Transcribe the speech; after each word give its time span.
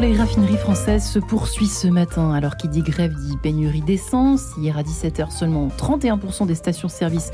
Les 0.00 0.16
raffineries 0.16 0.56
françaises 0.56 1.06
se 1.06 1.18
poursuit 1.18 1.66
ce 1.66 1.86
matin. 1.86 2.32
Alors 2.32 2.56
qui 2.56 2.68
dit 2.68 2.80
grève 2.80 3.12
dit 3.12 3.36
pénurie 3.36 3.82
d'essence. 3.82 4.46
Hier 4.56 4.78
à 4.78 4.82
17h 4.82 5.30
seulement 5.30 5.68
31% 5.68 6.46
des 6.46 6.54
stations-service 6.54 7.32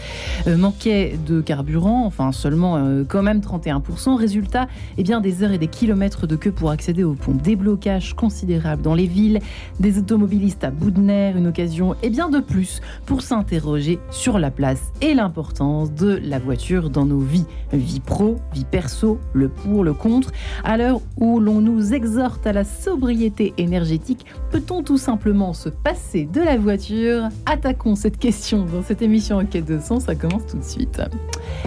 euh, 0.48 0.56
manquaient 0.56 1.16
de 1.28 1.40
carburant. 1.40 2.04
Enfin 2.06 2.32
seulement 2.32 2.76
euh, 2.76 3.04
quand 3.08 3.22
même 3.22 3.38
31%. 3.38 4.16
Résultat, 4.16 4.66
eh 4.98 5.04
bien 5.04 5.20
des 5.20 5.44
heures 5.44 5.52
et 5.52 5.58
des 5.58 5.68
kilomètres 5.68 6.26
de 6.26 6.34
queue 6.34 6.50
pour 6.50 6.70
accéder 6.72 7.04
aux 7.04 7.14
pompes. 7.14 7.40
Des 7.40 7.54
blocages 7.54 8.14
considérables 8.14 8.82
dans 8.82 8.94
les 8.94 9.06
villes. 9.06 9.38
Des 9.78 9.98
automobilistes 9.98 10.64
à 10.64 10.72
bout 10.72 10.90
de 10.90 11.00
nerfs. 11.00 11.36
Une 11.36 11.46
occasion 11.46 11.94
et 12.02 12.10
bien 12.10 12.30
de 12.30 12.40
plus 12.40 12.80
pour 13.06 13.22
s'interroger 13.22 14.00
sur 14.10 14.40
la 14.40 14.50
place 14.50 14.90
et 15.00 15.14
l'importance 15.14 15.92
de 15.92 16.20
la 16.20 16.40
voiture 16.40 16.90
dans 16.90 17.06
nos 17.06 17.20
vies. 17.20 17.46
Vie 17.72 18.00
pro, 18.00 18.38
vie 18.52 18.66
perso, 18.68 19.20
le 19.34 19.48
pour, 19.48 19.84
le 19.84 19.94
contre. 19.94 20.32
À 20.64 20.76
l'heure 20.76 21.00
où 21.16 21.38
l'on 21.38 21.60
nous 21.60 21.94
exhorte 21.94 22.44
à 22.44 22.55
la 22.56 22.64
sobriété 22.64 23.52
énergétique, 23.58 24.24
peut-on 24.50 24.82
tout 24.82 24.96
simplement 24.96 25.52
se 25.52 25.68
passer 25.68 26.24
de 26.24 26.40
la 26.40 26.56
voiture? 26.56 27.28
Attaquons 27.44 27.94
cette 27.94 28.18
question 28.18 28.64
dans 28.64 28.82
cette 28.82 29.02
émission 29.02 29.36
Enquête 29.36 29.66
de 29.66 29.78
son, 29.78 30.00
ça 30.00 30.14
commence 30.14 30.46
tout 30.46 30.56
de 30.56 30.64
suite. 30.64 31.02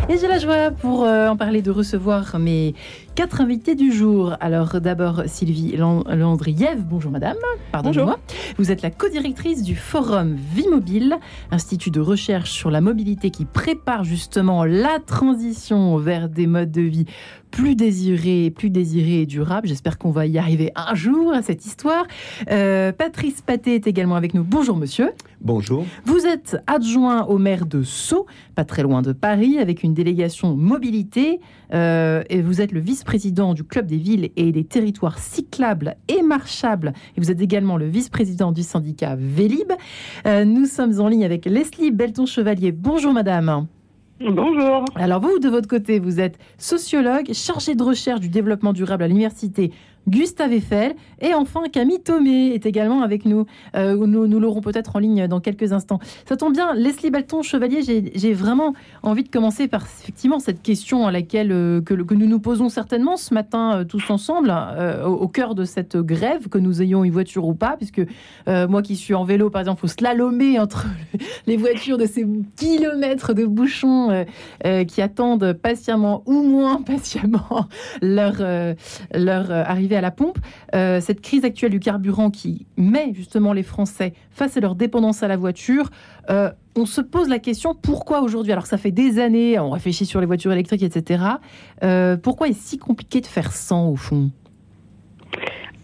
Et 0.10 0.18
j'ai 0.18 0.28
la 0.28 0.40
joie 0.40 0.72
pour 0.72 1.04
euh, 1.04 1.28
en 1.28 1.38
parler 1.38 1.62
de 1.62 1.70
recevoir 1.70 2.40
mes 2.40 2.74
quatre 3.14 3.42
invités 3.42 3.76
du 3.76 3.92
jour. 3.92 4.36
Alors 4.40 4.82
d'abord 4.82 5.24
Sylvie 5.28 5.78
Landriev, 5.78 6.84
bonjour 6.84 7.12
madame, 7.12 7.38
pardonnez-moi. 7.72 8.18
Vous 8.58 8.72
êtes 8.72 8.82
la 8.82 8.90
co-directrice 8.90 9.62
du 9.62 9.76
Forum 9.76 10.36
Vie 10.56 10.70
Mobile, 10.70 11.18
institut 11.52 11.92
de 11.92 12.00
recherche 12.00 12.50
sur 12.50 12.72
la 12.72 12.82
mobilité 12.82 13.30
qui 13.30 13.46
prépare 13.46 14.06
justement 14.06 14.66
la 14.66 15.00
transition 15.06 15.98
vers 15.98 16.30
des 16.30 16.48
modes 16.48 16.72
de 16.72 16.82
vie 16.82 17.06
plus 17.52 17.76
désirés, 17.76 18.52
plus 18.52 18.70
désirés 18.70 19.22
et 19.22 19.26
durables. 19.26 19.68
J'espère 19.68 19.98
qu'on 19.98 20.12
va 20.12 20.26
y 20.26 20.38
arriver 20.38 20.72
un 20.76 20.96
jour 20.96 21.34
à 21.34 21.42
cette 21.42 21.66
histoire. 21.66 22.06
Euh, 22.52 22.92
Patrice 22.92 23.42
Paté 23.42 23.76
est 23.76 23.88
également 23.88 24.16
avec 24.16 24.34
nous. 24.34 24.44
Bonjour 24.44 24.78
monsieur. 24.78 25.12
Bonjour. 25.42 25.86
Vous 26.06 26.26
êtes 26.26 26.58
adjoint 26.68 27.24
au 27.26 27.38
maire 27.38 27.66
de 27.66 27.84
Sceaux, 27.84 28.26
pas 28.56 28.66
très 28.66 28.84
loin 28.84 29.02
de 29.02 29.14
Paris, 29.14 29.58
avec 29.58 29.84
une 29.84 29.94
délégation 29.94 30.56
mobilité. 30.56 31.40
Euh, 31.74 32.24
et 32.30 32.42
vous 32.42 32.62
êtes 32.62 32.72
le 32.72 32.80
vice-président 32.80 33.54
du 33.54 33.64
Club 33.64 33.86
des 33.86 33.98
villes 33.98 34.30
et 34.36 34.52
des 34.52 34.64
territoires 34.64 35.20
cyclables 35.20 35.96
et 36.08 36.22
marchables. 36.22 36.94
Et 37.16 37.22
vous 37.22 37.32
êtes 37.32 37.42
également 37.42 37.78
le 37.78 37.88
vice-président 37.88 38.52
du 38.52 38.64
syndicat 38.64 39.16
Vélib. 39.18 39.72
Euh, 40.26 40.46
nous 40.46 40.66
sommes 40.66 41.00
en 41.00 41.08
ligne 41.08 41.26
avec 41.26 41.46
Leslie 41.46 41.92
Belton-Chevalier. 41.92 42.72
Bonjour 42.72 43.14
madame. 43.14 43.68
Bonjour. 44.22 44.84
Alors 44.96 45.22
vous, 45.22 45.40
de 45.40 45.48
votre 45.48 45.68
côté, 45.68 45.98
vous 45.98 46.20
êtes 46.20 46.38
sociologue, 46.58 47.32
chargé 47.32 47.74
de 47.76 47.84
recherche 47.84 48.20
du 48.20 48.28
développement 48.28 48.74
durable 48.74 49.04
à 49.04 49.08
l'université 49.08 49.72
Gustave 50.08 50.54
Eiffel. 50.54 50.96
Et 51.22 51.34
enfin, 51.34 51.64
Camille 51.72 52.02
Thomé 52.02 52.54
est 52.54 52.66
également 52.66 53.02
avec 53.02 53.26
nous. 53.26 53.46
Euh, 53.76 53.96
nous, 53.96 54.28
nous 54.28 54.40
l'aurons 54.40 54.62
peut-être 54.62 54.96
en 54.96 55.00
ligne 55.00 55.28
dans 55.28 55.40
quelques 55.40 55.74
instants. 55.74 56.00
Ça 56.28 56.38
tombe 56.38 56.54
bien, 56.54 56.74
Leslie 56.74 57.12
Balton, 57.12 57.42
Chevalier, 57.42 57.82
j'ai 57.84 58.34
vraiment 58.34 58.74
envie 59.04 59.24
de 59.24 59.30
commencer 59.30 59.68
par 59.68 59.84
effectivement 59.84 60.40
cette 60.40 60.62
question 60.62 61.08
à 61.08 61.12
laquelle 61.12 61.52
euh, 61.52 61.82
que, 61.82 61.94
nous 61.94 62.28
nous 62.28 62.40
posons 62.40 62.70
certainement 62.70 63.18
ce 63.18 63.34
matin 63.34 63.80
euh, 63.80 63.84
tous 63.84 64.10
ensemble, 64.10 64.54
au, 65.06 65.28
cœur 65.28 65.56
de 65.56 65.64
cette 65.64 65.98
grève, 65.98 66.48
que 66.50 66.58
nous 66.58 66.82
ayons 66.82 67.04
une 67.04 67.12
voiture 67.12 67.46
ou 67.46 67.54
pas, 67.54 67.76
puisque 67.78 68.02
moi 68.48 68.82
qui 68.82 68.96
suis 68.96 69.14
en 69.14 69.24
vélo, 69.24 69.50
par 69.50 69.62
exemple, 69.62 69.82
faut 69.82 69.88
slalomer 69.88 70.60
entre 70.60 70.88
les 71.48 71.58
voitures 71.58 71.98
de 71.98 72.06
ces 72.06 72.26
kilomètres 72.56 73.34
de 73.34 73.46
bouchons 73.46 74.26
qui 74.88 75.02
attendent 75.02 75.54
patiemment 75.54 76.24
ou 76.26 76.44
moins 76.44 76.82
patiemment 76.82 77.68
leur, 78.02 78.36
leur 79.14 79.52
arrivée 79.52 79.89
à 79.96 80.02
la 80.02 80.12
pompe. 80.12 80.38
Euh, 80.76 81.00
cette 81.02 81.22
crise 81.22 81.46
actuelle 81.46 81.72
du 81.72 81.80
carburant 81.80 82.30
qui 82.30 82.66
met 82.78 83.14
justement 83.14 83.54
les 83.54 83.64
Français 83.64 84.14
face 84.32 84.58
à 84.58 84.60
leur 84.60 84.76
dépendance 84.76 85.24
à 85.24 85.28
la 85.28 85.38
voiture. 85.38 85.90
Euh, 86.30 86.52
on 86.76 86.86
se 86.86 87.02
pose 87.02 87.30
la 87.30 87.40
question 87.40 87.76
pourquoi 87.76 88.22
aujourd'hui? 88.22 88.52
Alors 88.52 88.66
ça 88.66 88.78
fait 88.78 88.92
des 88.92 89.20
années, 89.20 89.60
on 89.60 89.70
réfléchit 89.70 90.06
sur 90.06 90.20
les 90.20 90.26
voitures 90.26 90.52
électriques, 90.52 90.84
etc. 90.84 91.24
Euh, 91.84 92.18
pourquoi 92.18 92.48
est-ce 92.48 92.70
si 92.70 92.78
compliqué 92.78 93.22
de 93.22 93.28
faire 93.28 93.52
sans 93.52 93.90
au 93.90 93.96
fond? 93.96 94.32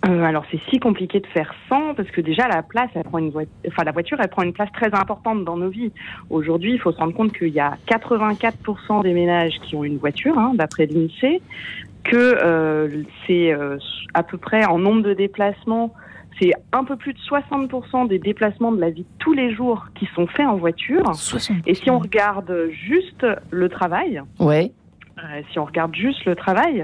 Alors 0.08 0.46
c'est 0.52 0.60
si 0.70 0.80
compliqué 0.80 1.20
de 1.20 1.26
faire 1.28 1.56
sans 1.68 1.96
parce 1.96 2.10
que 2.12 2.22
déjà 2.22 2.48
la 2.48 2.62
place, 2.62 2.90
elle 2.94 3.04
prend 3.06 3.18
une 3.18 3.32
enfin 3.68 3.84
la 3.84 3.92
voiture, 3.92 4.18
elle 4.22 4.30
prend 4.30 4.44
une 4.44 4.54
place 4.54 4.72
très 4.72 4.94
importante 4.94 5.44
dans 5.44 5.58
nos 5.58 5.70
vies. 5.70 5.92
Aujourd'hui, 6.30 6.74
il 6.74 6.80
faut 6.80 6.92
se 6.92 6.98
rendre 6.98 7.14
compte 7.14 7.36
qu'il 7.36 7.50
y 7.50 7.60
a 7.60 7.78
84% 7.88 9.02
des 9.02 9.14
ménages 9.14 9.60
qui 9.64 9.76
ont 9.76 9.84
une 9.84 9.98
voiture, 9.98 10.38
hein, 10.38 10.52
d'après 10.54 10.86
l'Insee 10.86 11.42
que 12.06 12.16
euh, 12.16 13.04
c'est 13.26 13.52
euh, 13.52 13.78
à 14.14 14.24
peu 14.24 14.38
près 14.38 14.66
en 14.66 14.80
nombre 14.80 15.02
de 15.02 15.14
déplacements, 15.14 15.94
c'est 16.40 16.52
un 16.72 16.84
peu 16.84 16.96
plus 16.96 17.14
de 17.14 17.20
60% 17.20 18.08
des 18.08 18.20
déplacements 18.20 18.72
de 18.72 18.80
la 18.80 18.90
vie 18.90 19.04
de 19.04 19.18
tous 19.20 19.34
les 19.34 19.54
jours 19.54 19.88
qui 19.96 20.08
sont 20.16 20.28
faits 20.28 20.48
en 20.48 20.56
voiture. 20.56 21.04
Et 21.66 21.74
si 21.74 21.90
on 21.90 22.00
regarde 22.00 22.70
juste 22.72 23.26
le 23.52 23.70
travail, 23.70 24.22
ouais. 24.40 24.72
Euh, 25.18 25.42
si 25.52 25.60
on 25.60 25.66
regarde 25.66 25.96
juste 25.96 26.26
le 26.26 26.36
travail, 26.36 26.84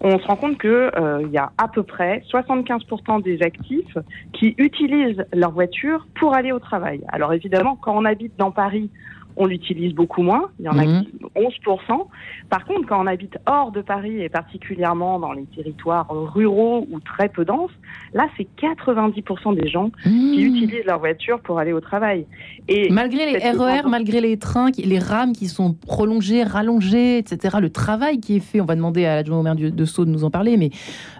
on 0.00 0.18
se 0.18 0.26
rend 0.26 0.36
compte 0.36 0.56
que 0.56 0.90
il 1.22 1.30
y 1.30 1.36
a 1.36 1.52
à 1.58 1.68
peu 1.68 1.82
près 1.82 2.22
75% 2.32 3.22
des 3.22 3.42
actifs 3.42 3.98
qui 4.32 4.54
utilisent 4.56 5.24
leur 5.32 5.50
voiture 5.50 6.06
pour 6.14 6.34
aller 6.34 6.52
au 6.52 6.58
travail. 6.58 7.02
Alors 7.08 7.34
évidemment, 7.34 7.76
quand 7.76 7.94
on 7.94 8.06
habite 8.06 8.36
dans 8.38 8.50
Paris, 8.50 8.90
on 9.36 9.46
l'utilise 9.46 9.94
beaucoup 9.94 10.22
moins. 10.22 10.50
Il 10.58 10.64
y 10.64 10.68
en 10.68 10.78
a 10.78 10.84
mhm. 10.84 11.04
qui 11.04 11.18
11%. 11.34 12.06
Par 12.48 12.64
contre, 12.64 12.86
quand 12.88 13.02
on 13.02 13.06
habite 13.06 13.38
hors 13.46 13.70
de 13.70 13.82
Paris 13.82 14.22
et 14.22 14.28
particulièrement 14.28 15.18
dans 15.18 15.32
les 15.32 15.44
territoires 15.44 16.06
ruraux 16.08 16.86
ou 16.90 17.00
très 17.00 17.28
peu 17.28 17.44
denses, 17.44 17.70
là, 18.14 18.26
c'est 18.36 18.46
90% 18.60 19.54
des 19.60 19.68
gens 19.68 19.90
qui 20.02 20.08
mhm. 20.08 20.54
utilisent 20.56 20.84
leur 20.86 20.98
voiture 20.98 21.40
pour 21.40 21.58
aller 21.58 21.72
au 21.72 21.80
travail. 21.80 22.26
Et 22.68 22.88
malgré 22.90 23.32
les 23.32 23.38
RER, 23.38 23.82
e 23.84 23.88
malgré 23.88 24.20
les 24.20 24.38
trains, 24.38 24.70
les 24.76 24.98
rames 24.98 25.32
qui 25.32 25.48
sont 25.48 25.74
prolongées, 25.74 26.42
rallongées, 26.42 27.18
etc., 27.18 27.58
le 27.60 27.70
travail 27.70 28.20
qui 28.20 28.36
est 28.36 28.40
fait, 28.40 28.60
on 28.60 28.64
va 28.64 28.74
demander 28.74 29.04
à 29.04 29.16
l'adjoint 29.16 29.38
au 29.38 29.42
maire 29.42 29.54
de 29.56 29.84
Sceaux 29.84 30.04
de 30.04 30.10
nous 30.10 30.24
en 30.24 30.30
parler, 30.30 30.56
mais 30.56 30.70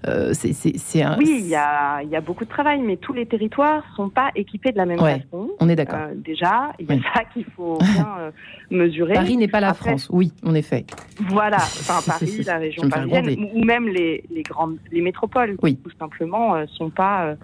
euh, 0.08 0.32
c'est 0.32 1.02
un... 1.02 1.16
Oui, 1.18 1.40
il 1.40 1.46
y 1.46 1.54
a, 1.54 2.02
y 2.02 2.16
a, 2.16 2.20
beaucoup 2.20 2.44
de 2.44 2.50
travail, 2.50 2.80
mais 2.80 2.96
tous 2.96 3.12
les 3.12 3.26
territoires 3.26 3.84
sont 3.94 4.08
pas 4.08 4.30
équipés 4.34 4.72
de 4.72 4.78
la 4.78 4.86
même 4.86 4.98
façon. 4.98 5.50
On 5.60 5.68
est 5.68 5.76
d'accord. 5.76 5.98
Euh, 6.10 6.14
déjà, 6.14 6.72
il 6.78 6.86
y 6.86 6.92
a 6.92 7.02
ça 7.14 7.24
qu'il 7.32 7.44
faut 7.44 7.78
bien 7.78 8.05
euh, 8.18 8.30
mesurer. 8.70 9.14
Paris 9.14 9.36
n'est 9.36 9.48
pas 9.48 9.60
la 9.60 9.74
France, 9.74 10.08
oui, 10.10 10.32
en 10.44 10.54
effet. 10.54 10.84
Voilà, 11.28 11.56
enfin 11.60 12.00
Paris, 12.06 12.42
la 12.46 12.58
région 12.58 12.88
parisienne, 12.88 13.48
ou 13.54 13.64
même 13.64 13.88
les, 13.88 14.24
les, 14.30 14.42
grandes 14.42 14.76
les 14.92 15.00
métropoles, 15.00 15.56
oui. 15.62 15.76
tout 15.76 15.90
simplement, 15.98 16.54
euh, 16.54 16.66
sont 16.66 16.90
pas 16.90 17.26
euh, 17.26 17.34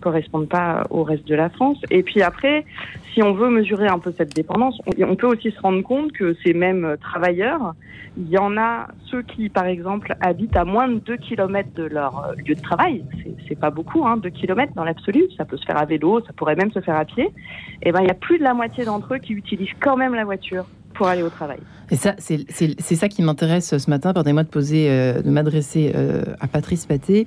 correspondent 0.00 0.48
pas 0.48 0.86
au 0.90 1.02
reste 1.02 1.26
de 1.26 1.34
la 1.34 1.50
France. 1.50 1.78
Et 1.90 2.02
puis 2.02 2.22
après, 2.22 2.64
si 3.12 3.22
on 3.22 3.32
veut 3.32 3.50
mesurer 3.50 3.88
un 3.88 3.98
peu 3.98 4.12
cette 4.16 4.34
dépendance, 4.34 4.80
on, 4.86 5.16
peut 5.16 5.26
aussi 5.26 5.50
se 5.50 5.60
rendre 5.60 5.82
compte 5.82 6.12
que 6.12 6.34
ces 6.44 6.54
mêmes 6.54 6.96
travailleurs, 7.00 7.74
il 8.16 8.28
y 8.28 8.38
en 8.38 8.56
a 8.56 8.88
ceux 9.10 9.22
qui, 9.22 9.48
par 9.48 9.66
exemple, 9.66 10.14
habitent 10.20 10.56
à 10.56 10.64
moins 10.64 10.88
de 10.88 10.98
2 10.98 11.16
km 11.16 11.68
de 11.74 11.84
leur 11.84 12.34
lieu 12.36 12.54
de 12.54 12.60
travail. 12.60 13.04
C'est 13.48 13.58
pas 13.58 13.70
beaucoup, 13.70 14.06
hein, 14.06 14.16
2 14.16 14.28
km 14.30 14.72
dans 14.74 14.84
l'absolu. 14.84 15.24
Ça 15.36 15.44
peut 15.44 15.56
se 15.56 15.64
faire 15.64 15.78
à 15.78 15.84
vélo, 15.84 16.20
ça 16.26 16.32
pourrait 16.32 16.56
même 16.56 16.72
se 16.72 16.80
faire 16.80 16.96
à 16.96 17.04
pied. 17.04 17.24
Et 17.24 17.88
eh 17.88 17.92
ben, 17.92 18.00
il 18.00 18.06
y 18.06 18.10
a 18.10 18.14
plus 18.14 18.38
de 18.38 18.44
la 18.44 18.54
moitié 18.54 18.84
d'entre 18.84 19.14
eux 19.14 19.18
qui 19.18 19.32
utilisent 19.32 19.74
quand 19.80 19.96
même 19.96 20.11
la 20.16 20.24
voiture 20.24 20.66
pour 20.94 21.06
aller 21.06 21.22
au 21.22 21.30
travail. 21.30 21.58
Et 21.90 21.96
ça, 21.96 22.14
c'est 22.18 22.96
ça 22.96 23.08
qui 23.08 23.22
m'intéresse 23.22 23.76
ce 23.76 23.90
matin. 23.90 24.12
Pardonnez-moi 24.12 24.44
de 24.44 24.48
poser, 24.48 24.88
euh, 24.88 25.20
de 25.20 25.30
m'adresser 25.30 25.92
euh, 25.94 26.24
à 26.40 26.46
Patrice 26.46 26.86
Paté. 26.86 27.26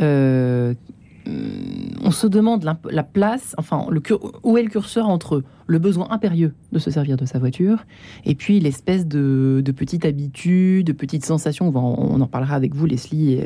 Euh, 0.00 0.74
on 2.02 2.10
se 2.10 2.26
demande 2.26 2.64
la, 2.64 3.02
place, 3.02 3.54
enfin, 3.56 3.86
le, 3.90 4.02
où 4.42 4.58
est 4.58 4.62
le 4.62 4.68
curseur 4.68 5.08
entre 5.08 5.42
le 5.66 5.78
besoin 5.78 6.08
impérieux 6.10 6.52
de 6.72 6.78
se 6.78 6.90
servir 6.90 7.16
de 7.16 7.24
sa 7.24 7.38
voiture 7.38 7.86
et 8.26 8.34
puis 8.34 8.60
l'espèce 8.60 9.06
de, 9.06 9.62
petite 9.74 10.04
habitude, 10.04 10.86
de 10.86 10.92
petite 10.92 11.24
sensation. 11.24 11.72
On, 11.74 12.20
en 12.20 12.26
parlera 12.26 12.54
avec 12.54 12.74
vous, 12.74 12.84
Leslie, 12.84 13.40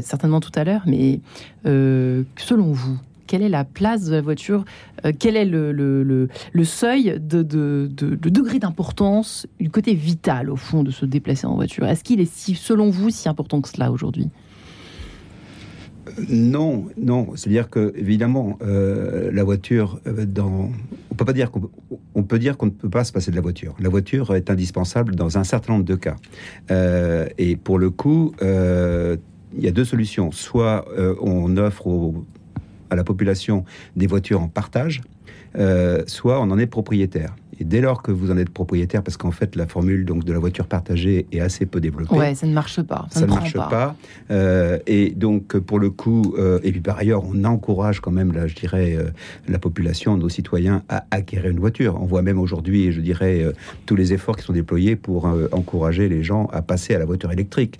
certainement 0.00 0.40
tout 0.40 0.52
à 0.54 0.64
l'heure. 0.64 0.84
Mais 0.86 1.20
selon 1.64 2.72
vous, 2.72 2.98
quelle 3.32 3.40
est 3.40 3.48
la 3.48 3.64
place 3.64 4.04
de 4.04 4.12
la 4.12 4.20
voiture, 4.20 4.62
euh, 5.06 5.12
quel 5.18 5.36
est 5.36 5.46
le, 5.46 5.72
le, 5.72 6.64
seuil 6.64 7.18
de, 7.18 7.42
de, 7.42 7.88
degré 7.88 8.58
d'importance, 8.58 9.46
du 9.58 9.70
côté 9.70 9.94
vital 9.94 10.50
au 10.50 10.56
fond 10.56 10.82
de 10.82 10.90
se 10.90 11.06
déplacer 11.06 11.46
en 11.46 11.54
voiture? 11.54 11.86
Est-ce 11.86 12.04
qu'il 12.04 12.20
est, 12.20 12.30
si, 12.30 12.54
selon 12.54 12.90
vous, 12.90 13.08
si 13.08 13.30
important 13.30 13.62
que 13.62 13.70
cela 13.70 13.90
aujourd'hui? 13.90 14.28
Non, 16.28 16.88
non. 16.98 17.28
C'est-à-dire 17.34 17.70
que 17.70 17.94
évidemment, 17.96 18.58
euh, 18.60 19.30
la 19.32 19.44
voiture, 19.44 19.98
euh, 20.06 20.26
dans, 20.26 20.70
on 21.10 21.14
peut 21.14 21.24
pas 21.24 21.32
dire 21.32 21.50
qu'on 21.50 21.70
on 22.14 22.24
peut 22.24 22.38
dire 22.38 22.58
qu'on 22.58 22.66
ne 22.66 22.70
peut 22.70 22.90
pas 22.90 23.04
se 23.04 23.12
passer 23.12 23.30
de 23.30 23.36
la 23.36 23.42
voiture. 23.42 23.74
La 23.80 23.88
voiture 23.88 24.34
est 24.34 24.50
indispensable 24.50 25.14
dans 25.14 25.38
un 25.38 25.44
certain 25.44 25.72
nombre 25.72 25.86
de 25.86 25.94
cas. 25.94 26.16
et 27.38 27.56
pour 27.56 27.78
le 27.78 27.88
coup, 27.88 28.34
il 28.42 29.64
y 29.64 29.68
a 29.68 29.70
deux 29.70 29.86
solutions. 29.86 30.32
Soit 30.32 30.84
on 31.22 31.56
offre 31.56 31.86
aux 31.86 32.26
à 32.92 32.96
la 32.96 33.04
population 33.04 33.64
des 33.96 34.06
voitures 34.06 34.40
en 34.40 34.48
partage, 34.48 35.02
euh, 35.58 36.02
soit 36.06 36.40
on 36.40 36.50
en 36.50 36.58
est 36.58 36.66
propriétaire. 36.66 37.34
Et 37.60 37.64
dès 37.64 37.82
lors 37.82 38.02
que 38.02 38.10
vous 38.10 38.30
en 38.30 38.38
êtes 38.38 38.48
propriétaire, 38.48 39.02
parce 39.02 39.16
qu'en 39.18 39.30
fait 39.30 39.54
la 39.56 39.66
formule 39.66 40.06
donc 40.06 40.24
de 40.24 40.32
la 40.32 40.38
voiture 40.38 40.66
partagée 40.66 41.26
est 41.32 41.40
assez 41.40 41.66
peu 41.66 41.80
développée. 41.80 42.14
Ouais, 42.14 42.34
ça 42.34 42.46
ne 42.46 42.54
marche 42.54 42.80
pas. 42.80 43.06
Ça, 43.10 43.26
ne, 43.26 43.26
marche 43.26 43.52
pas. 43.52 43.94
Euh, 44.30 44.78
et 44.86 45.10
donc 45.10 45.58
pour 45.58 45.78
le 45.78 45.90
coup, 45.90 46.34
euh, 46.38 46.58
et 46.62 46.72
puis 46.72 46.80
par 46.80 46.98
ailleurs, 46.98 47.22
on 47.24 47.44
encourage 47.44 48.00
quand 48.00 48.10
même, 48.10 48.32
là, 48.32 48.46
je 48.46 48.54
dirais, 48.54 48.96
la 49.46 49.58
population, 49.58 50.16
nos 50.16 50.30
citoyens 50.30 50.82
à 50.88 51.04
acquérir 51.10 51.50
une 51.50 51.60
voiture. 51.60 51.98
On 52.00 52.06
voit 52.06 52.22
même 52.22 52.38
aujourd'hui, 52.38 52.90
je 52.90 53.00
dirais, 53.00 53.46
tous 53.84 53.96
les 53.96 54.14
efforts 54.14 54.36
qui 54.36 54.44
sont 54.44 54.54
déployés 54.54 54.96
pour 54.96 55.26
encourager 55.52 56.08
les 56.08 56.22
gens 56.22 56.46
à 56.52 56.62
passer 56.62 56.94
à 56.94 56.98
la 56.98 57.04
voiture 57.04 57.30
électrique 57.30 57.78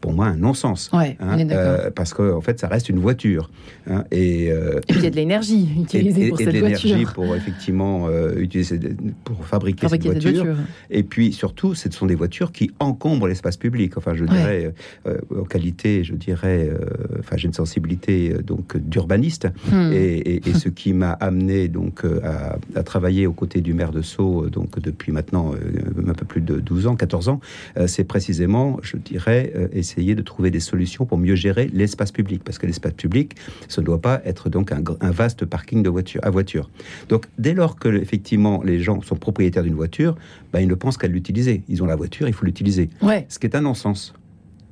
pour 0.00 0.12
moi 0.12 0.26
un 0.26 0.36
non-sens. 0.36 0.90
Ouais, 0.92 1.16
hein, 1.20 1.38
euh, 1.50 1.90
parce 1.90 2.12
qu'en 2.12 2.36
en 2.36 2.40
fait, 2.40 2.60
ça 2.60 2.68
reste 2.68 2.88
une 2.88 2.98
voiture. 2.98 3.50
Hein, 3.88 4.04
et, 4.10 4.50
euh, 4.50 4.78
et, 4.88 4.92
puis 4.92 4.98
il 4.98 5.04
y 5.04 5.06
a 5.06 5.10
de 5.10 5.16
l'énergie 5.16 5.68
utilisée 5.80 6.28
pour 6.28 6.40
et 6.40 6.44
cette 6.44 6.54
de 6.54 6.60
l'énergie 6.60 6.88
voiture. 6.88 7.12
pour 7.14 7.34
effectivement 7.34 8.06
euh, 8.08 8.34
utiliser 8.36 8.78
pour 9.24 9.44
fabriquer, 9.44 9.82
fabriquer 9.88 10.12
cette 10.12 10.22
voiture. 10.22 10.44
voiture. 10.44 10.64
Et 10.90 11.02
puis 11.02 11.32
surtout, 11.32 11.74
ce 11.74 11.90
sont 11.90 12.06
des 12.06 12.14
voitures 12.14 12.52
qui 12.52 12.70
encombrent 12.80 13.28
l'espace 13.28 13.56
public. 13.56 13.96
Enfin, 13.96 14.14
je 14.14 14.24
dirais 14.24 14.72
en 15.06 15.44
qualité, 15.44 16.04
je 16.04 16.14
dirais, 16.14 16.70
enfin, 17.18 17.36
j'ai 17.36 17.46
une 17.46 17.54
sensibilité 17.54 18.34
donc 18.44 18.76
d'urbaniste. 18.76 19.48
Hmm. 19.70 19.92
Et, 19.92 20.48
et, 20.48 20.52
ce 20.54 20.68
qui 20.68 20.92
m'a 20.92 21.12
amené 21.12 21.68
donc 21.68 22.04
à, 22.22 22.58
à, 22.74 22.82
travailler 22.82 23.26
aux 23.26 23.32
côtés 23.32 23.60
du 23.60 23.72
maire 23.72 23.90
de 23.90 24.02
Sceaux 24.02 24.48
donc 24.48 24.78
depuis 24.80 25.12
maintenant 25.12 25.54
un 25.54 26.12
peu 26.12 26.26
plus 26.26 26.40
de 26.40 26.60
12 26.60 26.86
ans, 26.88 26.96
14 26.96 27.28
ans, 27.28 27.40
c'est 27.86 28.04
précisément, 28.04 28.78
je 28.82 28.96
dirais 28.96 29.52
essayer 29.72 30.14
de 30.14 30.22
trouver 30.22 30.50
des 30.50 30.60
solutions 30.60 31.06
pour 31.06 31.18
mieux 31.18 31.34
gérer 31.34 31.70
l'espace 31.72 32.12
public, 32.12 32.42
parce 32.44 32.58
que 32.58 32.66
l'espace 32.66 32.92
public, 32.94 33.36
ce 33.68 33.80
ne 33.80 33.86
doit 33.86 34.00
pas 34.00 34.20
être 34.24 34.48
donc 34.48 34.72
un, 34.72 34.82
un, 35.00 35.10
vaste 35.10 35.44
parking 35.44 35.82
de 35.82 35.90
voiture, 35.90 36.20
à 36.24 36.30
voiture. 36.30 36.70
Donc, 37.08 37.26
dès 37.38 37.54
lors 37.54 37.76
que 37.78 37.88
effectivement 37.88 38.62
les 38.62 38.80
gens 38.80 39.00
sont 39.02 39.16
propriétaires 39.16 39.62
d'une 39.62 39.74
voiture, 39.74 40.16
ben, 40.52 40.60
ils 40.60 40.68
ne 40.68 40.74
pensent 40.74 40.96
qu'à 40.96 41.08
l'utiliser. 41.08 41.62
Ils 41.68 41.82
ont 41.82 41.86
la 41.86 41.96
voiture, 41.96 42.28
il 42.28 42.34
faut 42.34 42.44
l'utiliser. 42.44 42.90
Ouais. 43.00 43.26
Ce 43.28 43.38
qui 43.38 43.46
est 43.46 43.56
un 43.56 43.62
non-sens. 43.62 44.14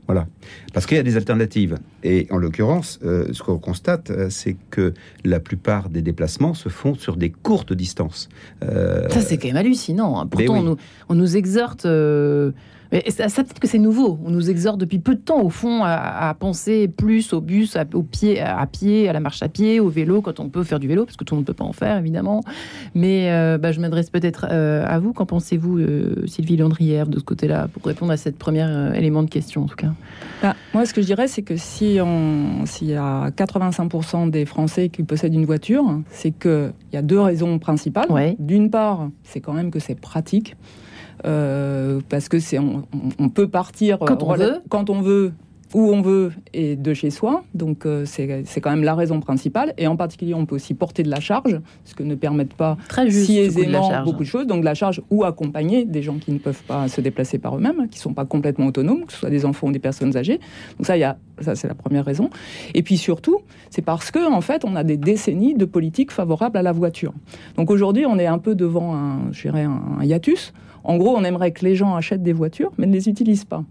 Voilà. 0.06 0.26
Parce 0.75 0.87
qu'il 0.87 0.97
y 0.97 1.00
a 1.00 1.05
des 1.05 1.17
alternatives. 1.17 1.79
Et 2.02 2.26
en 2.31 2.38
l'occurrence, 2.38 2.99
euh, 3.05 3.32
ce 3.32 3.44
qu'on 3.44 3.58
constate, 3.58 4.11
euh, 4.11 4.29
c'est 4.29 4.56
que 4.70 4.93
la 5.25 5.38
plupart 5.38 5.88
des 5.88 6.02
déplacements 6.02 6.52
se 6.52 6.69
font 6.69 6.97
sur 6.97 7.17
des 7.17 7.31
courtes 7.31 7.73
distances. 7.73 8.29
Euh... 8.64 9.08
Ça, 9.08 9.20
c'est 9.20 9.38
quand 9.38 9.47
même 9.47 9.56
hallucinant. 9.58 10.19
Hein. 10.19 10.26
Pourtant, 10.26 10.55
oui. 10.55 10.58
on, 10.58 10.62
nous, 10.64 10.76
on, 11.11 11.14
nous, 11.14 11.37
exhorte. 11.37 11.87
Euh 12.92 13.00
mais 13.04 13.10
ça, 13.10 13.28
ça 13.28 13.44
peut-être 13.44 13.60
que 13.60 13.69
c'est 13.69 13.78
nouveau. 13.78 14.19
On 14.25 14.31
nous 14.31 14.50
exhorte 14.50 14.78
depuis 14.78 14.98
peu 14.98 15.14
de 15.14 15.20
temps, 15.20 15.42
au 15.42 15.50
fond, 15.50 15.84
à, 15.84 16.28
à 16.28 16.34
penser 16.34 16.88
plus 16.88 17.32
au 17.32 17.40
bus, 17.40 17.76
à, 17.76 17.84
au 17.94 18.02
pied, 18.02 18.40
à, 18.40 18.66
pied, 18.66 19.08
à 19.08 19.12
la 19.12 19.20
marche 19.20 19.42
à 19.42 19.48
pied, 19.48 19.81
au 19.81 19.88
vélo, 19.88 20.22
quand 20.22 20.40
on 20.40 20.48
peut 20.48 20.64
faire 20.64 20.81
du 20.81 20.88
vélo, 20.88 21.04
parce 21.04 21.16
que 21.16 21.25
tout 21.25 21.34
le 21.34 21.38
monde 21.38 21.44
ne 21.44 21.46
peut 21.46 21.54
pas 21.54 21.64
en 21.64 21.72
faire, 21.72 21.96
évidemment. 21.98 22.42
Mais 22.94 23.31
euh, 23.31 23.58
bah, 23.58 23.72
je 23.72 23.81
m'adresse 23.81 24.10
peut-être 24.10 24.46
euh, 24.50 24.84
à 24.87 24.98
vous. 24.98 25.12
Qu'en 25.12 25.26
pensez-vous, 25.26 25.78
euh, 25.78 26.26
Sylvie 26.26 26.56
Landrière, 26.56 27.06
de 27.06 27.19
ce 27.19 27.25
côté-là, 27.25 27.69
pour 27.69 27.84
répondre 27.84 28.12
à 28.12 28.16
cette 28.16 28.37
première 28.37 28.94
élément 28.94 29.22
de 29.22 29.31
question, 29.31 29.62
en 29.62 29.66
tout 29.66 29.76
cas? 29.76 29.92
Bah, 30.42 30.56
Moi, 30.75 30.84
ce 30.84 30.94
que 30.94 31.00
je 31.00 31.06
dirais, 31.06 31.28
c'est 31.28 31.42
que 31.42 31.56
si 31.56 31.98
s'il 32.66 32.88
y 32.88 32.94
a 32.94 33.31
85% 33.31 34.31
des 34.31 34.44
Français 34.44 34.88
qui 34.88 35.02
possèdent 35.02 35.34
une 35.34 35.46
voiture, 35.46 36.00
c'est 36.10 36.32
qu'il 36.32 36.72
y 36.92 36.96
a 36.96 37.02
deux 37.02 37.20
raisons 37.20 37.58
principales. 37.58 38.10
Ouais. 38.10 38.37
D'une 38.38 38.70
part, 38.70 39.10
c'est 39.22 39.40
quand 39.40 39.52
même 39.52 39.70
que 39.70 39.78
c'est 39.78 39.94
pratique. 39.94 40.56
Euh, 41.26 42.00
parce 42.08 42.28
que 42.28 42.38
c'est 42.38 42.58
on, 42.58 42.84
on, 43.19 43.28
peut 43.28 43.49
partir 43.49 43.99
quand 43.99 44.22
on, 44.22 44.34
veut. 44.34 44.61
quand 44.69 44.90
on 44.90 45.00
veut 45.02 45.32
où 45.75 45.90
on 45.93 46.02
veut 46.02 46.32
et 46.52 46.76
de 46.76 46.94
chez 46.94 47.11
soi. 47.11 47.44
Donc 47.55 47.87
euh, 47.87 48.05
c'est 48.05 48.61
quand 48.61 48.70
même 48.70 48.82
la 48.82 48.94
raison 48.94 49.20
principale. 49.20 49.72
Et 49.78 49.87
en 49.87 49.96
particulier, 49.96 50.34
on 50.34 50.46
peut 50.46 50.56
aussi 50.56 50.75
porter 50.75 51.02
de 51.02 51.11
la 51.11 51.20
charge, 51.20 51.61
ce 51.84 51.94
que 51.94 52.02
ne 52.02 52.14
permettent 52.14 52.55
pas 52.55 52.76
Très 52.88 53.08
juste, 53.08 53.26
si 53.26 53.38
aisément 53.38 53.88
de 53.88 54.05
beaucoup 54.05 54.25
de 54.25 54.28
choses. 54.28 54.46
Donc 54.46 54.61
de 54.61 54.64
la 54.64 54.75
charge 54.75 55.02
ou 55.11 55.25
accompagner 55.25 55.84
des 55.84 56.02
gens 56.02 56.19
qui 56.19 56.32
ne 56.32 56.38
peuvent 56.38 56.62
pas 56.64 56.88
se 56.88 57.00
déplacer 57.00 57.38
par 57.38 57.56
eux-mêmes, 57.56 57.88
qui 57.88 57.99
ne 57.99 58.02
sont 58.02 58.14
pas 58.14 58.25
complètement 58.25 58.66
autonomes, 58.66 59.05
que 59.05 59.12
ce 59.12 59.20
soit 59.20 59.31
des 59.31 59.44
enfants 59.44 59.69
ou 59.69 59.73
des 59.73 59.78
personnes 59.78 60.16
âgées. 60.16 60.40
Donc 60.78 60.87
ça, 60.87 60.96
y 60.96 61.05
a, 61.05 61.16
ça 61.40 61.55
c'est 61.55 61.69
la 61.69 61.75
première 61.75 62.05
raison. 62.05 62.31
Et 62.75 62.82
puis 62.82 62.99
surtout, 62.99 63.38
c'est 63.70 63.82
parce 63.82 64.11
que 64.11 64.31
en 64.31 64.40
fait, 64.40 64.64
on 64.64 64.75
a 64.76 64.84
des 64.84 64.96
décennies 64.96 65.55
de 65.55 65.64
politiques 65.64 66.11
favorables 66.11 66.56
à 66.56 66.62
la 66.62 66.73
voiture. 66.73 67.12
Donc 67.56 67.70
aujourd'hui, 67.70 68.06
on 68.06 68.19
est 68.19 68.26
un 68.26 68.38
peu 68.38 68.55
devant 68.55 68.94
un, 68.94 69.32
je 69.32 69.43
dirais, 69.43 69.64
un, 69.64 69.82
un 70.00 70.05
hiatus. 70.05 70.52
En 70.84 70.96
gros, 70.96 71.16
on 71.16 71.24
aimerait 71.24 71.52
que 71.52 71.64
les 71.64 71.76
gens 71.76 71.94
achètent 71.94 72.22
des 72.22 72.32
voitures, 72.32 72.72
mais 72.78 72.86
ne 72.86 72.92
les 72.92 73.08
utilisent 73.08 73.44
pas. 73.44 73.64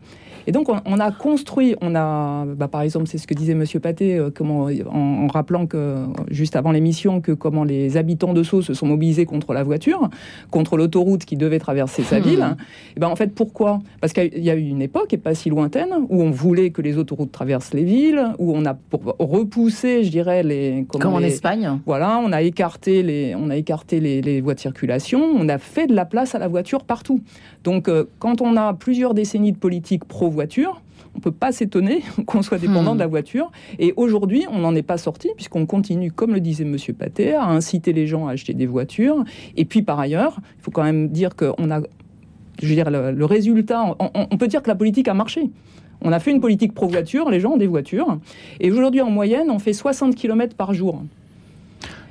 Et 0.50 0.52
donc, 0.52 0.68
on, 0.68 0.80
on 0.84 1.00
a 1.00 1.12
construit, 1.12 1.76
on 1.80 1.94
a, 1.94 2.44
bah, 2.44 2.68
par 2.68 2.82
exemple, 2.82 3.06
c'est 3.06 3.20
ce 3.20 3.28
que 3.28 3.36
disait 3.36 3.54
Monsieur 3.54 3.80
Paté, 3.80 4.18
euh, 4.18 4.32
comment, 4.34 4.64
en, 4.64 4.98
en, 4.98 5.28
rappelant 5.28 5.68
que, 5.68 6.06
juste 6.32 6.56
avant 6.56 6.72
l'émission, 6.72 7.22
que 7.22 7.34
comment 7.34 7.64
les 7.64 7.98
habitants 7.98 8.34
de 8.34 8.42
Sceaux 8.42 8.64
se 8.64 8.74
sont 8.74 8.88
mobilisés 8.88 9.28
contre 9.28 9.54
la 9.54 9.62
voiture, 9.62 10.10
contre 10.50 10.76
l'autoroute 10.76 11.24
qui 11.24 11.38
devait 11.38 11.60
traverser 11.60 12.02
sa 12.02 12.20
mmh. 12.20 12.24
ville. 12.24 12.56
Et 12.98 13.00
ben, 13.00 13.10
en 13.10 13.16
fait, 13.16 13.36
pourquoi? 13.36 13.80
Parce 14.02 14.12
qu'il 14.12 14.40
y 14.40 14.50
a 14.50 14.56
eu 14.56 14.68
une 14.68 14.82
époque, 14.82 15.14
et 15.14 15.20
pas 15.20 15.36
si 15.36 15.52
lointaine, 15.52 15.94
où 16.10 16.24
on 16.24 16.32
voulait 16.32 16.72
que 16.72 16.82
les 16.82 16.98
autoroutes 16.98 17.32
traversent 17.32 17.76
les 17.76 17.84
villes, 17.84 18.34
où 18.40 18.52
on 18.56 18.66
a 18.66 18.76
repoussé, 19.20 20.04
je 20.04 20.10
dirais, 20.10 20.42
les... 20.42 20.88
Comme 20.90 21.14
en 21.14 21.20
les, 21.20 21.28
Espagne. 21.28 21.80
Voilà, 21.86 22.20
on 22.26 22.32
a 22.32 22.42
écarté, 22.42 23.04
les, 23.04 23.36
on 23.36 23.52
a 23.52 23.56
écarté 23.56 24.00
les, 24.00 24.24
les 24.24 24.42
voies 24.42 24.56
de 24.56 24.60
circulation, 24.60 25.22
on 25.22 25.48
a 25.48 25.60
fait 25.60 25.86
de 25.86 25.94
la 25.94 26.06
place 26.06 26.34
à 26.34 26.40
la 26.40 26.48
voiture 26.48 26.86
partout. 26.86 27.22
Donc, 27.64 27.88
euh, 27.88 28.06
quand 28.18 28.42
on 28.42 28.58
a 28.58 28.74
plusieurs 28.74 29.14
décennies 29.14 29.52
de 29.52 29.60
politique 29.60 30.06
on 31.14 31.18
ne 31.18 31.22
peut 31.22 31.32
pas 31.32 31.52
s'étonner 31.52 32.04
qu'on 32.26 32.42
soit 32.42 32.58
dépendant 32.58 32.94
hmm. 32.94 32.98
de 32.98 33.00
la 33.00 33.08
voiture. 33.08 33.52
Et 33.78 33.94
aujourd'hui, 33.98 34.46
on 34.52 34.60
n'en 34.60 34.76
est 34.76 34.84
pas 34.84 34.98
sorti, 34.98 35.30
puisqu'on 35.36 35.66
continue, 35.66 36.12
comme 36.12 36.34
le 36.34 36.40
disait 36.40 36.64
M. 36.64 36.78
Paté, 36.98 37.34
à 37.34 37.46
inciter 37.46 37.94
les 37.94 38.08
gens 38.08 38.28
à 38.28 38.32
acheter 38.32 38.54
des 38.54 38.66
voitures. 38.66 39.24
Et 39.58 39.66
puis, 39.66 39.82
par 39.82 40.00
ailleurs, 40.00 40.40
il 40.58 40.64
faut 40.64 40.72
quand 40.72 40.84
même 40.84 41.10
dire 41.10 41.36
qu'on 41.36 41.72
a, 41.72 41.82
je 42.62 42.68
veux 42.68 42.76
dire, 42.76 42.90
le, 42.90 43.12
le 43.12 43.26
résultat, 43.26 43.96
on, 44.00 44.10
on, 44.14 44.38
peut 44.38 44.48
dire 44.48 44.62
que 44.62 44.70
la 44.70 44.76
politique 44.76 45.08
a 45.08 45.14
marché. 45.14 45.50
On 46.02 46.12
a 46.12 46.20
fait 46.20 46.32
une 46.32 46.40
politique 46.40 46.74
pro-voiture, 46.74 47.30
les 47.30 47.40
gens 47.40 47.52
ont 47.52 47.58
des 47.58 47.68
voitures. 47.68 48.20
Et 48.60 48.72
aujourd'hui, 48.72 49.02
en 49.02 49.10
moyenne, 49.10 49.50
on 49.50 49.60
fait 49.60 49.74
60 49.74 50.16
km 50.16 50.56
par 50.56 50.74
jour. 50.74 51.04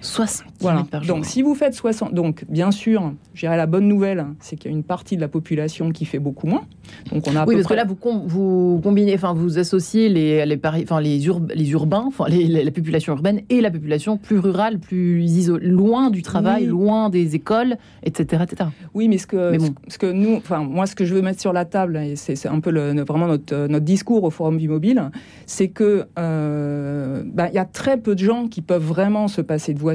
60 0.00 0.46
voilà. 0.60 0.84
par 0.90 1.02
jour. 1.02 1.16
Donc, 1.16 1.26
si 1.26 1.42
vous 1.42 1.54
faites 1.54 1.74
60, 1.74 2.14
donc 2.14 2.44
bien 2.48 2.70
sûr, 2.70 3.12
je 3.34 3.40
dirais 3.40 3.56
la 3.56 3.66
bonne 3.66 3.88
nouvelle, 3.88 4.26
c'est 4.40 4.56
qu'il 4.56 4.70
y 4.70 4.74
a 4.74 4.76
une 4.76 4.84
partie 4.84 5.16
de 5.16 5.20
la 5.20 5.28
population 5.28 5.90
qui 5.90 6.04
fait 6.04 6.18
beaucoup 6.18 6.46
moins. 6.46 6.64
Donc, 7.12 7.26
on 7.26 7.36
a 7.36 7.42
à 7.42 7.46
oui, 7.46 7.54
peu 7.54 7.60
parce 7.60 7.64
près... 7.64 7.74
que 7.74 7.80
là, 7.80 7.84
vous, 7.84 7.94
com 7.94 8.22
vous 8.26 8.80
combinez, 8.82 9.14
enfin, 9.14 9.32
vous 9.34 9.58
associez 9.58 10.08
les, 10.08 10.44
les, 10.46 10.60
enfin, 10.64 11.00
les, 11.00 11.26
ur 11.26 11.40
les 11.54 11.70
urbains, 11.70 12.04
enfin, 12.06 12.24
les, 12.28 12.46
la 12.46 12.70
population 12.70 13.14
urbaine 13.14 13.42
et 13.50 13.60
la 13.60 13.70
population 13.70 14.16
plus 14.16 14.38
rurale, 14.38 14.78
plus 14.78 15.24
isolée, 15.24 15.66
loin 15.66 16.10
du 16.10 16.22
travail, 16.22 16.62
oui. 16.62 16.68
loin 16.68 17.10
des 17.10 17.34
écoles, 17.34 17.76
etc., 18.02 18.44
etc. 18.44 18.70
Oui, 18.94 19.08
mais 19.08 19.18
ce 19.18 19.26
que, 19.26 19.50
mais 19.50 19.58
bon. 19.58 19.74
ce 19.88 19.98
que 19.98 20.10
nous, 20.10 20.36
enfin, 20.36 20.60
moi, 20.60 20.86
ce 20.86 20.94
que 20.94 21.04
je 21.04 21.14
veux 21.14 21.22
mettre 21.22 21.40
sur 21.40 21.52
la 21.52 21.64
table, 21.64 21.96
et 21.96 22.16
c'est 22.16 22.46
un 22.46 22.60
peu 22.60 22.70
le, 22.70 23.02
vraiment 23.02 23.26
notre, 23.26 23.66
notre 23.66 23.84
discours 23.84 24.24
au 24.24 24.30
Forum 24.30 24.58
du 24.58 24.68
Mobile, 24.68 25.10
c'est 25.46 25.68
que 25.68 26.06
euh, 26.18 27.22
bah, 27.26 27.50
y 27.50 27.58
a 27.58 27.64
très 27.64 27.96
peu 27.98 28.14
de 28.14 28.24
gens 28.24 28.48
qui 28.48 28.62
peuvent 28.62 28.84
vraiment 28.84 29.28
se 29.28 29.40
passer 29.40 29.74
de 29.74 29.78
voiture. 29.78 29.87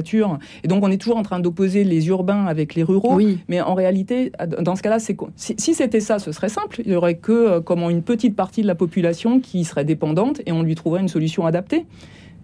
Et 0.62 0.68
donc, 0.68 0.82
on 0.82 0.90
est 0.90 0.98
toujours 0.98 1.16
en 1.16 1.22
train 1.22 1.40
d'opposer 1.40 1.84
les 1.84 2.08
urbains 2.08 2.46
avec 2.46 2.74
les 2.74 2.82
ruraux. 2.82 3.14
Oui. 3.14 3.38
Mais 3.48 3.60
en 3.60 3.74
réalité, 3.74 4.32
dans 4.60 4.76
ce 4.76 4.82
cas-là, 4.82 4.98
c'est 4.98 5.16
si, 5.36 5.54
si 5.58 5.74
c'était 5.74 6.00
ça, 6.00 6.18
ce 6.18 6.32
serait 6.32 6.48
simple. 6.48 6.80
Il 6.84 6.90
n'y 6.90 6.96
aurait 6.96 7.16
que 7.16 7.32
euh, 7.32 7.60
comment 7.60 7.90
une 7.90 8.02
petite 8.02 8.36
partie 8.36 8.62
de 8.62 8.66
la 8.66 8.74
population 8.74 9.40
qui 9.40 9.64
serait 9.64 9.84
dépendante 9.84 10.40
et 10.46 10.52
on 10.52 10.62
lui 10.62 10.74
trouverait 10.74 11.00
une 11.00 11.08
solution 11.08 11.46
adaptée. 11.46 11.86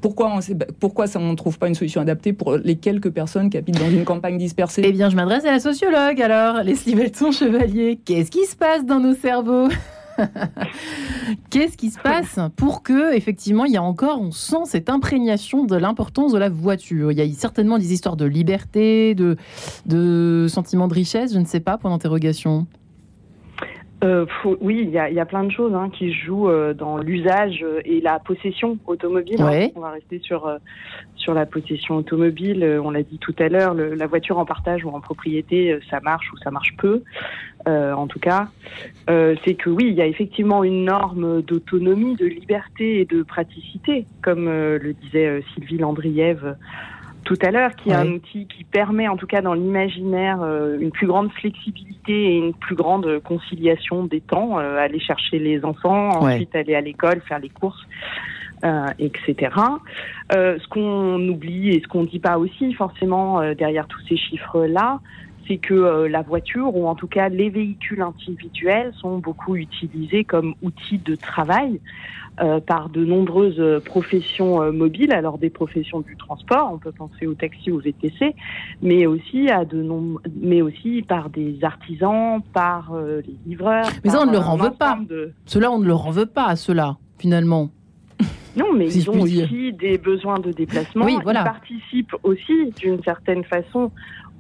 Pourquoi, 0.00 0.32
on, 0.34 0.40
pourquoi 0.78 1.06
ça, 1.06 1.18
on 1.20 1.30
ne 1.30 1.36
trouve 1.36 1.58
pas 1.58 1.68
une 1.68 1.74
solution 1.74 2.00
adaptée 2.00 2.32
pour 2.32 2.56
les 2.56 2.76
quelques 2.76 3.10
personnes 3.10 3.50
qui 3.50 3.58
habitent 3.58 3.78
dans 3.78 3.90
une 3.90 4.04
campagne 4.04 4.38
dispersée? 4.38 4.82
Eh 4.84 4.92
bien, 4.92 5.10
je 5.10 5.16
m'adresse 5.16 5.44
à 5.44 5.52
la 5.52 5.60
sociologue 5.60 6.22
alors, 6.22 6.62
Leslie 6.62 6.94
Belton 6.94 7.32
Chevalier. 7.32 8.00
Qu'est-ce 8.02 8.30
qui 8.30 8.46
se 8.46 8.56
passe 8.56 8.86
dans 8.86 8.98
nos 8.98 9.14
cerveaux? 9.14 9.68
Qu'est-ce 11.50 11.76
qui 11.76 11.90
se 11.90 12.00
passe 12.00 12.38
pour 12.56 12.82
que, 12.82 13.14
effectivement, 13.14 13.64
il 13.64 13.72
y 13.72 13.76
a 13.76 13.82
encore, 13.82 14.20
on 14.20 14.30
sent 14.30 14.64
cette 14.66 14.90
imprégnation 14.90 15.64
de 15.64 15.76
l'importance 15.76 16.32
de 16.32 16.38
la 16.38 16.48
voiture? 16.48 17.12
Il 17.12 17.18
y 17.18 17.22
a 17.22 17.34
certainement 17.34 17.78
des 17.78 17.92
histoires 17.92 18.16
de 18.16 18.24
liberté, 18.24 19.14
de, 19.14 19.36
de 19.86 20.46
sentiment 20.48 20.88
de 20.88 20.94
richesse, 20.94 21.34
je 21.34 21.38
ne 21.38 21.44
sais 21.44 21.60
pas, 21.60 21.78
point 21.78 21.90
d'interrogation. 21.90 22.66
Euh, 24.02 24.24
faut, 24.42 24.56
oui, 24.60 24.80
il 24.82 24.90
y 24.90 24.98
a, 24.98 25.10
y 25.10 25.20
a, 25.20 25.26
plein 25.26 25.44
de 25.44 25.52
choses 25.52 25.74
hein, 25.74 25.90
qui 25.90 26.12
jouent 26.12 26.48
euh, 26.48 26.72
dans 26.72 26.96
l'usage 26.96 27.64
et 27.84 28.00
la 28.00 28.18
possession 28.18 28.78
automobile. 28.86 29.42
Ouais. 29.42 29.64
Hein. 29.64 29.72
On 29.76 29.80
va 29.80 29.90
rester 29.90 30.20
sur 30.20 30.46
euh, 30.46 30.56
sur 31.16 31.34
la 31.34 31.44
possession 31.44 31.96
automobile. 31.96 32.80
On 32.82 32.90
l'a 32.90 33.02
dit 33.02 33.18
tout 33.18 33.34
à 33.38 33.48
l'heure, 33.48 33.74
la 33.74 34.06
voiture 34.06 34.38
en 34.38 34.46
partage 34.46 34.86
ou 34.86 34.88
en 34.88 35.00
propriété, 35.00 35.78
ça 35.90 36.00
marche 36.00 36.32
ou 36.32 36.38
ça 36.38 36.50
marche 36.50 36.74
peu. 36.78 37.02
Euh, 37.68 37.92
en 37.92 38.06
tout 38.06 38.20
cas, 38.20 38.48
c'est 39.06 39.54
que 39.54 39.68
oui, 39.68 39.86
il 39.88 39.94
y 39.94 40.02
a 40.02 40.06
effectivement 40.06 40.62
une 40.64 40.84
norme 40.84 41.42
d'autonomie, 41.42 42.14
de 42.14 42.26
liberté 42.26 43.00
et 43.00 43.04
de 43.04 43.22
praticité, 43.22 44.06
comme 44.22 44.46
le 44.46 44.94
disait 44.94 45.42
Sylvie 45.54 45.78
Landriève 45.78 46.56
tout 47.24 47.38
à 47.42 47.50
l'heure, 47.50 47.74
qui 47.76 47.90
est 47.90 47.94
un 47.94 48.12
outil 48.12 48.46
qui 48.46 48.64
permet, 48.64 49.08
en 49.08 49.16
tout 49.16 49.26
cas 49.26 49.42
dans 49.42 49.54
l'imaginaire, 49.54 50.42
euh, 50.42 50.78
une 50.80 50.90
plus 50.90 51.06
grande 51.06 51.30
flexibilité 51.32 52.34
et 52.34 52.38
une 52.38 52.54
plus 52.54 52.74
grande 52.74 53.20
conciliation 53.20 54.04
des 54.04 54.20
temps, 54.20 54.58
euh, 54.58 54.78
aller 54.78 55.00
chercher 55.00 55.38
les 55.38 55.64
enfants, 55.64 56.08
ensuite 56.22 56.54
aller 56.54 56.74
à 56.74 56.80
l'école, 56.80 57.20
faire 57.20 57.38
les 57.38 57.48
courses, 57.48 57.86
euh, 58.64 58.88
etc. 58.98 59.54
Euh, 60.34 60.58
ce 60.58 60.68
qu'on 60.68 61.18
oublie 61.28 61.70
et 61.70 61.80
ce 61.80 61.88
qu'on 61.88 62.02
ne 62.02 62.08
dit 62.08 62.18
pas 62.18 62.38
aussi 62.38 62.72
forcément 62.74 63.40
euh, 63.40 63.54
derrière 63.54 63.86
tous 63.86 64.00
ces 64.08 64.16
chiffres-là, 64.16 65.00
c'est 65.46 65.58
que 65.58 65.74
euh, 65.74 66.08
la 66.08 66.22
voiture, 66.22 66.74
ou 66.76 66.86
en 66.86 66.94
tout 66.94 67.06
cas 67.06 67.28
les 67.28 67.50
véhicules 67.50 68.02
individuels, 68.02 68.92
sont 68.94 69.18
beaucoup 69.18 69.56
utilisés 69.56 70.24
comme 70.24 70.54
outils 70.62 70.98
de 70.98 71.14
travail 71.16 71.80
euh, 72.40 72.60
par 72.60 72.88
de 72.88 73.04
nombreuses 73.04 73.82
professions 73.84 74.62
euh, 74.62 74.72
mobiles, 74.72 75.12
alors 75.12 75.38
des 75.38 75.50
professions 75.50 76.00
du 76.00 76.16
transport, 76.16 76.70
on 76.72 76.78
peut 76.78 76.92
penser 76.92 77.26
au 77.26 77.34
taxi, 77.34 77.70
au 77.70 77.78
VTC, 77.78 78.34
mais 78.82 79.06
aussi 79.06 79.50
à 79.50 79.64
de 79.64 79.86
mais 80.40 80.62
aussi 80.62 81.02
par 81.02 81.30
des 81.30 81.58
artisans, 81.62 82.40
par 82.52 82.92
les 82.94 83.36
livreurs. 83.46 83.86
Mais 84.04 84.10
ça, 84.10 84.22
on 84.22 84.26
ne 84.26 84.32
leur 84.32 84.48
en 84.48 84.56
veut 84.56 84.70
pas. 84.70 84.98
Cela, 85.46 85.70
on 85.70 85.78
ne 85.78 85.86
leur 85.86 86.06
en 86.06 86.10
veut 86.10 86.26
pas 86.26 86.46
à 86.46 86.56
cela, 86.56 86.96
finalement. 87.18 87.70
Non, 88.56 88.72
mais 88.74 88.86
ils 88.94 89.10
ont 89.10 89.20
aussi 89.20 89.72
des 89.72 89.98
besoins 89.98 90.38
de 90.38 90.52
déplacement. 90.52 91.04
Oui, 91.04 91.16
voilà. 91.22 91.40
Ils 91.40 91.44
participent 91.44 92.16
aussi, 92.22 92.72
d'une 92.78 93.02
certaine 93.02 93.44
façon, 93.44 93.90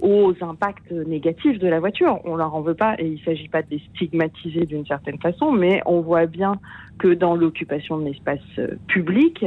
aux 0.02 0.34
impacts 0.40 0.90
négatifs 0.90 1.58
de 1.58 1.68
la 1.68 1.80
voiture. 1.80 2.20
On 2.24 2.36
leur 2.36 2.54
en 2.54 2.60
veut 2.60 2.74
pas 2.74 2.94
et 2.98 3.06
il 3.06 3.14
ne 3.14 3.24
s'agit 3.24 3.48
pas 3.48 3.62
de 3.62 3.68
les 3.70 3.82
stigmatiser 3.94 4.66
d'une 4.66 4.86
certaine 4.86 5.18
façon, 5.18 5.52
mais 5.52 5.82
on 5.86 6.00
voit 6.00 6.26
bien 6.26 6.58
que 6.98 7.14
dans 7.14 7.34
l'occupation 7.34 7.98
de 7.98 8.04
l'espace 8.04 8.40
euh, 8.58 8.76
public, 8.86 9.44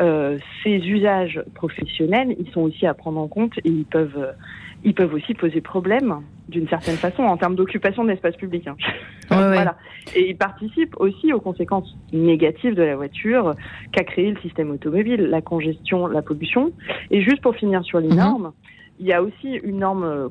euh, 0.00 0.38
ces 0.62 0.76
usages 0.76 1.42
professionnels, 1.54 2.36
ils 2.38 2.50
sont 2.52 2.60
aussi 2.60 2.86
à 2.86 2.94
prendre 2.94 3.18
en 3.18 3.28
compte 3.28 3.56
et 3.58 3.70
ils 3.70 3.86
peuvent, 3.86 4.18
euh, 4.18 4.32
ils 4.84 4.94
peuvent 4.94 5.14
aussi 5.14 5.34
poser 5.34 5.60
problème 5.60 6.20
d'une 6.48 6.68
certaine 6.68 6.96
façon 6.96 7.22
en 7.22 7.36
termes 7.36 7.54
d'occupation 7.54 8.04
de 8.04 8.10
l'espace 8.10 8.36
public. 8.36 8.66
Hein. 8.66 8.76
voilà. 9.28 9.76
Et 10.14 10.30
ils 10.30 10.36
participent 10.36 10.96
aussi 10.98 11.32
aux 11.32 11.40
conséquences 11.40 11.96
négatives 12.12 12.74
de 12.74 12.82
la 12.82 12.96
voiture 12.96 13.54
qu'a 13.92 14.04
créé 14.04 14.30
le 14.30 14.40
système 14.40 14.70
automobile, 14.70 15.22
la 15.22 15.40
congestion, 15.40 16.06
la 16.06 16.22
pollution. 16.22 16.72
Et 17.10 17.22
juste 17.22 17.40
pour 17.40 17.54
finir 17.54 17.84
sur 17.84 18.00
les 18.00 18.08
mhm. 18.08 18.16
normes, 18.16 18.52
il 19.00 19.06
y 19.06 19.12
a 19.14 19.22
aussi 19.22 19.54
une 19.64 19.78
norme 19.78 20.04
euh, 20.04 20.28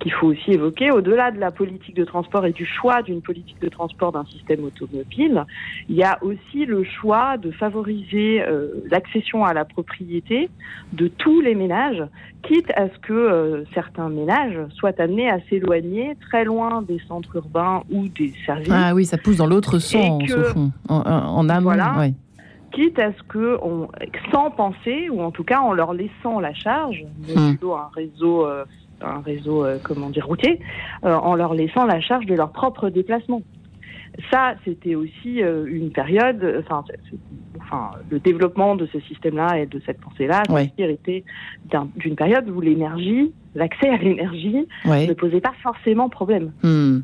qu'il 0.00 0.12
faut 0.12 0.28
aussi 0.28 0.52
évoquer, 0.52 0.92
au-delà 0.92 1.32
de 1.32 1.40
la 1.40 1.50
politique 1.50 1.96
de 1.96 2.04
transport 2.04 2.46
et 2.46 2.52
du 2.52 2.64
choix 2.64 3.02
d'une 3.02 3.20
politique 3.20 3.60
de 3.60 3.68
transport 3.68 4.12
d'un 4.12 4.24
système 4.26 4.64
automobile, 4.64 5.44
il 5.88 5.96
y 5.96 6.04
a 6.04 6.22
aussi 6.22 6.66
le 6.66 6.84
choix 6.84 7.36
de 7.36 7.50
favoriser 7.50 8.42
euh, 8.42 8.68
l'accession 8.90 9.44
à 9.44 9.52
la 9.52 9.64
propriété 9.64 10.48
de 10.92 11.08
tous 11.08 11.40
les 11.40 11.56
ménages, 11.56 12.04
quitte 12.42 12.70
à 12.76 12.88
ce 12.88 12.98
que 13.00 13.12
euh, 13.12 13.64
certains 13.74 14.08
ménages 14.08 14.60
soient 14.74 14.98
amenés 14.98 15.28
à 15.28 15.40
s'éloigner 15.50 16.16
très 16.30 16.44
loin 16.44 16.82
des 16.82 17.00
centres 17.08 17.34
urbains 17.34 17.82
ou 17.90 18.06
des 18.08 18.32
services. 18.44 18.72
Ah 18.72 18.94
oui, 18.94 19.04
ça 19.04 19.18
pousse 19.18 19.38
dans 19.38 19.46
l'autre 19.46 19.80
sens, 19.80 20.22
au 20.30 20.42
fond, 20.44 20.70
en, 20.88 21.00
en 21.00 21.48
amont. 21.48 21.62
Voilà 21.62 22.10
quitte 22.76 22.98
à 22.98 23.12
ce 23.12 23.22
que, 23.22 23.58
on, 23.62 23.88
sans 24.32 24.50
penser, 24.50 25.08
ou 25.08 25.22
en 25.22 25.30
tout 25.30 25.44
cas 25.44 25.60
en 25.60 25.72
leur 25.72 25.94
laissant 25.94 26.40
la 26.40 26.52
charge, 26.52 27.04
hmm. 27.26 27.54
un 27.64 27.90
réseau, 27.94 28.46
euh, 28.46 28.64
un 29.00 29.20
réseau 29.20 29.64
euh, 29.64 29.78
comment 29.82 30.10
dire, 30.10 30.26
routier, 30.26 30.60
euh, 31.04 31.14
en 31.14 31.34
leur 31.34 31.54
laissant 31.54 31.86
la 31.86 32.00
charge 32.00 32.26
de 32.26 32.34
leur 32.34 32.52
propre 32.52 32.90
déplacement. 32.90 33.42
Ça, 34.30 34.54
c'était 34.64 34.94
aussi 34.94 35.40
une 35.40 35.90
période, 35.90 36.64
enfin, 36.64 36.84
enfin, 37.60 37.90
le 38.08 38.18
développement 38.18 38.74
de 38.74 38.86
ce 38.86 38.98
système-là 39.00 39.58
et 39.58 39.66
de 39.66 39.78
cette 39.84 40.00
pensée-là 40.00 40.42
a 40.48 40.62
hérité 40.78 41.22
d'une 41.96 42.16
période 42.16 42.48
où 42.48 42.62
l'énergie, 42.62 43.34
l'accès 43.54 43.90
à 43.90 43.98
l'énergie 43.98 44.66
ne 44.86 45.12
posait 45.12 45.42
pas 45.42 45.52
forcément 45.62 46.08
problème. 46.08 46.52
Hmm. 46.62 47.00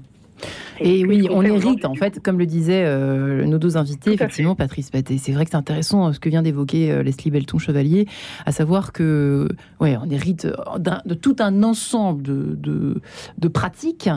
Et, 0.81 1.05
oui, 1.05 1.29
on 1.31 1.43
hérite, 1.43 1.85
en 1.85 1.95
fait, 1.95 2.21
comme 2.23 2.39
le 2.39 2.47
disaient 2.47 2.85
euh, 2.85 3.45
nos 3.45 3.59
deux 3.59 3.77
invités, 3.77 4.13
effectivement, 4.13 4.55
Patrice 4.55 4.91
Paté. 4.91 5.19
C'est 5.19 5.33
vrai 5.33 5.45
que 5.45 5.51
c'est 5.51 5.57
intéressant 5.57 6.09
euh, 6.09 6.13
ce 6.13 6.21
que 6.21 6.29
vient 6.29 6.43
d'évoquer 6.43 6.91
euh, 6.91 7.03
Leslie 7.03 7.31
Belton 7.31 7.59
Chevalier, 7.59 8.07
à 8.47 8.53
savoir 8.53 8.93
que, 8.93 9.49
ouais, 9.81 9.97
on 10.03 10.11
hérite 10.11 10.47
de 10.47 11.15
tout 11.15 11.37
un 11.39 11.63
ensemble 11.63 12.23
de, 12.23 13.01
de, 13.39 13.49
pratiques. 13.49 14.11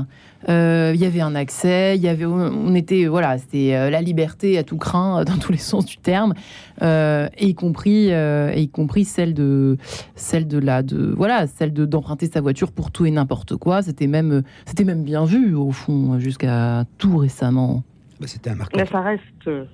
Il 0.48 0.96
y 0.96 1.06
avait 1.06 1.22
un 1.22 1.36
accès, 1.36 1.96
il 1.98 2.04
y 2.04 2.08
avait, 2.08 2.26
on 2.26 2.76
était, 2.76 3.06
voilà, 3.06 3.38
c'était 3.38 3.90
la 3.90 4.02
liberté 4.02 4.58
à 4.58 4.64
tout 4.64 4.78
craint 4.78 5.24
dans 5.24 5.38
tous 5.40 5.52
les 5.52 5.58
sens 5.58 5.86
du 5.86 5.98
terme, 5.98 6.34
et 6.82 7.30
y 7.40 7.56
compris, 7.56 8.10
et 8.10 8.62
y 8.62 8.70
compris 8.70 9.06
celle 9.06 9.34
de, 9.34 9.78
celle 10.16 10.48
de 10.48 10.58
la, 10.58 10.84
de, 10.84 11.14
voilà, 11.16 11.48
celle 11.48 11.74
de 11.74 11.86
d'emprunter 11.86 12.28
sa 12.28 12.42
voiture 12.42 12.72
pour 12.72 12.92
tout 12.92 13.06
et 13.06 13.12
n'importe 13.12 13.56
quoi. 13.56 13.82
C'était 13.82 14.08
même, 14.08 14.44
c'était 14.66 14.84
même 14.84 15.04
bien 15.04 15.26
vu 15.26 15.56
au 15.56 15.72
fond 15.72 16.20
jusqu'à 16.20 16.86
tout 16.98 17.18
récemment 17.18 17.84
bah, 18.20 18.28
C'était 18.28 18.50
un 18.50 18.56
marqueur. 18.56 18.88
ça 18.88 19.02
reste. 19.02 19.22
Euh, 19.48 19.66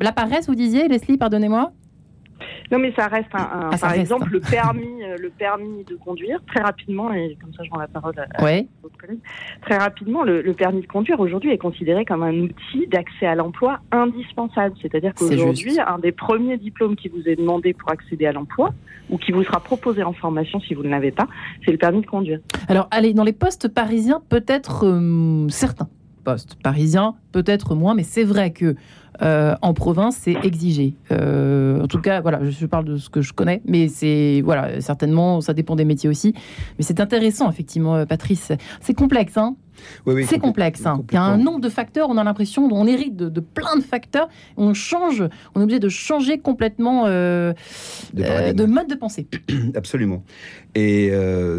la, 0.00 0.12
paresse, 0.12 0.46
vous 0.46 0.54
disiez, 0.54 0.88
Leslie, 0.88 1.16
pardonnez-moi? 1.16 1.72
Non, 2.70 2.78
mais 2.78 2.92
ça 2.92 3.06
reste 3.08 3.28
un, 3.34 3.70
ah, 3.72 3.78
par 3.80 3.92
exemple 3.94 4.30
le 4.30 4.40
permis, 4.40 5.02
euh, 5.02 5.16
le 5.18 5.30
permis 5.30 5.84
de 5.84 5.96
conduire 5.96 6.40
très 6.46 6.60
rapidement 6.60 7.12
et 7.12 7.36
comme 7.40 7.52
ça 7.54 7.62
je 7.64 7.70
rends 7.70 7.80
la 7.80 7.88
parole 7.88 8.14
à, 8.18 8.42
ouais. 8.42 8.66
collègues. 9.00 9.20
Très 9.62 9.76
rapidement, 9.76 10.22
le, 10.22 10.52
permis 10.52 10.82
de 10.82 10.86
conduire 10.86 11.20
aujourd'hui 11.20 11.50
est 11.50 11.58
considéré 11.58 12.04
comme 12.04 12.22
un 12.22 12.34
outil 12.34 12.86
d'accès 12.88 13.26
à 13.26 13.34
l'emploi 13.34 13.80
indispensable. 13.92 14.74
C'est-à-dire 14.82 15.14
qu'aujourd'hui, 15.14 15.78
un 15.80 15.98
des 15.98 16.12
premiers 16.12 16.58
diplômes 16.58 16.96
qui 16.96 17.08
vous 17.08 17.28
est 17.28 17.36
demandé 17.36 17.72
pour 17.72 17.90
accéder 17.90 18.26
à 18.26 18.32
l'emploi 18.32 18.70
ou 19.10 19.18
qui 19.18 19.32
vous 19.32 19.44
sera 19.44 19.60
proposé 19.60 20.02
en 20.02 20.12
formation 20.12 20.60
si 20.60 20.74
vous 20.74 20.82
ne 20.82 20.90
l'avez 20.90 21.10
pas, 21.10 21.28
c'est 21.64 21.72
le 21.72 21.78
permis 21.78 22.02
de 22.02 22.06
conduire. 22.06 22.40
Alors, 22.68 22.88
allez, 22.90 23.14
dans 23.14 23.24
les 23.24 23.32
postes 23.32 23.68
parisiens, 23.68 24.20
peut-être 24.28 24.84
euh, 24.84 25.48
certains 25.48 25.88
postes 26.24 26.56
parisiens, 26.62 27.14
peut-être 27.32 27.74
moins, 27.74 27.94
mais 27.94 28.02
c'est 28.02 28.24
vrai 28.24 28.52
que 28.52 28.74
euh, 29.22 29.54
en 29.62 29.74
province, 29.74 30.16
c'est 30.20 30.36
exigé. 30.44 30.94
Euh, 31.10 31.82
en 31.82 31.86
tout 31.86 32.00
cas, 32.00 32.20
voilà, 32.20 32.40
je 32.48 32.66
parle 32.66 32.84
de 32.84 32.96
ce 32.96 33.10
que 33.10 33.20
je 33.20 33.32
connais, 33.32 33.62
mais 33.66 33.88
c'est 33.88 34.42
voilà, 34.44 34.80
certainement, 34.80 35.40
ça 35.40 35.54
dépend 35.54 35.76
des 35.76 35.84
métiers 35.84 36.08
aussi. 36.08 36.34
Mais 36.78 36.84
c'est 36.84 37.00
intéressant, 37.00 37.50
effectivement, 37.50 37.96
euh, 37.96 38.06
Patrice. 38.06 38.52
C'est 38.80 38.94
complexe, 38.94 39.36
hein 39.36 39.56
c'est 40.26 40.38
complexe. 40.38 40.84
Hein. 40.86 41.02
Il 41.10 41.14
y 41.14 41.18
a 41.18 41.22
un 41.22 41.36
nombre 41.36 41.60
de 41.60 41.68
facteurs, 41.68 42.08
on 42.10 42.16
a 42.16 42.24
l'impression, 42.24 42.68
on 42.70 42.86
hérite 42.86 43.16
de, 43.16 43.40
plein 43.40 43.76
de 43.76 43.82
facteurs, 43.82 44.28
on 44.56 44.74
change, 44.74 45.24
on 45.54 45.60
est 45.60 45.62
obligé 45.64 45.80
de 45.80 45.88
changer 45.88 46.38
complètement 46.38 47.06
de, 47.06 47.54
mode 48.66 48.88
de 48.88 48.94
pensée. 48.94 49.26
Absolument. 49.74 50.22
Et 50.74 51.12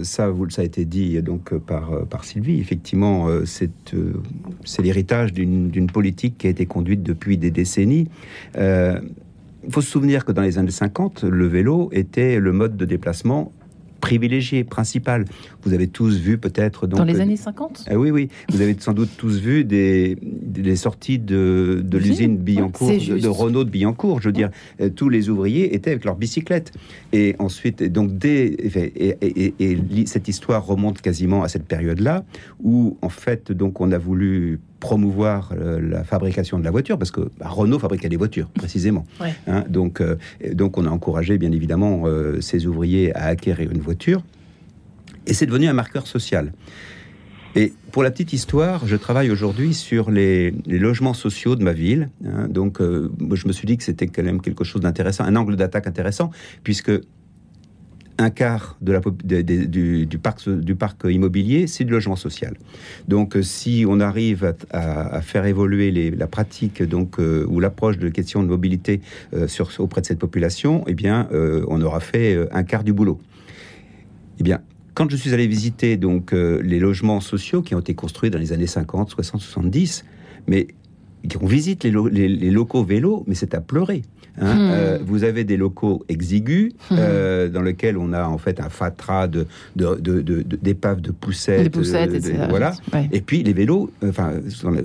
ça, 0.03 0.29
vous, 0.29 0.49
ça 0.49 0.61
a 0.61 0.65
été 0.65 0.85
dit 0.85 1.21
donc 1.21 1.53
par, 1.57 2.05
par 2.07 2.23
Sylvie. 2.23 2.59
Effectivement, 2.59 3.27
c'est 3.45 4.81
l'héritage 4.81 5.33
d'une 5.33 5.87
politique 5.91 6.37
qui 6.37 6.47
a 6.47 6.49
été 6.49 6.65
conduite 6.65 7.03
depuis 7.03 7.37
des 7.37 7.51
décennies. 7.51 8.07
Euh, 8.57 8.99
il 9.63 9.73
faut 9.73 9.81
se 9.81 9.89
souvenir 9.89 10.25
que 10.25 10.31
dans 10.31 10.41
les 10.41 10.57
années 10.57 10.71
50, 10.71 11.23
le 11.23 11.47
vélo 11.47 11.89
était 11.91 12.39
le 12.39 12.53
mode 12.53 12.77
de 12.77 12.85
déplacement 12.85 13.51
privilégié, 13.99 14.63
principal. 14.63 15.25
Vous 15.63 15.73
avez 15.73 15.87
tous 15.87 16.17
vu 16.17 16.37
peut-être... 16.37 16.87
Dans 16.87 17.03
les 17.03 17.19
années 17.19 17.37
50 17.37 17.85
ah 17.89 17.97
Oui, 17.97 18.11
oui. 18.11 18.29
Vous 18.49 18.61
avez 18.61 18.75
sans 18.79 18.93
doute 18.93 19.09
tous 19.17 19.39
vu 19.39 19.63
des, 19.63 20.17
des 20.21 20.75
sorties 20.75 21.19
de, 21.19 21.81
de 21.83 21.97
l'usine 21.97 22.37
Billancourt, 22.37 22.89
de, 22.89 23.27
Renault 23.27 23.63
de 23.63 23.69
Billancourt. 23.69 24.21
Je 24.21 24.29
veux 24.29 24.33
dire, 24.33 24.49
euh, 24.81 24.89
tous 24.89 25.09
les 25.09 25.29
ouvriers 25.29 25.75
étaient 25.75 25.91
avec 25.91 26.05
leur 26.05 26.15
bicyclette. 26.15 26.71
Et 27.13 27.35
ensuite, 27.39 27.83
donc, 27.83 28.17
dès, 28.17 28.45
et, 28.47 29.53
et, 29.59 30.05
cette 30.05 30.27
histoire 30.27 30.65
remonte 30.65 31.01
quasiment 31.01 31.43
à 31.43 31.47
cette 31.47 31.65
période-là, 31.65 32.23
où 32.63 32.97
en 33.01 33.09
fait, 33.09 33.51
donc, 33.51 33.81
on 33.81 33.91
a 33.91 33.97
voulu 33.97 34.59
promouvoir 34.79 35.51
euh, 35.53 35.79
la 35.81 36.03
fabrication 36.03 36.57
de 36.59 36.63
la 36.63 36.71
voiture, 36.71 36.97
parce 36.97 37.11
que 37.11 37.29
bah, 37.39 37.49
Renault 37.49 37.79
fabriquait 37.79 38.09
des 38.09 38.17
voitures, 38.17 38.49
précisément. 38.49 39.05
Hein, 39.47 39.63
donc, 39.69 40.01
euh, 40.01 40.15
donc 40.53 40.77
on 40.77 40.85
a 40.85 40.89
encouragé, 40.89 41.37
bien 41.37 41.51
évidemment, 41.51 42.03
euh, 42.05 42.41
ces 42.41 42.65
ouvriers 42.65 43.15
à 43.15 43.25
acquérir 43.25 43.71
une 43.71 43.81
voiture. 43.81 44.23
Et 45.27 45.33
c'est 45.33 45.45
devenu 45.45 45.67
un 45.67 45.73
marqueur 45.73 46.07
social. 46.07 46.53
Et 47.55 47.73
pour 47.91 48.03
la 48.03 48.11
petite 48.11 48.31
histoire, 48.31 48.85
je 48.87 48.95
travaille 48.95 49.31
aujourd'hui 49.31 49.73
sur 49.73 50.11
les, 50.11 50.53
logements 50.67 51.15
sociaux 51.15 51.55
de 51.55 51.63
ma 51.63 51.73
ville. 51.73 52.09
Hein. 52.25 52.47
donc, 52.47 52.79
je 52.79 53.47
me 53.47 53.51
suis 53.51 53.65
dit 53.65 53.75
que 53.75 53.83
c'était 53.83 54.07
quand 54.07 54.23
même 54.23 54.39
quelque 54.39 54.63
chose 54.63 54.81
d'intéressant, 54.81 55.23
un 55.23 55.35
angle 55.35 55.55
d'attaque 55.55 55.87
intéressant, 55.87 56.29
puisque 56.63 56.91
un 58.19 58.29
quart 58.29 58.77
du, 58.81 60.17
parc, 60.19 61.03
immobilier, 61.05 61.67
c'est 61.67 61.85
du 61.85 61.91
logement 61.91 62.17
social. 62.17 62.55
Donc, 63.07 63.37
euh, 63.37 63.41
si 63.41 63.85
on 63.87 64.01
arrive 64.01 64.53
à, 64.71 65.21
faire 65.21 65.45
évoluer 65.45 66.11
la 66.11 66.27
pratique 66.27 66.81
euh, 66.81 67.45
ou 67.47 67.59
l'approche 67.59 67.97
de 67.97 68.09
questions 68.09 68.43
de 68.43 68.47
mobilité 68.47 69.01
euh, 69.33 69.47
auprès 69.79 70.01
de 70.01 70.05
cette 70.05 70.19
population, 70.19 70.83
eh 70.87 70.93
bien, 70.93 71.27
on 71.31 71.81
aura 71.81 71.99
fait 72.01 72.37
un 72.51 72.63
quart 72.63 72.83
du 72.83 72.91
boulot. 72.91 73.19
Eh 74.39 74.43
bien, 74.43 74.61
quand 74.93 75.09
je 75.09 75.15
suis 75.15 75.33
allé 75.33 75.47
visiter 75.47 75.97
les 75.97 76.79
logements 76.79 77.21
sociaux 77.21 77.61
qui 77.61 77.73
ont 77.73 77.79
été 77.79 77.93
construits 77.95 78.29
dans 78.29 78.39
les 78.39 78.51
années 78.51 78.67
50, 78.67 79.11
60, 79.11 79.41
70, 79.41 80.03
mais 80.47 80.67
on 81.41 81.47
visite 81.47 81.83
les 81.85 82.51
locaux 82.51 82.83
vélos, 82.83 83.23
mais 83.27 83.35
c'est 83.35 83.53
à 83.53 83.61
pleurer. 83.61 84.01
Hein. 84.39 84.55
Hmm. 84.55 84.71
Euh, 84.71 84.99
vous 85.03 85.23
avez 85.23 85.43
des 85.43 85.57
locaux 85.57 86.03
exigus 86.07 86.71
hmm. 86.89 86.95
euh, 86.97 87.49
dans 87.49 87.61
lesquels 87.61 87.97
on 87.97 88.13
a 88.13 88.25
en 88.25 88.37
fait 88.37 88.59
un 88.59 88.69
fatras 88.69 89.27
de, 89.27 89.47
d'épaves 89.75 91.01
de, 91.01 91.11
poussettes, 91.11 91.75
euh, 91.75 92.47
voilà. 92.49 92.73
Et 93.11 93.21
puis 93.21 93.43
les 93.43 93.53
vélos, 93.53 93.91
enfin, 94.03 94.33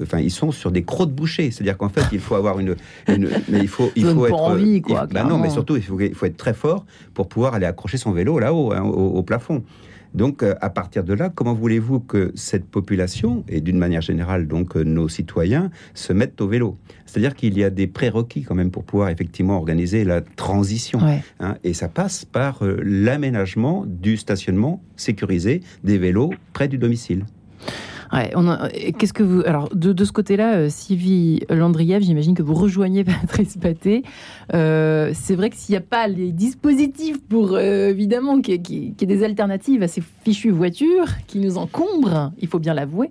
enfin, 0.02 0.18
ils 0.18 0.30
sont 0.30 0.50
sur 0.50 0.70
des 0.70 0.82
crocs 0.82 1.10
de 1.10 1.14
boucher, 1.14 1.50
c'est-à-dire 1.50 1.76
qu'en 1.76 1.88
fait, 1.88 2.04
il 2.12 2.20
faut 2.20 2.34
avoir 2.34 2.58
une, 2.58 2.76
mais 3.08 3.60
il 3.60 3.68
faut, 3.68 3.90
il 3.96 4.06
faut 4.06 4.26
être, 4.26 4.34
envie, 4.34 4.82
quoi, 4.82 5.06
bah 5.06 5.24
non, 5.24 5.38
mais 5.38 5.50
surtout, 5.50 5.76
il 5.76 5.82
faut, 5.82 6.00
il 6.00 6.14
faut 6.14 6.26
être 6.26 6.36
très 6.36 6.54
fort 6.54 6.84
pour 7.14 7.28
pouvoir 7.28 7.54
aller 7.54 7.66
accrocher 7.66 7.96
son 7.96 8.12
vélo 8.12 8.38
là-haut, 8.38 8.72
hein, 8.72 8.82
au, 8.82 9.22
plafond. 9.22 9.62
Donc, 10.14 10.42
euh, 10.42 10.54
à 10.61 10.71
partir 10.71 11.04
de 11.04 11.12
là, 11.12 11.28
comment 11.28 11.54
voulez-vous 11.54 12.00
que 12.00 12.33
cette 12.35 12.66
population, 12.66 13.44
et 13.49 13.61
d'une 13.61 13.78
manière 13.78 14.00
générale, 14.00 14.47
donc 14.47 14.76
euh, 14.76 14.85
nos 14.85 15.09
citoyens, 15.09 15.71
se 15.92 16.12
mettent 16.12 16.40
au 16.40 16.49
vélo? 16.49 16.78
C'est-à-dire 17.04 17.35
qu'il 17.35 17.59
y 17.59 17.64
a 17.64 17.71
des 17.71 17.87
prérequis 17.87 18.42
quand 18.42 18.54
même 18.54 18.71
pour 18.71 18.85
pouvoir 18.85 19.09
effectivement 19.09 19.56
organiser 19.56 20.04
la 20.04 20.21
transition. 20.21 21.00
Hein, 21.40 21.56
et 21.64 21.75
ça 21.75 21.88
passe 21.88 22.25
par 22.25 22.64
euh, 22.64 22.80
l'aménagement 22.83 23.85
du 23.87 24.16
stationnement 24.16 24.83
sécurisé 24.97 25.62
des 25.83 25.99
vélos 25.99 26.30
près 26.52 26.68
du 26.68 26.78
domicile. 26.78 27.25
Qu'est-ce 28.99 29.12
que 29.12 29.23
vous. 29.23 29.42
Alors, 29.47 29.68
de, 29.75 30.04
ce 30.04 30.12
côté-là, 30.12 30.54
euh, 30.54 30.68
Sylvie 30.68 31.40
Landriev, 31.50 32.02
j'imagine 32.02 32.35
que 32.35 32.42
vous 32.42 32.54
rejoignez 32.54 33.04
Patrice 33.04 33.56
Paté. 33.56 34.02
Euh, 34.54 35.11
c'est 35.14 35.35
vrai 35.35 35.50
que 35.50 35.56
s'il 35.56 35.73
n'y 35.73 35.78
a 35.78 35.80
pas 35.80 36.06
les 36.06 36.33
dispositifs 36.33 37.21
pour, 37.28 37.52
euh, 37.52 37.90
évidemment, 37.90 38.40
qu'il 38.40 38.54
y, 38.71 38.94
ait 39.00 39.06
des 39.06 39.25
alternatives 39.25 39.83
à 39.83 39.88
ces 39.88 40.02
fichues 40.25 40.50
voitures 40.50 41.09
qui 41.26 41.38
nous 41.38 41.59
encombrent, 41.59 42.33
il 42.38 42.49
faut 42.49 42.59
bien 42.59 42.75
l'avouer, 42.75 43.11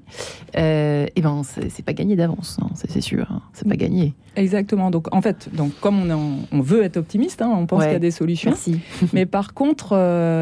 et 0.56 1.12
eh 1.16 1.22
ben, 1.22 1.42
c'est 1.44 1.84
pas 1.84 1.94
gagné 1.94 2.16
d'avance, 2.16 2.58
hein, 2.62 2.70
c'est 2.76 3.02
sûr. 3.02 3.28
Hein, 3.30 3.42
c'est 3.54 3.68
pas 3.68 3.76
gagné. 3.76 4.14
Exactement. 4.36 4.90
Donc, 4.90 5.14
en 5.14 5.22
fait, 5.22 5.50
donc, 5.54 5.72
comme 5.80 6.10
on, 6.10 6.38
on 6.52 6.62
veut 6.62 6.84
être 6.84 6.98
optimiste, 6.98 7.42
hein, 7.42 7.52
on 7.54 7.66
pense 7.66 7.84
qu'il 7.84 7.94
y 7.94 7.96
a 7.96 8.00
des 8.00 8.12
solutions. 8.12 8.52
Merci. 8.52 8.80
Mais 9.14 9.26
par 9.26 9.54
contre, 9.54 9.94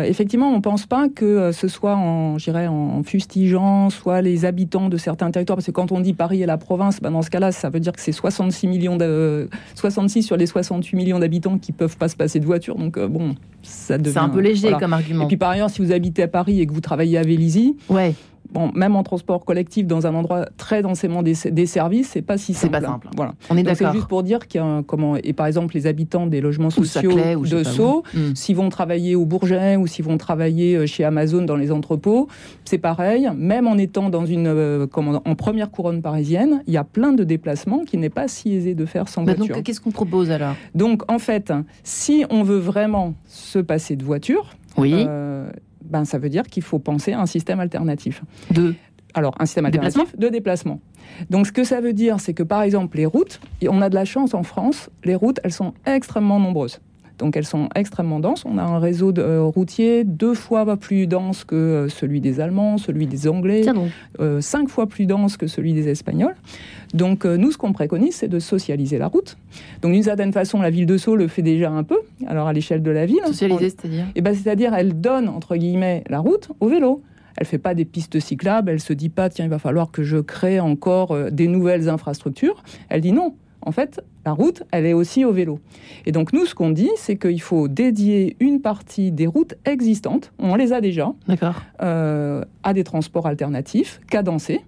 effectivement, 0.08 0.50
on 0.50 0.58
ne 0.58 0.62
pense 0.62 0.86
pas 0.86 1.10
que 1.10 1.52
ce 1.52 1.68
soit 1.68 1.96
en, 1.96 2.38
en 2.38 3.04
fustigeant 3.04 3.90
soit 3.90 4.22
les 4.22 4.46
habitants 4.52 4.90
de 4.90 4.98
certains 4.98 5.32
territoires, 5.32 5.56
parce 5.56 5.66
que 5.66 5.72
quand 5.72 5.94
on 5.94 6.02
dit 6.02 6.14
Paris 6.14 6.44
et 6.44 6.46
la 6.46 6.58
province, 6.58 7.00
bah 7.00 7.10
dans 7.10 7.22
ce 7.22 7.30
cas-là, 7.30 7.54
ça 7.54 7.70
veut 7.70 7.80
dire 7.80 7.94
que 7.94 8.02
c'est 8.02 8.12
66 8.12 8.68
millions 8.68 8.98
de, 8.98 9.50
66 9.76 10.24
sur 10.24 10.36
les 10.36 10.46
68 10.46 10.98
millions 10.98 11.20
d'habitants 11.20 11.58
qui 11.58 11.72
peuvent 11.72 11.96
pas 11.96 12.10
se 12.10 12.18
passer 12.18 12.42
de 12.42 12.46
voiture. 12.46 12.76
Donc 12.76 12.98
euh, 12.98 13.08
bon, 13.08 13.36
ça 13.64 13.98
devient. 13.98 14.14
C'est 14.14 14.20
un 14.20 14.30
peu 14.30 14.42
léger 14.42 14.74
comme 14.78 14.94
argument. 14.94 15.24
Et 15.24 15.28
puis 15.28 15.38
par 15.38 15.52
ailleurs, 15.52 15.70
si 15.70 15.82
vous 15.82 15.94
habitez 15.94 16.24
à 16.24 16.28
Paris 16.28 16.60
et 16.60 16.68
que 16.68 16.74
vous 16.74 16.82
travaillez 16.82 17.18
à 17.18 17.24
Vélizy, 17.24 17.78
ouais 17.90 18.14
bon, 18.52 18.72
même 18.74 18.96
en 18.96 19.04
transport 19.04 19.46
collectif, 19.46 19.88
dans 19.88 20.08
un 20.08 20.16
endroit 20.16 20.48
très 20.58 20.82
densément 20.82 21.24
services, 21.66 22.10
c'est 22.10 22.22
pas 22.22 22.38
si 22.38 22.54
simple. 22.54 22.76
C'est 22.76 22.82
pas 22.82 22.88
simple. 22.88 23.08
Voilà. 23.16 23.34
On 23.50 23.58
est 23.58 23.64
d'accord. 23.64 23.90
C'est 23.92 23.98
juste 23.98 24.08
pour 24.08 24.24
dire 24.24 24.48
qu'il 24.48 24.62
y 24.62 24.64
a 24.64 24.84
comment 24.86 25.16
et 25.16 25.34
par 25.34 25.48
exemple 25.48 25.76
les 25.76 25.88
habitants 25.88 26.28
des 26.28 26.42
logements 26.42 26.70
sociaux 26.70 27.12
de 27.12 27.64
Sceaux, 27.64 28.04
hmm. 28.14 28.36
s'ils 28.36 28.56
vont 28.56 28.70
travailler 28.70 29.16
au 29.16 29.26
Bourget 29.26 29.76
ou 29.76 29.88
s'ils 29.88 30.06
vont 30.06 30.18
travailler 30.18 30.76
euh, 30.76 30.86
chez 30.86 31.04
Amazon 31.04 31.44
dans 31.44 31.56
les 31.56 31.72
entrepôts, 31.72 32.28
c'est 32.66 32.78
pareil. 32.78 33.30
Même 33.36 33.68
en 33.68 33.78
étant 33.78 34.10
dans 34.10 34.26
une 34.26 34.48
euh, 34.48 34.88
comment, 34.88 35.22
en 35.24 35.36
première 35.36 35.72
couronne 35.72 36.02
parisienne, 36.02 36.64
il 36.68 36.74
y 36.74 36.78
a 36.78 36.84
plein 36.84 37.14
de 37.14 37.24
déplacements 37.24 37.84
qui 37.86 37.98
n'est 37.98 38.10
pas 38.10 38.28
si 38.28 38.54
aisé 38.54 38.74
de 38.76 38.86
faire 38.86 39.08
sans 39.08 39.24
bah 39.24 39.34
voiture. 39.34 39.56
Donc 39.56 39.64
qu'est-ce 39.64 39.82
qu'on 39.82 39.92
propose 39.92 40.32
alors? 40.32 40.56
Donc 40.76 41.10
en 41.12 41.20
fait, 41.20 41.54
si 41.84 42.26
on 42.30 42.44
veut 42.44 42.60
vraiment 42.60 43.14
se 43.26 43.60
passer 43.60 43.96
de 43.96 44.04
voiture, 44.04 44.56
oui. 44.78 45.06
Euh, 45.08 45.50
ben, 45.92 46.06
ça 46.06 46.18
veut 46.18 46.30
dire 46.30 46.44
qu'il 46.44 46.64
faut 46.64 46.80
penser 46.80 47.14
à 47.14 47.22
un 47.22 47.26
système 47.26 47.60
alternatif. 47.60 48.24
De 48.52 48.74
alors, 49.14 49.36
un 49.40 49.46
système 49.46 49.66
alternatif 49.66 50.18
de 50.18 50.30
déplacement. 50.30 50.80
Donc, 51.30 51.48
ce 51.48 51.52
que 51.52 51.66
ça 51.66 51.82
veut 51.82 51.92
dire, 51.92 52.22
c'est 52.22 52.34
que 52.34 52.44
par 52.44 52.62
exemple, 52.62 52.96
les 52.96 53.06
routes, 53.06 53.42
on 53.68 53.82
a 53.82 53.90
de 53.90 53.96
la 53.96 54.06
chance 54.06 54.34
en 54.34 54.44
France, 54.44 54.90
les 55.04 55.16
routes, 55.16 55.42
elles 55.44 55.52
sont 55.52 55.74
extrêmement 55.86 56.40
nombreuses. 56.40 56.80
Donc 57.22 57.38
elles 57.38 57.46
sont 57.46 57.70
extrêmement 57.76 58.20
denses. 58.20 58.46
On 58.46 58.58
a 58.58 58.64
un 58.64 58.80
réseau 58.80 59.12
de, 59.12 59.22
euh, 59.22 59.44
routier 59.44 60.04
deux 60.04 60.34
fois 60.34 60.76
plus 60.76 61.06
dense 61.06 61.44
que 61.44 61.56
euh, 61.56 61.88
celui 61.88 62.20
des 62.20 62.40
Allemands, 62.40 62.80
celui 62.80 63.06
des 63.06 63.28
Anglais, 63.28 63.62
euh, 64.20 64.42
cinq 64.42 64.70
fois 64.70 64.88
plus 64.88 65.06
dense 65.06 65.38
que 65.38 65.46
celui 65.46 65.74
des 65.74 65.88
Espagnols. 65.88 66.36
Donc 66.94 67.26
nous, 67.26 67.52
ce 67.52 67.58
qu'on 67.58 67.74
préconise, 67.74 68.16
c'est 68.16 68.28
de 68.28 68.40
socialiser 68.40 68.98
la 68.98 69.08
route. 69.08 69.38
Donc 69.82 69.94
d'une 69.94 70.04
certaine 70.04 70.34
façon, 70.34 70.62
la 70.62 70.70
ville 70.70 70.86
de 70.86 70.98
Sceaux 70.98 71.16
le 71.16 71.28
fait 71.28 71.42
déjà 71.42 71.72
un 71.72 71.84
peu, 71.84 72.00
alors 72.28 72.48
à 72.48 72.54
l'échelle 72.54 72.84
de 72.84 72.92
la 72.92 73.06
ville. 73.06 73.22
Socialiser, 73.26 73.70
c'est-à-dire? 73.70 74.06
Eh 74.16 74.22
ben, 74.22 74.36
C'est-à-dire, 74.36 74.74
elle 74.74 75.00
donne, 75.00 75.30
entre 75.30 75.56
guillemets, 75.56 76.04
la 76.10 76.20
route 76.20 76.50
au 76.60 76.68
vélo. 76.68 77.02
Elle 77.38 77.48
fait 77.48 77.58
pas 77.58 77.74
des 77.74 77.86
pistes 77.86 78.20
cyclables, 78.20 78.70
elle 78.70 78.82
se 78.82 78.94
dit 78.94 79.10
pas, 79.10 79.30
tiens, 79.30 79.46
il 79.46 79.52
va 79.52 79.60
falloir 79.60 79.90
que 79.92 80.04
je 80.04 80.18
crée 80.18 80.60
encore 80.60 81.32
des 81.32 81.48
nouvelles 81.48 81.88
infrastructures. 81.88 82.62
Elle 82.90 83.02
dit 83.02 83.14
non, 83.14 83.36
en 83.64 83.72
fait, 83.72 84.02
la 84.26 84.34
route, 84.34 84.64
elle 84.72 84.86
est 84.86 84.94
aussi 84.94 85.24
au 85.24 85.32
vélo. 85.32 85.60
Et 86.06 86.12
donc 86.12 86.34
nous, 86.34 86.46
ce 86.46 86.56
qu'on 86.56 86.72
dit, 86.72 86.90
c'est 86.98 87.16
qu'il 87.18 87.42
faut 87.42 87.68
dédier 87.68 88.36
une 88.40 88.62
partie 88.62 89.12
des 89.12 89.28
routes 89.28 89.56
existantes, 89.66 90.32
on 90.40 90.56
les 90.56 90.74
a 90.74 90.82
déjà, 90.82 91.14
euh, 91.82 92.44
à 92.64 92.74
des 92.74 92.84
transports 92.84 93.28
alternatifs, 93.28 94.02
cadencés. 94.10 94.62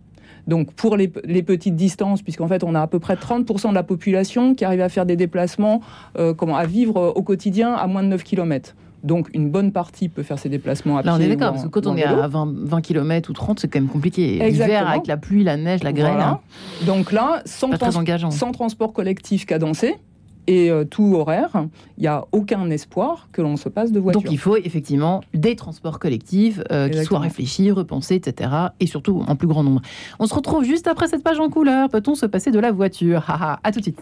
Donc 0.47 0.73
pour 0.73 0.97
les, 0.97 1.08
petites 1.08 1.75
distances, 1.75 2.21
puisqu'en 2.21 2.47
fait 2.47 2.63
on 2.63 2.75
a 2.75 2.82
à 2.82 2.88
peu 2.88 2.99
près 2.99 3.15
30% 3.15 3.69
de 3.69 3.75
la 3.75 3.84
population 3.84 4.56
qui 4.56 4.65
arrive 4.65 4.82
à 4.82 4.89
faire 4.89 5.06
des 5.06 5.15
déplacements, 5.15 5.82
euh, 6.17 6.34
comment, 6.34 6.58
à 6.58 6.65
vivre 6.65 7.13
au 7.15 7.21
quotidien 7.21 7.73
à 7.73 7.88
moins 7.88 8.03
de 8.03 8.10
9 8.10 8.23
km. 8.23 8.75
Donc 9.03 9.29
une 9.34 9.49
bonne 9.49 9.71
partie 9.71 10.08
peut 10.08 10.23
faire 10.23 10.39
ses 10.39 10.49
déplacements 10.49 10.97
à 10.97 11.01
pied. 11.01 11.12
Là, 11.12 11.17
on 11.17 11.19
est 11.19 11.27
d'accord, 11.27 11.51
parce 11.51 11.65
que 11.65 11.69
quand 11.69 11.88
on 11.88 11.97
est 11.97 12.03
à 12.03 12.27
20, 12.27 12.82
km 12.82 13.29
ou 13.29 13.34
30, 13.34 13.60
c'est 13.60 13.67
quand 13.67 13.79
même 13.79 13.89
compliqué. 13.89 14.39
L'hiver, 14.39 14.88
avec 14.88 15.08
la 15.08 15.17
pluie, 15.17 15.43
la 15.43 15.58
neige, 15.58 15.84
la 15.84 15.93
grêle. 15.93 16.23
Donc 16.86 17.12
là, 17.12 17.41
sans, 17.45 17.71
sans 18.32 18.51
transport 18.51 18.93
collectif 18.93 19.45
cadencé, 19.45 19.95
et 20.47 20.69
euh, 20.69 20.84
tout 20.84 21.15
horaire, 21.15 21.67
il 21.97 22.01
n'y 22.01 22.08
a 22.08 22.25
aucun 22.32 22.69
espoir 22.69 23.29
que 23.32 23.41
l'on 23.41 23.58
se 23.58 23.69
passe 23.69 23.91
de 23.91 23.99
voiture. 23.99 24.21
Donc 24.21 24.32
il 24.32 24.38
faut 24.38 24.58
effectivement 24.58 25.21
des 25.34 25.56
transports 25.56 25.99
collectifs 25.99 26.62
euh, 26.71 26.89
qui 26.89 27.03
soient 27.03 27.19
réfléchis, 27.19 27.71
repensés, 27.71 28.15
etc. 28.15 28.49
Et 28.79 28.88
surtout 28.88 29.23
en 29.27 29.36
plus 29.36 29.47
grand 29.47 29.63
nombre. 29.63 29.82
On 30.19 30.25
se 30.25 30.34
retrouve 30.34 30.63
juste 30.63 30.88
après 30.88 31.08
cette 31.08 31.23
page 31.23 31.39
en 31.39 31.49
couleur. 31.49 31.89
Peut-on 31.89 32.15
se 32.15 32.25
passer 32.25 32.51
de 32.51 32.60
la 32.60 32.71
voiture? 32.71 33.23
Haha, 33.29 33.60
à 33.63 33.71
tout 33.71 33.79
de 33.79 33.84
suite. 33.86 34.01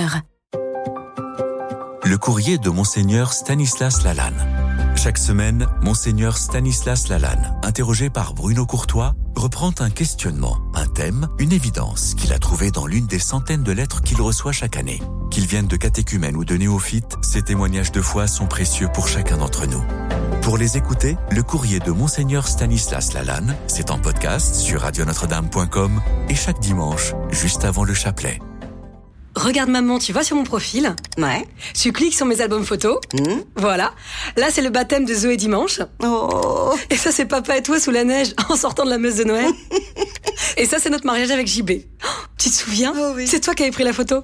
Le 2.03 2.17
courrier 2.17 2.57
de 2.57 2.69
Monseigneur 2.69 3.33
Stanislas 3.33 4.03
Lalanne. 4.03 4.47
Chaque 4.95 5.17
semaine, 5.17 5.67
Monseigneur 5.81 6.37
Stanislas 6.37 7.07
Lalanne, 7.07 7.59
interrogé 7.63 8.09
par 8.09 8.33
Bruno 8.33 8.65
Courtois, 8.65 9.13
reprend 9.35 9.71
un 9.79 9.89
questionnement, 9.89 10.57
un 10.73 10.87
thème, 10.87 11.27
une 11.39 11.51
évidence 11.51 12.15
qu'il 12.15 12.33
a 12.33 12.39
trouvé 12.39 12.71
dans 12.71 12.85
l'une 12.85 13.07
des 13.07 13.19
centaines 13.19 13.63
de 13.63 13.71
lettres 13.71 14.01
qu'il 14.01 14.21
reçoit 14.21 14.51
chaque 14.51 14.77
année. 14.77 15.01
Qu'ils 15.29 15.47
viennent 15.47 15.67
de 15.67 15.77
catéchumènes 15.77 16.35
ou 16.35 16.45
de 16.45 16.55
néophytes, 16.55 17.17
ces 17.21 17.41
témoignages 17.41 17.91
de 17.91 18.01
foi 18.01 18.27
sont 18.27 18.47
précieux 18.47 18.89
pour 18.93 19.07
chacun 19.07 19.37
d'entre 19.37 19.65
nous. 19.65 19.83
Pour 20.41 20.57
les 20.57 20.77
écouter, 20.77 21.15
le 21.31 21.43
courrier 21.43 21.79
de 21.79 21.91
Monseigneur 21.91 22.47
Stanislas 22.47 23.13
Lalanne, 23.13 23.55
c'est 23.67 23.91
en 23.91 23.99
podcast 23.99 24.55
sur 24.55 24.81
radionotre-dame.com 24.81 26.01
et 26.27 26.35
chaque 26.35 26.59
dimanche, 26.59 27.13
juste 27.31 27.65
avant 27.65 27.83
le 27.83 27.93
chapelet. 27.93 28.39
Regarde 29.35 29.69
maman, 29.69 29.97
tu 29.97 30.11
vois 30.11 30.23
sur 30.23 30.35
mon 30.35 30.43
profil 30.43 30.93
Ouais. 31.17 31.45
Tu 31.73 31.91
cliques 31.93 32.15
sur 32.15 32.25
mes 32.25 32.41
albums 32.41 32.65
photos. 32.65 32.99
Hmm. 33.13 33.39
Voilà. 33.55 33.93
Là, 34.35 34.47
c'est 34.51 34.61
le 34.61 34.69
baptême 34.69 35.05
de 35.05 35.13
Zoé 35.13 35.37
dimanche. 35.37 35.79
Oh. 36.03 36.73
Et 36.89 36.97
ça, 36.97 37.11
c'est 37.11 37.25
papa 37.25 37.57
et 37.57 37.63
toi 37.63 37.79
sous 37.79 37.91
la 37.91 38.03
neige 38.03 38.33
en 38.49 38.55
sortant 38.55 38.83
de 38.83 38.89
la 38.89 38.97
messe 38.97 39.15
de 39.15 39.23
Noël. 39.23 39.51
et 40.57 40.65
ça, 40.65 40.77
c'est 40.79 40.89
notre 40.89 41.05
mariage 41.05 41.31
avec 41.31 41.47
JB. 41.47 41.71
Oh, 42.03 42.07
tu 42.37 42.49
te 42.49 42.55
souviens 42.55 42.93
oh, 42.95 43.13
oui. 43.15 43.25
C'est 43.27 43.39
toi 43.39 43.55
qui 43.55 43.63
avais 43.63 43.71
pris 43.71 43.83
la 43.83 43.93
photo. 43.93 44.21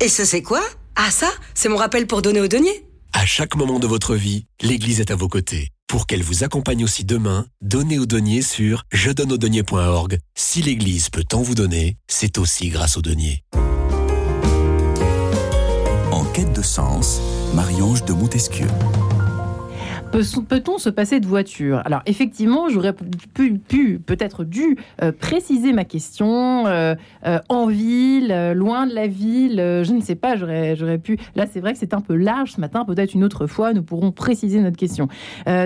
Et 0.00 0.08
ça, 0.08 0.24
c'est 0.24 0.42
quoi? 0.42 0.62
Ah, 0.94 1.10
ça, 1.10 1.30
c'est 1.54 1.68
mon 1.68 1.76
rappel 1.76 2.06
pour 2.06 2.22
donner 2.22 2.40
au 2.40 2.48
denier. 2.48 2.84
À 3.12 3.26
chaque 3.26 3.56
moment 3.56 3.78
de 3.78 3.86
votre 3.86 4.14
vie, 4.14 4.46
l'Église 4.62 5.00
est 5.00 5.10
à 5.10 5.16
vos 5.16 5.28
côtés. 5.28 5.70
Pour 5.88 6.06
qu'elle 6.06 6.22
vous 6.22 6.44
accompagne 6.44 6.84
aussi 6.84 7.04
demain, 7.04 7.46
donnez 7.60 7.98
au 7.98 8.06
denier 8.06 8.42
sur 8.42 8.84
je 8.92 9.10
donne 9.10 9.32
au 9.32 9.38
denier.org. 9.38 10.18
Si 10.36 10.62
l'Église 10.62 11.10
peut 11.10 11.24
tant 11.24 11.42
vous 11.42 11.54
donner, 11.54 11.96
c'est 12.08 12.38
aussi 12.38 12.68
grâce 12.68 12.96
au 12.96 13.02
denier 13.02 13.42
quête 16.36 16.52
de 16.52 16.60
sens, 16.60 17.18
Marie-Ange 17.54 18.04
de 18.04 18.12
Montesquieu. 18.12 18.66
Peut-on 20.12 20.78
se 20.78 20.88
passer 20.88 21.20
de 21.20 21.26
voiture? 21.26 21.82
Alors 21.84 22.00
effectivement, 22.06 22.68
j'aurais 22.68 22.94
pu, 23.34 23.98
peut-être 23.98 24.44
dû 24.44 24.78
euh, 25.02 25.12
préciser 25.12 25.72
ma 25.72 25.84
question 25.84 26.66
euh, 26.66 26.94
euh, 27.26 27.38
en 27.48 27.66
ville, 27.66 28.52
loin 28.54 28.86
de 28.86 28.94
la 28.94 29.08
ville. 29.08 29.56
je 29.56 29.92
ne 29.92 30.00
sais 30.00 30.14
pas, 30.14 30.36
j'aurais, 30.36 30.98
pu. 30.98 31.18
Là, 31.34 31.44
c'est 31.50 31.60
vrai 31.60 31.72
que 31.74 31.78
c'est 31.78 31.92
un 31.92 32.00
peu 32.00 32.14
large 32.14 32.52
ce 32.52 32.60
matin. 32.60 32.84
Peut-être 32.84 33.14
une 33.14 33.24
autre 33.24 33.46
fois, 33.46 33.74
nous 33.74 33.82
pourrons 33.82 34.10
préciser 34.10 34.60
notre 34.60 34.76
question. 34.76 35.08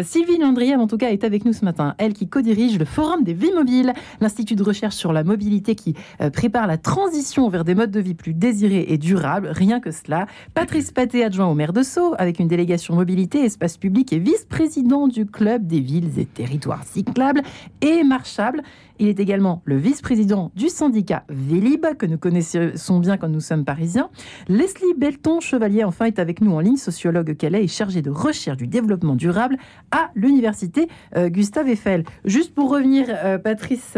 Sylvie 0.03 0.39
Landriev, 0.39 0.81
en 0.81 0.87
tout 0.87 0.97
cas, 0.97 1.11
est 1.11 1.23
avec 1.25 1.45
nous 1.45 1.53
ce 1.53 1.65
matin. 1.65 1.95
Elle 1.99 2.13
qui 2.13 2.29
co-dirige 2.29 2.79
le 2.79 2.85
Forum 2.85 3.23
des 3.23 3.35
vies 3.35 3.53
mobiles, 3.53 3.93
l'institut 4.21 4.57
de 4.57 4.63
recherche 4.63 4.97
sur 4.97 5.13
la 5.13 5.23
mobilité 5.23 5.75
qui 5.75 5.95
prépare 6.33 6.67
la 6.67 6.79
transition 6.79 7.49
vers 7.49 7.65
des 7.65 7.75
modes 7.75 7.91
de 7.91 8.01
vie 8.01 8.15
plus 8.15 8.35
désirés 8.35 8.87
et 8.89 8.99
durables. 8.99 9.49
Rien 9.49 9.81
que 9.81 9.91
cela. 9.91 10.27
Patrice 10.55 10.91
Paté, 10.91 11.25
adjoint 11.25 11.47
au 11.47 11.55
maire 11.55 11.73
de 11.73 11.83
Sceaux, 11.83 12.15
avec 12.19 12.41
une 12.41 12.49
délégation 12.49 12.95
mobilité, 12.95 13.45
espace 13.45 13.77
public 13.77 14.13
et 14.13 14.19
vice-président 14.41 15.07
du 15.07 15.27
club 15.27 15.67
des 15.67 15.81
villes 15.81 16.19
et 16.19 16.25
territoires 16.25 16.85
cyclables 16.85 17.43
et 17.83 18.03
marchables. 18.03 18.63
Il 18.99 19.09
est 19.09 19.21
également 19.21 19.61
le 19.67 19.77
vice-président 19.77 20.51
du 20.55 20.69
syndicat 20.69 21.25
Vélib, 21.29 21.85
que 21.99 22.07
nous 22.07 22.17
connaissons 22.17 23.01
bien 23.01 23.19
quand 23.19 23.29
nous 23.29 23.41
sommes 23.41 23.65
parisiens. 23.67 24.09
Leslie 24.49 24.95
Belton, 24.97 25.41
chevalier, 25.41 25.85
enfin, 25.85 26.07
est 26.07 26.19
avec 26.19 26.41
nous 26.41 26.53
en 26.53 26.61
ligne, 26.61 26.77
sociologue 26.77 27.31
est 27.31 27.55
et 27.55 27.69
chargée 27.69 28.01
de 28.03 28.11
recherche 28.11 28.57
du 28.57 28.67
développement 28.67 29.15
durable 29.15 29.59
à 29.91 30.11
l'université 30.15 30.89
euh, 31.17 31.29
Gustave 31.29 31.69
Eiffel. 31.69 32.05
Juste 32.25 32.55
pour 32.55 32.71
revenir, 32.71 33.07
euh, 33.09 33.37
Patrice, 33.37 33.97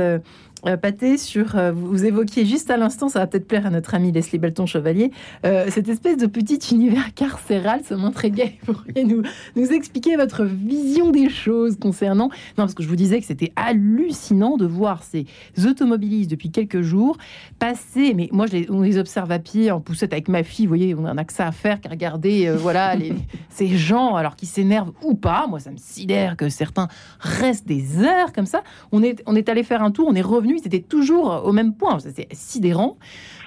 euh, 0.67 0.73
euh, 0.73 0.77
Pâté, 0.77 1.19
sur, 1.19 1.57
euh, 1.57 1.73
vous 1.73 2.05
évoquiez 2.05 2.45
juste 2.45 2.71
à 2.71 2.77
l'instant, 2.77 3.09
ça 3.09 3.21
va 3.21 3.27
peut-être 3.27 3.47
plaire 3.47 3.67
à 3.67 3.71
notre 3.71 3.95
ami 3.95 4.13
Leslie 4.13 4.39
Belton 4.39 4.67
Chevalier, 4.67 5.11
euh, 5.45 5.67
cette 5.69 5.89
espèce 5.89 6.17
de 6.17 6.27
petit 6.27 6.59
univers 6.73 7.15
carcéral, 7.15 7.81
ça 7.85 7.97
m'intriguait. 7.97 8.59
Vous 8.67 8.75
pourriez 8.75 9.05
nous, 9.05 9.23
nous 9.57 9.73
expliquer 9.73 10.17
votre 10.17 10.45
vision 10.45 11.11
des 11.11 11.29
choses 11.29 11.79
concernant. 11.79 12.31
Non, 12.59 12.65
parce 12.65 12.75
que 12.75 12.83
je 12.83 12.89
vous 12.89 12.97
disais 12.97 13.21
que 13.21 13.27
c'était 13.27 13.53
hallucinant 13.57 14.57
de 14.57 14.67
voir 14.67 15.03
ces 15.03 15.27
automobilistes 15.65 16.31
depuis 16.31 16.51
quelques 16.51 16.83
jours 16.83 17.17
passer, 17.59 18.15
mais 18.15 18.29
moi 18.33 18.47
je 18.47 18.53
les, 18.53 18.71
on 18.71 18.83
les 18.83 18.99
observe 18.99 19.31
à 19.31 19.39
pied 19.39 19.71
en 19.71 19.81
poussette 19.81 20.13
avec 20.13 20.29
ma 20.29 20.43
fille, 20.43 20.67
vous 20.67 20.71
voyez, 20.71 20.95
on 20.95 21.05
a 21.05 21.25
que 21.25 21.33
ça 21.33 21.47
à 21.47 21.53
faire 21.53 21.81
qu'à 21.81 21.91
regarder 21.91 22.51
voilà, 22.51 22.95
les, 22.95 23.13
ces 23.51 23.69
gens, 23.69 24.15
alors 24.15 24.37
qui 24.37 24.47
s'énervent 24.47 24.93
ou 25.03 25.15
pas. 25.15 25.47
Moi, 25.49 25.61
ça 25.61 25.71
me 25.71 25.77
sidère 25.77 26.37
que 26.37 26.49
certains 26.49 26.89
restent 27.21 27.67
des 27.67 28.03
heures 28.03 28.33
comme 28.33 28.47
ça. 28.47 28.63
On 28.91 29.03
est, 29.03 29.23
on 29.27 29.37
est 29.37 29.49
allé 29.49 29.63
faire 29.63 29.83
un 29.83 29.91
tour, 29.91 30.07
on 30.09 30.15
est 30.15 30.23
revenu 30.23 30.52
c'était 30.61 30.81
toujours 30.81 31.43
au 31.45 31.53
même 31.53 31.75
point. 31.75 31.99
C'était 32.01 32.29
sidérant. 32.33 32.97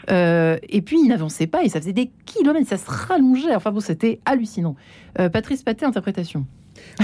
Euh, 0.10 0.58
et 0.70 0.82
puis, 0.82 1.00
il 1.00 1.08
n'avançait 1.08 1.48
pas 1.48 1.63
et 1.63 1.70
ça 1.70 1.80
faisait 1.80 1.94
des 1.94 2.12
kilomètres, 2.26 2.68
ça 2.68 2.78
se 2.78 2.89
rallongeait. 2.89 3.56
Enfin 3.56 3.72
bon, 3.72 3.80
c'était 3.80 4.20
hallucinant. 4.26 4.76
Euh, 5.20 5.30
Patrice 5.30 5.63
Paté, 5.63 5.86
interprétation. 5.86 6.46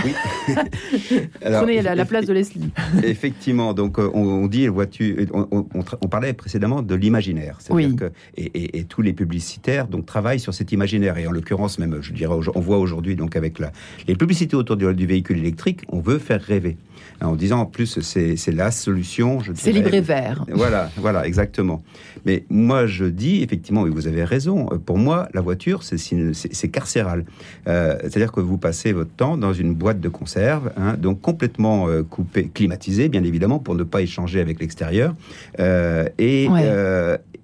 Oui. 0.04 0.14
Alors, 1.44 1.64
Prenez 1.64 1.82
la, 1.82 2.06
place 2.06 2.26
de 2.26 2.34
Leslie. 2.34 2.70
effectivement, 3.04 3.74
donc 3.74 4.00
euh, 4.00 4.10
on, 4.14 4.48
dit 4.48 4.68
voiture, 4.68 5.16
on, 5.34 5.66
on, 5.74 6.08
parlait 6.08 6.34
précédemment 6.34 6.82
de 6.82 6.96
l'imaginaire, 6.96 7.58
oui. 7.70 7.96
que 7.96 8.12
et, 8.38 8.80
et, 8.80 8.84
tous 8.86 9.02
les 9.02 9.14
publicitaires 9.14 9.88
donc 9.88 10.06
travaillent 10.06 10.40
sur 10.40 10.54
cet 10.54 10.72
imaginaire 10.72 11.18
et 11.18 11.28
en 11.28 11.32
l'occurrence 11.32 11.80
même, 11.80 11.98
je 12.02 12.14
dirais, 12.14 12.36
on 12.56 12.60
voit 12.60 12.78
aujourd'hui 12.78 13.16
donc 13.16 13.36
avec 13.36 13.60
la, 13.60 13.72
les 14.08 14.16
publicités 14.16 14.56
autour 14.56 14.78
du, 14.78 14.94
du 14.94 15.06
véhicule 15.06 15.38
électrique, 15.38 15.82
on 15.90 16.00
veut 16.00 16.20
faire 16.20 16.42
rêver 16.42 16.78
en 17.22 17.36
disant 17.36 17.60
en 17.60 17.66
plus 17.66 18.00
c'est 18.02 18.52
la 18.52 18.72
solution. 18.72 19.40
C'est 19.54 19.72
libre 19.72 19.94
et 19.94 20.02
vert. 20.02 20.46
Voilà, 20.52 20.90
voilà, 20.98 21.26
exactement. 21.28 21.84
Mais 22.26 22.46
moi 22.50 22.88
je 22.88 23.06
dis 23.06 23.44
effectivement, 23.44 23.86
et 23.86 23.90
vous 23.90 24.08
avez 24.08 24.24
raison, 24.24 24.68
pour 24.86 24.98
moi 24.98 25.28
la 25.34 25.42
voiture 25.42 25.84
c'est 25.84 26.70
carcéral. 26.70 27.26
Euh, 27.68 27.98
c'est-à-dire 28.02 28.32
que 28.32 28.40
vous 28.40 28.58
passez 28.58 28.92
votre 28.92 29.12
temps 29.12 29.38
dans 29.38 29.54
une 29.54 29.71
boîte 29.76 30.00
de 30.00 30.10
conserve, 30.10 30.72
hein, 30.78 30.96
donc 30.98 31.22
complètement 31.22 31.88
euh, 31.88 32.04
coupée, 32.04 32.50
climatisée 32.54 33.10
bien 33.10 33.24
évidemment 33.24 33.60
pour 33.60 33.76
ne 33.76 33.84
pas 33.84 34.02
échanger 34.02 34.42
avec 34.42 34.60
l'extérieur, 34.60 35.16
euh, 35.60 36.08
et, 36.18 36.48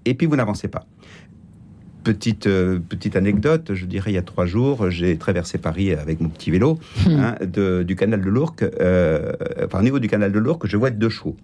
et 0.05 0.13
puis 0.13 0.27
vous 0.27 0.35
n'avancez 0.35 0.67
pas. 0.67 0.85
Petite, 2.07 2.47
euh, 2.47 2.79
petite 2.79 3.17
anecdote, 3.17 3.71
je 3.73 3.85
dirais 3.85 4.11
il 4.11 4.13
y 4.13 4.17
a 4.17 4.21
trois 4.21 4.45
jours, 4.45 4.89
j'ai 4.89 5.17
traversé 5.17 5.57
Paris 5.57 5.91
avec 5.91 6.21
mon 6.21 6.29
petit 6.29 6.51
vélo 6.51 6.79
hmm. 7.05 7.19
hein, 7.19 7.35
du 7.83 7.97
canal 7.97 8.21
de 8.21 8.29
l'Ourcq. 8.29 8.63
Euh, 8.63 9.33
enfin, 9.65 9.79
au 9.79 9.83
niveau 9.83 9.99
du 9.99 10.07
canal 10.07 10.31
de 10.31 10.39
l'Ourcq, 10.39 10.67
je 10.67 10.77
vois 10.77 10.89
deux 10.89 11.09
chevaux. 11.09 11.35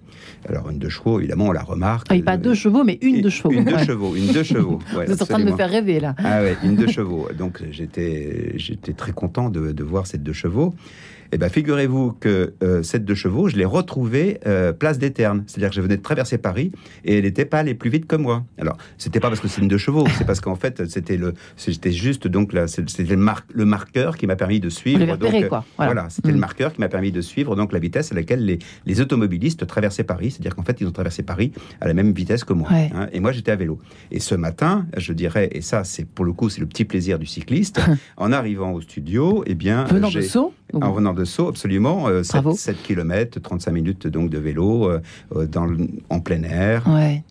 Alors, 0.48 0.70
une 0.70 0.80
deux 0.80 0.88
chevaux, 0.88 1.20
évidemment, 1.20 1.48
on 1.48 1.52
la 1.52 1.64
remarque. 1.64 2.08
Ah, 2.10 2.16
pas 2.26 2.38
deux 2.38 2.54
chevaux, 2.54 2.86
mais 2.86 2.98
une 3.02 3.20
deux 3.20 3.30
chevaux. 3.30 3.52
Une 3.52 3.66
deux 3.66 3.78
chevaux, 3.78 4.16
une 4.16 4.28
deux 4.28 4.44
chevaux. 4.44 4.80
Vous 4.94 5.02
êtes 5.02 5.22
en 5.22 5.26
train 5.26 5.40
de 5.40 5.52
me 5.52 5.58
faire 5.58 5.70
rêver, 5.70 6.00
là. 6.00 6.16
Ah 6.18 6.42
ouais, 6.42 6.56
une 6.64 6.78
deux 6.78 6.88
chevaux. 6.88 7.28
Donc, 7.38 7.62
j'étais 7.72 8.56
très 8.96 9.12
content 9.12 9.50
de, 9.50 9.74
de 9.74 9.84
voir 9.84 10.08
ces 10.08 10.18
deux 10.18 10.32
chevaux. 10.32 10.74
Eh 11.34 11.38
bien, 11.40 11.50
figurez-vous 11.50 12.12
que 12.12 12.54
euh, 12.62 12.84
cette 12.84 13.06
deux 13.06 13.16
chevaux, 13.16 13.48
je 13.48 13.56
l'ai 13.56 13.66
retrouvée 13.66 14.40
euh, 14.46 14.72
place 14.72 15.00
des 15.00 15.12
Ternes. 15.12 15.44
C'est-à-dire 15.48 15.70
que 15.70 15.76
je 15.76 15.82
venais 15.82 15.98
de 15.98 16.02
traverser 16.04 16.38
Paris 16.38 16.72
et 17.06 17.18
elle 17.18 17.24
n'était 17.24 17.46
pas 17.46 17.58
allée 17.58 17.74
plus 17.74 17.90
vite 17.90 18.06
que 18.06 18.16
moi. 18.16 18.44
Alors, 18.60 18.78
c'était 19.00 19.20
pas 19.20 19.30
parce 19.30 19.40
que 19.40 19.48
c'est 19.48 19.60
une 19.60 19.68
deux 19.68 19.80
chevaux, 19.80 20.06
c'est 20.16 20.28
parce 20.28 20.42
qu'en 20.42 20.54
fait, 20.54 20.88
c'était 20.88 21.18
le, 21.18 21.34
c'était 21.58 21.92
juste 21.92 22.28
donc 22.28 22.54
là, 22.54 22.68
c'était 22.68 23.02
le, 23.02 23.18
le, 23.52 23.66
marqueur 23.66 24.16
qui 24.16 24.28
m'a 24.28 24.36
permis 24.36 24.60
de 24.60 24.70
suivre. 24.70 25.18
donc, 25.18 25.34
euh, 25.34 25.48
quoi. 25.48 25.66
Voilà, 25.78 26.08
c'était 26.12 26.30
le 26.30 26.38
mm. 26.38 26.40
marqueur 26.40 26.72
qui 26.72 26.82
m'a 26.82 26.88
permis 26.88 27.12
de 27.12 27.22
suivre 27.22 27.56
donc 27.56 27.74
la 27.74 27.80
vitesse 27.80 28.12
à 28.12 28.16
laquelle 28.16 28.46
les, 28.46 28.60
les 28.86 29.02
automobilistes 29.02 29.66
traversaient 29.66 30.04
Paris. 30.04 30.30
C'est-à-dire 30.30 30.56
qu'en 30.56 30.62
fait, 30.64 30.82
ils 30.82 30.88
ont 30.88 30.92
traversé 30.92 31.24
Paris 31.24 31.52
à 31.82 31.88
la 31.88 31.96
même 31.96 32.14
vitesse 32.14 32.44
que 32.44 32.54
moi. 32.54 32.70
Hein. 32.72 33.08
et 33.12 33.20
moi, 33.20 33.32
j'étais 33.32 33.52
à 33.52 33.56
vélo. 33.56 33.80
Et 34.12 34.20
ce 34.20 34.36
matin, 34.36 34.86
je 34.98 35.14
dirais, 35.14 35.50
et 35.52 35.62
ça, 35.62 35.84
c'est 35.84 36.06
pour 36.06 36.26
le 36.26 36.34
coup, 36.34 36.50
c'est 36.50 36.62
le 36.62 36.68
petit 36.68 36.86
plaisir 36.86 37.18
du 37.18 37.26
cycliste, 37.26 37.82
en 38.18 38.32
arrivant 38.32 38.72
au 38.72 38.82
studio, 38.82 39.44
eh 39.48 39.56
bien, 39.56 39.86
venant 39.86 40.12
de 40.12 40.22
Sceaux, 40.22 40.54
en 40.74 40.92
venant 40.92 41.14
de 41.14 41.23
Absolument. 41.50 42.08
7, 42.24 42.82
km, 42.84 43.40
35 43.42 43.72
minutes 43.72 44.08
donc 44.08 44.30
de 44.30 44.38
vélo 44.38 44.90
euh, 44.90 45.02
euh, 45.36 45.46
dans, 45.46 45.68
en 46.10 46.20
plein 46.20 46.44
air. 46.44 46.88
Ouais. 46.88 47.24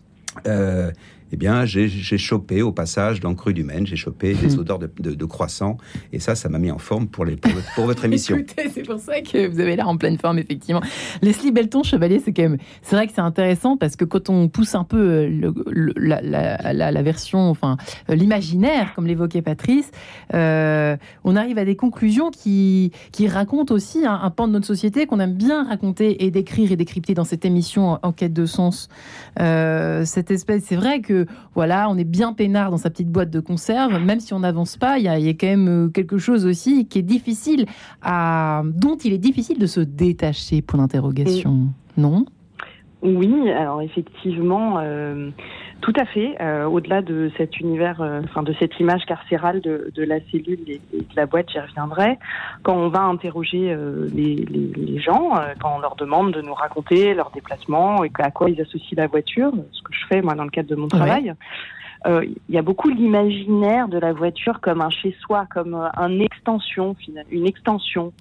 Euh, 0.47 0.91
eh 1.33 1.35
bien, 1.35 1.65
j'ai 1.65 1.89
chopé 2.19 2.61
au 2.61 2.71
passage 2.71 3.19
dans 3.19 3.33
Cru 3.33 3.55
du 3.55 3.63
Maine, 3.63 3.87
j'ai 3.87 3.95
chopé 3.95 4.35
des 4.41 4.59
odeurs 4.59 4.77
de, 4.77 4.87
de, 4.87 5.25
croissant. 5.25 5.77
Et 6.11 6.19
ça, 6.19 6.35
ça 6.35 6.47
m'a 6.47 6.59
mis 6.59 6.69
en 6.69 6.77
forme 6.77 7.07
pour, 7.07 7.25
les, 7.25 7.37
pour, 7.37 7.85
votre 7.85 8.05
émission. 8.05 8.37
Écoutez, 8.37 8.69
c'est 8.71 8.83
pour 8.83 8.99
ça 8.99 9.19
que 9.21 9.47
vous 9.47 9.59
avez 9.59 9.75
l'air 9.75 9.87
en 9.87 9.97
pleine 9.97 10.19
forme, 10.19 10.37
effectivement. 10.37 10.81
Leslie 11.23 11.51
Belton, 11.51 11.81
Chevalier, 11.81 12.21
c'est 12.23 12.33
quand 12.33 12.43
même. 12.43 12.59
C'est 12.83 12.95
vrai 12.95 13.07
que 13.07 13.13
c'est 13.15 13.21
intéressant 13.21 13.77
parce 13.77 13.95
que 13.95 14.05
quand 14.05 14.29
on 14.29 14.47
pousse 14.47 14.75
un 14.75 14.83
peu 14.83 14.97
euh, 14.97 15.51
le, 15.65 15.93
la, 15.97 16.21
la, 16.21 16.91
la, 16.91 17.01
version, 17.01 17.49
enfin, 17.49 17.77
euh, 18.11 18.15
l'imaginaire, 18.15 18.93
comme 18.93 19.07
l'évoquait 19.07 19.41
Patrice, 19.41 19.89
euh, 20.35 20.95
on 21.23 21.35
arrive 21.35 21.57
à 21.57 21.65
des 21.65 21.75
conclusions 21.75 22.29
qui, 22.29 22.91
qui 23.11 23.27
racontent 23.27 23.73
aussi 23.73 24.05
un, 24.05 24.29
pan 24.29 24.47
de 24.47 24.53
notre 24.53 24.67
société 24.67 25.07
qu'on 25.07 25.19
aime 25.19 25.33
bien 25.33 25.63
raconter 25.63 26.25
et 26.25 26.29
décrire 26.29 26.71
et 26.71 26.75
décrypter 26.75 27.15
dans 27.15 27.23
cette 27.23 27.43
émission 27.43 27.97
en 28.03 28.11
quête 28.11 28.33
de 28.33 28.45
sens. 28.45 28.87
cette 29.35 30.29
espèce, 30.29 30.65
c'est 30.65 30.75
vrai 30.75 31.01
que 31.01 31.22
voilà, 31.55 31.89
on 31.89 31.97
est 31.97 32.03
bien 32.03 32.33
peinard 32.33 32.71
dans 32.71 32.77
sa 32.77 32.89
petite 32.89 33.09
boîte 33.09 33.29
de 33.29 33.39
conserve, 33.39 33.99
même 33.99 34.19
si 34.19 34.33
on 34.33 34.39
n'avance 34.39 34.77
pas, 34.77 34.97
il 34.97 35.03
y, 35.03 35.07
a 35.07 35.33
quand 35.33 35.47
même 35.47 35.67
euh, 35.67 35.89
quelque 35.89 36.17
chose 36.17 36.45
aussi 36.45 36.87
qui 36.87 36.99
est 36.99 37.03
difficile 37.03 37.65
à, 38.01 38.63
dont 38.65 38.95
il 38.97 39.13
est 39.13 39.17
difficile 39.17 39.59
de 39.59 39.67
se 39.67 39.79
détacher. 39.79 40.61
Point 40.61 40.79
d'interrogation, 40.79 41.67
non? 41.97 42.25
Oui, 43.01 43.49
alors 43.51 43.81
effectivement. 43.81 44.79
Euh, 44.79 45.29
tout 45.83 45.93
à 45.99 46.05
fait. 46.05 46.35
Euh, 46.41 46.63
au-delà 46.65 47.01
de 47.01 47.29
cet 47.37 47.59
univers, 47.59 48.01
enfin 48.23 48.41
de 48.41 48.55
cette 48.57 48.79
image 48.79 49.05
carcérale 49.05 49.59
de, 49.61 49.91
la 49.97 50.19
cellule 50.31 50.59
et, 50.67 50.79
de 50.93 51.15
la 51.15 51.25
boîte, 51.25 51.49
j'y 51.51 51.59
reviendrai. 51.59 52.17
Quand 52.63 52.75
on 52.75 52.87
va 52.87 53.01
interroger 53.01 53.75
les, 54.13 54.99
gens, 54.99 55.33
quand 55.61 55.75
on 55.75 55.79
leur 55.79 55.95
demande 55.95 56.31
de 56.31 56.41
nous 56.41 56.53
raconter 56.53 57.13
leurs 57.13 57.31
déplacements 57.31 58.03
et 58.05 58.11
à 58.19 58.31
quoi 58.31 58.49
ils 58.49 58.61
associent 58.61 58.95
la 58.95 59.07
voiture, 59.07 59.51
ce 59.71 59.81
que 59.81 59.93
je 59.93 60.05
fais 60.07 60.21
moi 60.21 60.35
dans 60.35 60.45
le 60.45 60.49
cadre 60.49 60.69
de 60.69 60.75
mon 60.75 60.87
travail, 60.87 61.29
euh, 61.29 61.33
il 62.05 62.55
y 62.55 62.57
a 62.57 62.61
beaucoup 62.61 62.89
l'imaginaire 62.89 63.87
de 63.87 63.97
la 63.97 64.13
voiture 64.13 64.59
comme 64.61 64.81
un 64.81 64.89
chez-soi, 64.89 65.45
comme 65.53 65.73
euh, 65.73 65.87
un 65.95 66.19
extension, 66.19 66.95
une 67.31 67.47
extension 67.47 68.11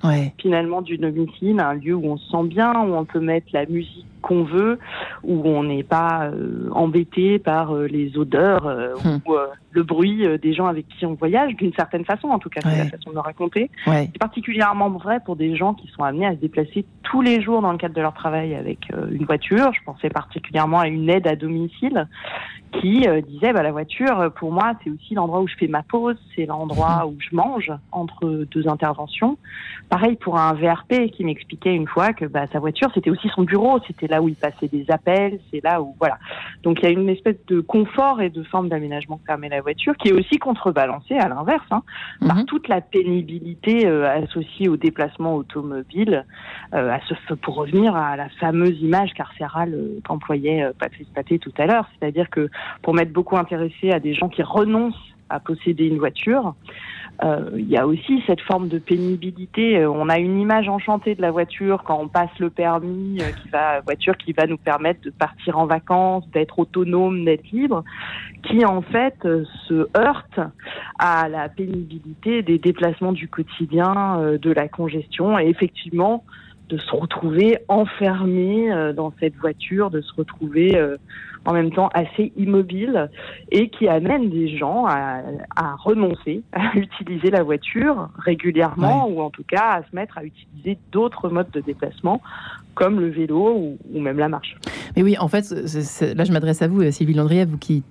finalement 0.40 0.82
du 0.82 0.98
domicile, 0.98 1.60
un 1.60 1.74
lieu 1.74 1.94
où 1.94 2.04
on 2.06 2.16
se 2.16 2.30
sent 2.30 2.44
bien, 2.44 2.72
où 2.72 2.94
on 2.94 3.04
peut 3.04 3.20
mettre 3.20 3.46
la 3.52 3.66
musique 3.66 4.06
qu'on 4.20 4.44
veut, 4.44 4.78
où 5.24 5.42
on 5.44 5.64
n'est 5.64 5.82
pas 5.82 6.26
euh, 6.26 6.68
embêté 6.70 7.40
par 7.40 7.74
les 7.74 8.16
odeurs 8.16 8.66
hum. 9.04 9.20
ou 9.26 9.34
le 9.72 9.82
bruit 9.82 10.24
des 10.40 10.54
gens 10.54 10.66
avec 10.66 10.86
qui 10.88 11.04
on 11.06 11.14
voyage, 11.14 11.56
d'une 11.56 11.72
certaine 11.72 12.04
façon, 12.04 12.28
en 12.28 12.38
tout 12.38 12.48
cas, 12.48 12.60
c'est 12.62 12.78
la 12.78 12.84
façon 12.86 13.10
de 13.10 13.14
le 13.14 13.20
raconter. 13.20 13.70
C'est 13.86 14.18
particulièrement 14.18 14.90
vrai 14.90 15.18
pour 15.24 15.34
des 15.34 15.56
gens 15.56 15.74
qui 15.74 15.88
sont 15.88 16.04
amenés 16.04 16.26
à 16.26 16.32
se 16.32 16.36
déplacer 16.36 16.84
tous 17.02 17.20
les 17.20 17.42
jours 17.42 17.62
dans 17.62 17.72
le 17.72 17.78
cadre 17.78 17.94
de 17.94 18.00
leur 18.00 18.14
travail 18.14 18.54
avec 18.54 18.92
une 19.10 19.24
voiture. 19.24 19.72
Je 19.72 19.82
pensais 19.84 20.08
particulièrement 20.08 20.78
à 20.78 20.86
une 20.86 21.10
aide 21.10 21.26
à 21.26 21.34
domicile 21.34 22.06
qui 22.72 23.06
euh, 23.06 23.20
disait 23.20 23.52
bah, 23.52 23.62
la 23.62 23.72
voiture, 23.72 24.20
euh, 24.20 24.30
pour 24.30 24.52
moi, 24.52 24.72
c'est 24.82 24.90
aussi 24.90 25.14
l'endroit 25.14 25.40
où 25.40 25.48
je 25.48 25.54
fais 25.56 25.68
ma 25.68 25.82
pause, 25.82 26.16
c'est 26.34 26.46
l'endroit 26.46 27.06
où 27.06 27.16
je 27.18 27.34
mange 27.34 27.72
entre 27.92 28.46
deux 28.50 28.68
interventions. 28.68 29.38
Pareil 29.88 30.16
pour 30.16 30.38
un 30.38 30.54
VRP 30.54 31.10
qui 31.12 31.24
m'expliquait 31.24 31.74
une 31.74 31.86
fois 31.86 32.12
que 32.12 32.24
bah, 32.24 32.46
sa 32.52 32.58
voiture, 32.58 32.90
c'était 32.94 33.10
aussi 33.10 33.28
son 33.34 33.42
bureau, 33.42 33.78
c'était 33.86 34.06
là 34.06 34.22
où 34.22 34.28
il 34.28 34.36
passait 34.36 34.68
des 34.68 34.86
appels, 34.90 35.38
c'est 35.50 35.62
là 35.62 35.82
où 35.82 35.94
voilà. 35.98 36.18
Donc 36.62 36.78
il 36.80 36.84
y 36.84 36.88
a 36.88 36.90
une 36.90 37.08
espèce 37.08 37.36
de 37.46 37.60
confort 37.60 38.20
et 38.20 38.30
de 38.30 38.42
forme 38.42 38.68
d'aménagement 38.68 39.18
que 39.18 39.26
permet 39.26 39.48
la 39.48 39.60
voiture, 39.60 39.96
qui 39.96 40.08
est 40.08 40.12
aussi 40.12 40.38
contrebalancée 40.38 41.16
à 41.16 41.28
l'inverse 41.28 41.66
hein, 41.70 41.82
par 42.26 42.38
Mhm. 42.38 42.44
toute 42.46 42.68
la 42.68 42.80
pénibilité 42.80 43.86
euh, 43.86 44.08
associée 44.24 44.68
au 44.68 44.76
déplacement 44.76 45.34
automobile, 45.34 46.24
euh, 46.74 46.90
à 46.90 47.00
ce, 47.08 47.34
pour 47.34 47.56
revenir 47.56 47.94
à 47.94 48.16
la 48.16 48.28
fameuse 48.40 48.80
image 48.80 49.12
carcérale 49.14 49.74
euh, 49.74 50.00
qu'employait 50.04 50.62
euh, 50.62 50.72
Patrice 50.78 51.08
Paté 51.14 51.38
tout 51.38 51.52
à 51.58 51.66
l'heure, 51.66 51.86
c'est-à-dire 51.98 52.30
que 52.30 52.48
pour 52.82 52.94
m'être 52.94 53.12
beaucoup 53.12 53.36
intéressée 53.36 53.90
à 53.90 54.00
des 54.00 54.14
gens 54.14 54.28
qui 54.28 54.42
renoncent 54.42 54.94
à 55.28 55.40
posséder 55.40 55.86
une 55.86 55.98
voiture, 55.98 56.54
euh, 57.24 57.50
il 57.56 57.68
y 57.68 57.76
a 57.76 57.86
aussi 57.86 58.22
cette 58.26 58.40
forme 58.40 58.68
de 58.68 58.78
pénibilité. 58.78 59.78
Euh, 59.78 59.90
On 59.90 60.08
a 60.08 60.18
une 60.18 60.40
image 60.40 60.68
enchantée 60.68 61.14
de 61.14 61.22
la 61.22 61.30
voiture 61.30 61.82
quand 61.84 61.98
on 62.00 62.08
passe 62.08 62.36
le 62.38 62.50
permis, 62.50 63.18
euh, 63.20 63.30
qui 63.42 63.48
va 63.48 63.80
voiture 63.80 64.16
qui 64.16 64.32
va 64.32 64.46
nous 64.46 64.56
permettre 64.56 65.02
de 65.02 65.10
partir 65.10 65.58
en 65.58 65.66
vacances, 65.66 66.28
d'être 66.30 66.58
autonome, 66.58 67.24
d'être 67.24 67.48
libre, 67.50 67.84
qui 68.42 68.64
en 68.64 68.82
fait 68.82 69.14
euh, 69.24 69.44
se 69.68 69.88
heurte 69.96 70.40
à 70.98 71.28
la 71.28 71.48
pénibilité 71.48 72.42
des 72.42 72.58
déplacements 72.58 73.12
du 73.12 73.28
quotidien, 73.28 74.36
de 74.40 74.52
la 74.52 74.68
congestion, 74.68 75.38
et 75.38 75.48
effectivement 75.48 76.24
de 76.72 76.78
se 76.78 76.90
retrouver 76.90 77.58
enfermé 77.68 78.72
euh, 78.72 78.94
dans 78.94 79.12
cette 79.20 79.36
voiture, 79.36 79.90
de 79.90 80.00
se 80.00 80.12
retrouver 80.14 80.74
euh, 80.76 80.96
en 81.44 81.52
même 81.52 81.70
temps 81.70 81.90
assez 81.92 82.32
immobile 82.36 83.10
et 83.50 83.68
qui 83.68 83.88
amène 83.88 84.30
des 84.30 84.56
gens 84.56 84.86
à, 84.86 85.20
à 85.54 85.74
renoncer 85.76 86.42
à 86.52 86.74
utiliser 86.74 87.30
la 87.30 87.42
voiture 87.42 88.08
régulièrement 88.18 89.06
ou 89.08 89.20
en 89.20 89.30
tout 89.30 89.44
cas 89.44 89.80
à 89.80 89.82
se 89.82 89.94
mettre 89.94 90.16
à 90.16 90.24
utiliser 90.24 90.78
d'autres 90.92 91.28
modes 91.28 91.50
de 91.50 91.60
déplacement 91.60 92.22
comme 92.74 93.00
le 93.00 93.10
vélo 93.10 93.76
ou, 93.92 94.00
même 94.00 94.18
la 94.18 94.28
marche. 94.28 94.56
Mais 94.96 95.02
oui, 95.02 95.16
en 95.18 95.28
fait, 95.28 95.50
là, 95.50 96.24
je 96.24 96.32
m'adresse 96.32 96.62
à 96.62 96.68
vous, 96.68 96.90
Sylvie 96.90 97.14
Landrier, 97.14 97.44
vous 97.44 97.58
qui, 97.58 97.82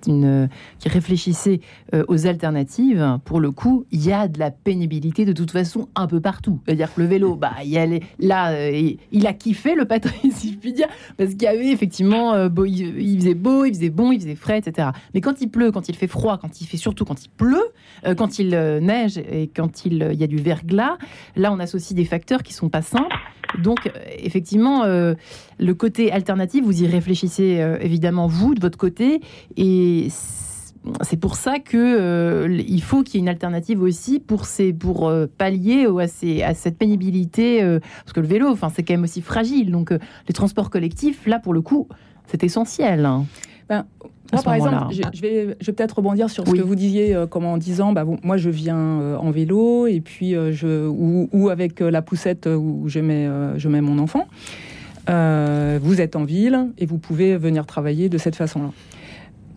réfléchissez 0.84 1.60
euh, 1.94 2.04
aux 2.08 2.26
alternatives. 2.26 3.18
Pour 3.24 3.40
le 3.40 3.50
coup, 3.50 3.86
il 3.90 4.04
y 4.04 4.12
a 4.12 4.28
de 4.28 4.38
la 4.38 4.50
pénibilité 4.50 5.24
de 5.24 5.32
toute 5.32 5.50
façon 5.50 5.88
un 5.94 6.06
peu 6.06 6.20
partout. 6.20 6.60
C'est-à-dire 6.64 6.92
que 6.92 7.00
le 7.00 7.06
vélo, 7.06 7.36
bah, 7.36 7.52
il 7.64 7.76
euh, 7.78 9.26
a 9.26 9.32
kiffé 9.32 9.74
le 9.74 9.84
Patrice, 9.84 10.34
si 10.36 10.52
je 10.52 10.58
puis 10.58 10.72
dire, 10.72 10.88
parce 11.16 11.34
qu'il 11.34 11.48
avait 11.48 11.70
effectivement, 11.70 12.34
euh, 12.34 12.48
il 12.66 13.18
faisait 13.18 13.34
beau, 13.34 13.64
il 13.64 13.74
faisait 13.74 13.90
bon, 13.90 14.12
il 14.12 14.20
faisait 14.20 14.34
frais, 14.34 14.58
etc. 14.58 14.88
Mais 15.14 15.20
quand 15.20 15.40
il 15.40 15.48
pleut, 15.48 15.72
quand 15.72 15.88
il 15.88 15.96
fait 15.96 16.06
froid, 16.06 16.38
quand 16.38 16.60
il 16.60 16.66
fait 16.66 16.76
surtout 16.76 17.04
quand 17.04 17.24
il 17.24 17.28
pleut, 17.30 17.72
euh, 18.06 18.14
quand 18.14 18.38
il 18.38 18.54
euh, 18.54 18.80
neige 18.80 19.18
et 19.18 19.48
quand 19.54 19.84
il, 19.84 20.02
euh, 20.02 20.12
y 20.12 20.24
a 20.24 20.26
du 20.26 20.36
verglas, 20.36 20.96
là, 21.36 21.52
on 21.52 21.58
associe 21.58 21.94
des 21.94 22.04
facteurs 22.04 22.42
qui 22.42 22.52
sont 22.52 22.68
pas 22.68 22.82
simples. 22.82 23.16
Donc, 23.62 23.90
effectivement, 24.18 24.84
le 24.86 25.74
côté 25.74 26.10
alternatif, 26.10 26.64
vous 26.64 26.82
y 26.82 26.86
réfléchissez 26.86 27.62
évidemment 27.82 28.26
vous 28.26 28.54
de 28.54 28.60
votre 28.60 28.78
côté, 28.78 29.20
et 29.58 30.08
c'est 31.02 31.18
pour 31.18 31.34
ça 31.36 31.58
que 31.58 32.48
il 32.48 32.82
faut 32.82 33.02
qu'il 33.02 33.16
y 33.16 33.18
ait 33.18 33.20
une 33.20 33.28
alternative 33.28 33.82
aussi 33.82 34.20
pour 34.20 34.46
ces, 34.46 34.72
pour 34.72 35.12
pallier 35.36 35.86
à, 35.86 36.48
à 36.48 36.54
cette 36.54 36.78
pénibilité, 36.78 37.78
parce 38.04 38.14
que 38.14 38.20
le 38.20 38.26
vélo, 38.26 38.48
enfin, 38.48 38.70
c'est 38.74 38.82
quand 38.84 38.94
même 38.94 39.04
aussi 39.04 39.20
fragile. 39.20 39.70
Donc, 39.70 39.90
les 39.90 40.32
transports 40.32 40.70
collectifs, 40.70 41.26
là, 41.26 41.38
pour 41.38 41.52
le 41.52 41.60
coup, 41.60 41.88
c'est 42.28 42.42
essentiel. 42.44 43.04
hein. 43.04 43.26
Ben, 43.68 43.84
Moi, 44.32 44.42
par 44.42 44.54
exemple, 44.54 44.86
je, 44.92 45.20
vais, 45.20 45.56
je 45.60 45.66
vais 45.66 45.72
peut-être 45.72 45.96
rebondir 45.96 46.30
sur 46.30 46.46
ce 46.46 46.50
Oui. 46.50 46.58
que 46.58 46.64
vous 46.64 46.74
disiez, 46.74 47.14
euh, 47.14 47.26
comme 47.26 47.44
en 47.44 47.58
disant, 47.58 47.92
bah, 47.92 48.04
bon, 48.04 48.18
moi, 48.22 48.36
je 48.38 48.48
viens 48.48 48.78
euh, 48.78 49.16
en 49.16 49.30
vélo, 49.30 49.86
et 49.86 50.00
puis 50.00 50.34
euh, 50.34 50.52
je, 50.52 50.86
ou, 50.88 51.28
ou 51.32 51.50
avec 51.50 51.82
euh, 51.82 51.90
la 51.90 52.00
poussette 52.00 52.46
où 52.46 52.84
je 52.86 53.00
mets, 53.00 53.28
je 53.56 53.68
mets 53.68 53.80
mon 53.80 53.98
enfant. 53.98 54.26
Vous 55.08 56.00
êtes 56.00 56.16
en 56.16 56.24
ville 56.24 56.68
et 56.78 56.86
vous 56.86 56.98
pouvez 56.98 57.36
venir 57.36 57.66
travailler 57.66 58.08
de 58.08 58.18
cette 58.18 58.36
façon-là. 58.36 58.70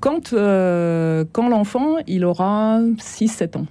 Quand, 0.02 0.32
quand 0.32 1.50
l'enfant, 1.50 1.96
il 2.08 2.26
aura 2.26 2.80
6-7 2.82 3.58
ans, 3.60 3.66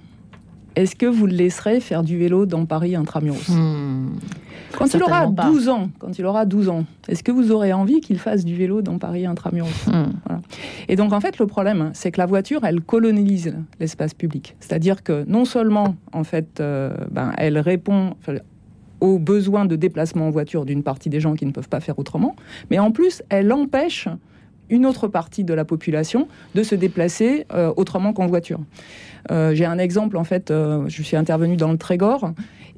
est-ce 0.75 0.95
que 0.95 1.05
vous 1.05 1.25
le 1.25 1.33
laisserez 1.33 1.79
faire 1.79 2.03
du 2.03 2.17
vélo 2.17 2.45
dans 2.45 2.65
Paris 2.65 2.95
intramuros 2.95 3.49
Hmm. 3.49 4.15
Quand 4.77 4.93
il 4.93 5.01
aura 5.03 5.11
Certainement 5.21 5.33
pas. 5.33 5.49
12 5.49 5.69
ans, 5.69 5.89
quand 5.99 6.19
il 6.19 6.25
aura 6.25 6.45
12 6.45 6.67
ans, 6.69 6.85
est-ce 7.07 7.23
que 7.23 7.31
vous 7.31 7.51
aurez 7.53 7.71
envie 7.71 8.01
qu'il 8.01 8.19
fasse 8.19 8.43
du 8.43 8.55
vélo 8.55 8.81
dans 8.81 8.97
Paris 8.97 9.25
intramuros 9.25 9.69
Hmm. 9.87 10.11
Et 10.89 10.95
donc 10.95 11.13
en 11.13 11.21
fait 11.21 11.39
le 11.39 11.47
problème, 11.47 11.91
c'est 11.93 12.11
que 12.11 12.19
la 12.19 12.25
voiture, 12.25 12.65
elle 12.65 12.81
colonise 12.81 13.55
l'espace 13.79 14.13
public. 14.13 14.55
C'est-à-dire 14.59 15.01
que 15.03 15.23
non 15.27 15.45
seulement 15.45 15.95
en 16.11 16.23
fait, 16.23 16.59
euh, 16.59 16.93
ben, 17.11 17.31
elle 17.37 17.57
répond 17.57 18.15
aux 19.01 19.19
besoins 19.19 19.65
de 19.65 19.75
déplacement 19.75 20.27
en 20.27 20.31
voiture 20.31 20.65
d'une 20.65 20.83
partie 20.83 21.09
des 21.09 21.19
gens 21.19 21.35
qui 21.35 21.45
ne 21.45 21.51
peuvent 21.51 21.69
pas 21.69 21.79
faire 21.79 21.97
autrement, 21.99 22.35
mais 22.69 22.79
en 22.79 22.91
plus 22.91 23.21
elle 23.29 23.51
empêche 23.53 24.07
une 24.69 24.85
autre 24.85 25.07
partie 25.07 25.43
de 25.43 25.53
la 25.53 25.65
population 25.65 26.27
de 26.53 26.63
se 26.63 26.75
déplacer 26.75 27.45
euh, 27.53 27.73
autrement 27.75 28.13
qu'en 28.13 28.27
voiture. 28.27 28.59
Euh, 29.31 29.55
J'ai 29.55 29.65
un 29.65 29.77
exemple 29.77 30.17
en 30.17 30.23
fait, 30.23 30.51
euh, 30.51 30.85
je 30.87 31.01
suis 31.01 31.17
intervenue 31.17 31.57
dans 31.57 31.71
le 31.71 31.77
Trégor 31.77 32.31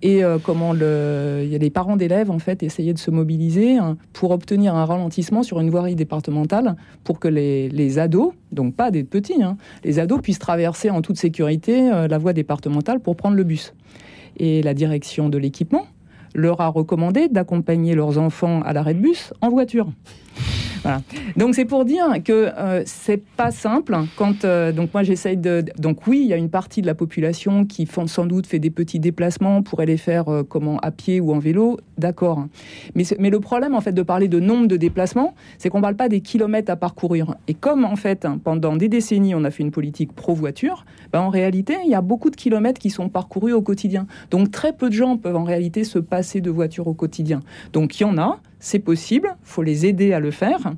et 0.04 0.21
comment 0.43 0.76
y 0.76 1.56
a 1.56 1.58
des 1.58 1.71
parents 1.71 1.95
d'élèves 1.95 2.30
en 2.30 2.38
fait 2.38 2.62
essayaient 2.62 2.93
de 2.93 3.00
se 3.00 3.10
mobiliser 3.10 3.78
hein, 3.78 3.97
pour 4.13 4.30
obtenir 4.30 4.76
un 4.76 4.86
ralentissement 4.86 5.41
sur 5.41 5.60
une 5.60 5.71
voirie 5.71 5.95
départementale 5.95 6.76
pour 7.04 7.19
que 7.19 7.28
les, 7.28 7.67
les 7.69 7.97
ados, 7.97 8.34
donc 8.52 8.76
pas 8.76 8.91
des 8.91 9.04
petits, 9.04 9.41
hein, 9.41 9.58
les 9.84 9.97
ados 9.97 10.21
puissent 10.21 10.38
traverser 10.38 10.91
en 10.91 11.02
toute 11.02 11.17
sécurité 11.17 11.89
la 11.89 12.17
voie 12.19 12.34
départementale 12.34 13.00
pour 13.00 13.15
prendre 13.15 13.36
le 13.36 13.43
bus. 13.43 13.73
Et 14.38 14.62
la 14.62 14.76
direction 14.76 15.30
de 15.30 15.39
l'équipement 15.39 15.88
leur 16.36 16.62
a 16.62 16.67
recommandé 16.67 17.28
d'accompagner 17.28 17.95
leurs 17.95 18.19
enfants 18.19 18.62
à 18.62 18.73
l'arrêt 18.73 18.93
de 18.93 19.00
bus 19.00 19.34
en 19.41 19.50
voiture. 19.50 19.88
Donc 21.36 21.56
c'est 21.56 21.65
pour 21.65 21.86
dire 21.86 22.06
que 22.23 22.52
euh, 22.58 22.84
c'est 22.86 23.23
pas 23.23 23.52
simple 23.52 23.97
euh, 24.43 24.71
donc 24.71 24.93
moi 24.93 25.04
j'essaye 25.04 25.38
de 25.38 25.63
donc 25.78 26.08
oui 26.08 26.21
il 26.21 26.28
y 26.28 26.34
a 26.34 26.38
une 26.38 26.50
partie 26.50 26.82
de 26.82 26.88
la 26.88 26.95
population 26.95 27.65
qui 27.65 27.86
font 27.86 28.08
sans 28.08 28.26
doute 28.26 28.47
fait 28.47 28.60
des 28.60 28.69
petits 28.69 29.00
déplacements 29.00 29.62
pour 29.62 29.80
aller 29.80 29.97
faire 29.97 30.30
euh, 30.30 30.43
comment 30.43 30.78
à 30.80 30.91
pied 30.91 31.19
ou 31.19 31.34
en 31.34 31.39
vélo. 31.39 31.80
D'accord. 31.97 32.45
Mais 32.95 33.30
le 33.30 33.39
problème 33.39 33.76
en 33.76 33.82
fait 33.82 33.91
de 33.91 34.02
parler 34.02 34.28
de 34.28 34.39
nombre 34.39 34.67
de 34.67 34.78
déplacements 34.78 35.34
c'est 35.58 35.69
qu'on 35.69 35.82
parle 35.82 35.95
pas 35.95 36.10
des 36.10 36.21
kilomètres 36.21 36.71
à 36.71 36.76
parcourir. 36.76 37.36
Et 37.47 37.54
comme 37.54 37.86
en 37.86 37.95
fait 37.95 38.28
pendant 38.43 38.76
des 38.76 38.89
décennies 38.89 39.36
on 39.36 39.43
a 39.43 39.52
fait 39.52 39.63
une 39.63 39.71
politique 39.71 40.13
pro 40.13 40.34
voiture 40.34 40.86
ben, 41.12 41.21
en 41.21 41.30
réalité 41.30 41.78
il 41.84 41.91
y 41.91 41.95
a 41.95 42.02
beaucoup 42.02 42.30
de 42.30 42.36
kilomètres 42.36 42.80
qui 42.80 42.89
sont 42.89 43.10
parcourus 43.10 43.54
au 43.54 43.62
quotidien. 43.62 44.08
Donc 44.32 44.52
très 44.52 44.73
peu 44.73 44.89
de 44.89 44.93
gens 44.93 45.17
peuvent 45.17 45.36
en 45.36 45.43
réalité 45.43 45.84
se 45.84 46.00
passer 46.00 46.41
de 46.41 46.50
voiture 46.50 46.88
au 46.88 46.93
quotidien. 46.93 47.41
Donc 47.73 48.00
il 48.00 48.04
y 48.04 48.06
en 48.06 48.17
a 48.17 48.39
c'est 48.60 48.80
possible, 48.80 49.36
faut 49.43 49.63
les 49.63 49.86
aider 49.86 50.13
à 50.13 50.20
le 50.20 50.32
faire, 50.32 50.74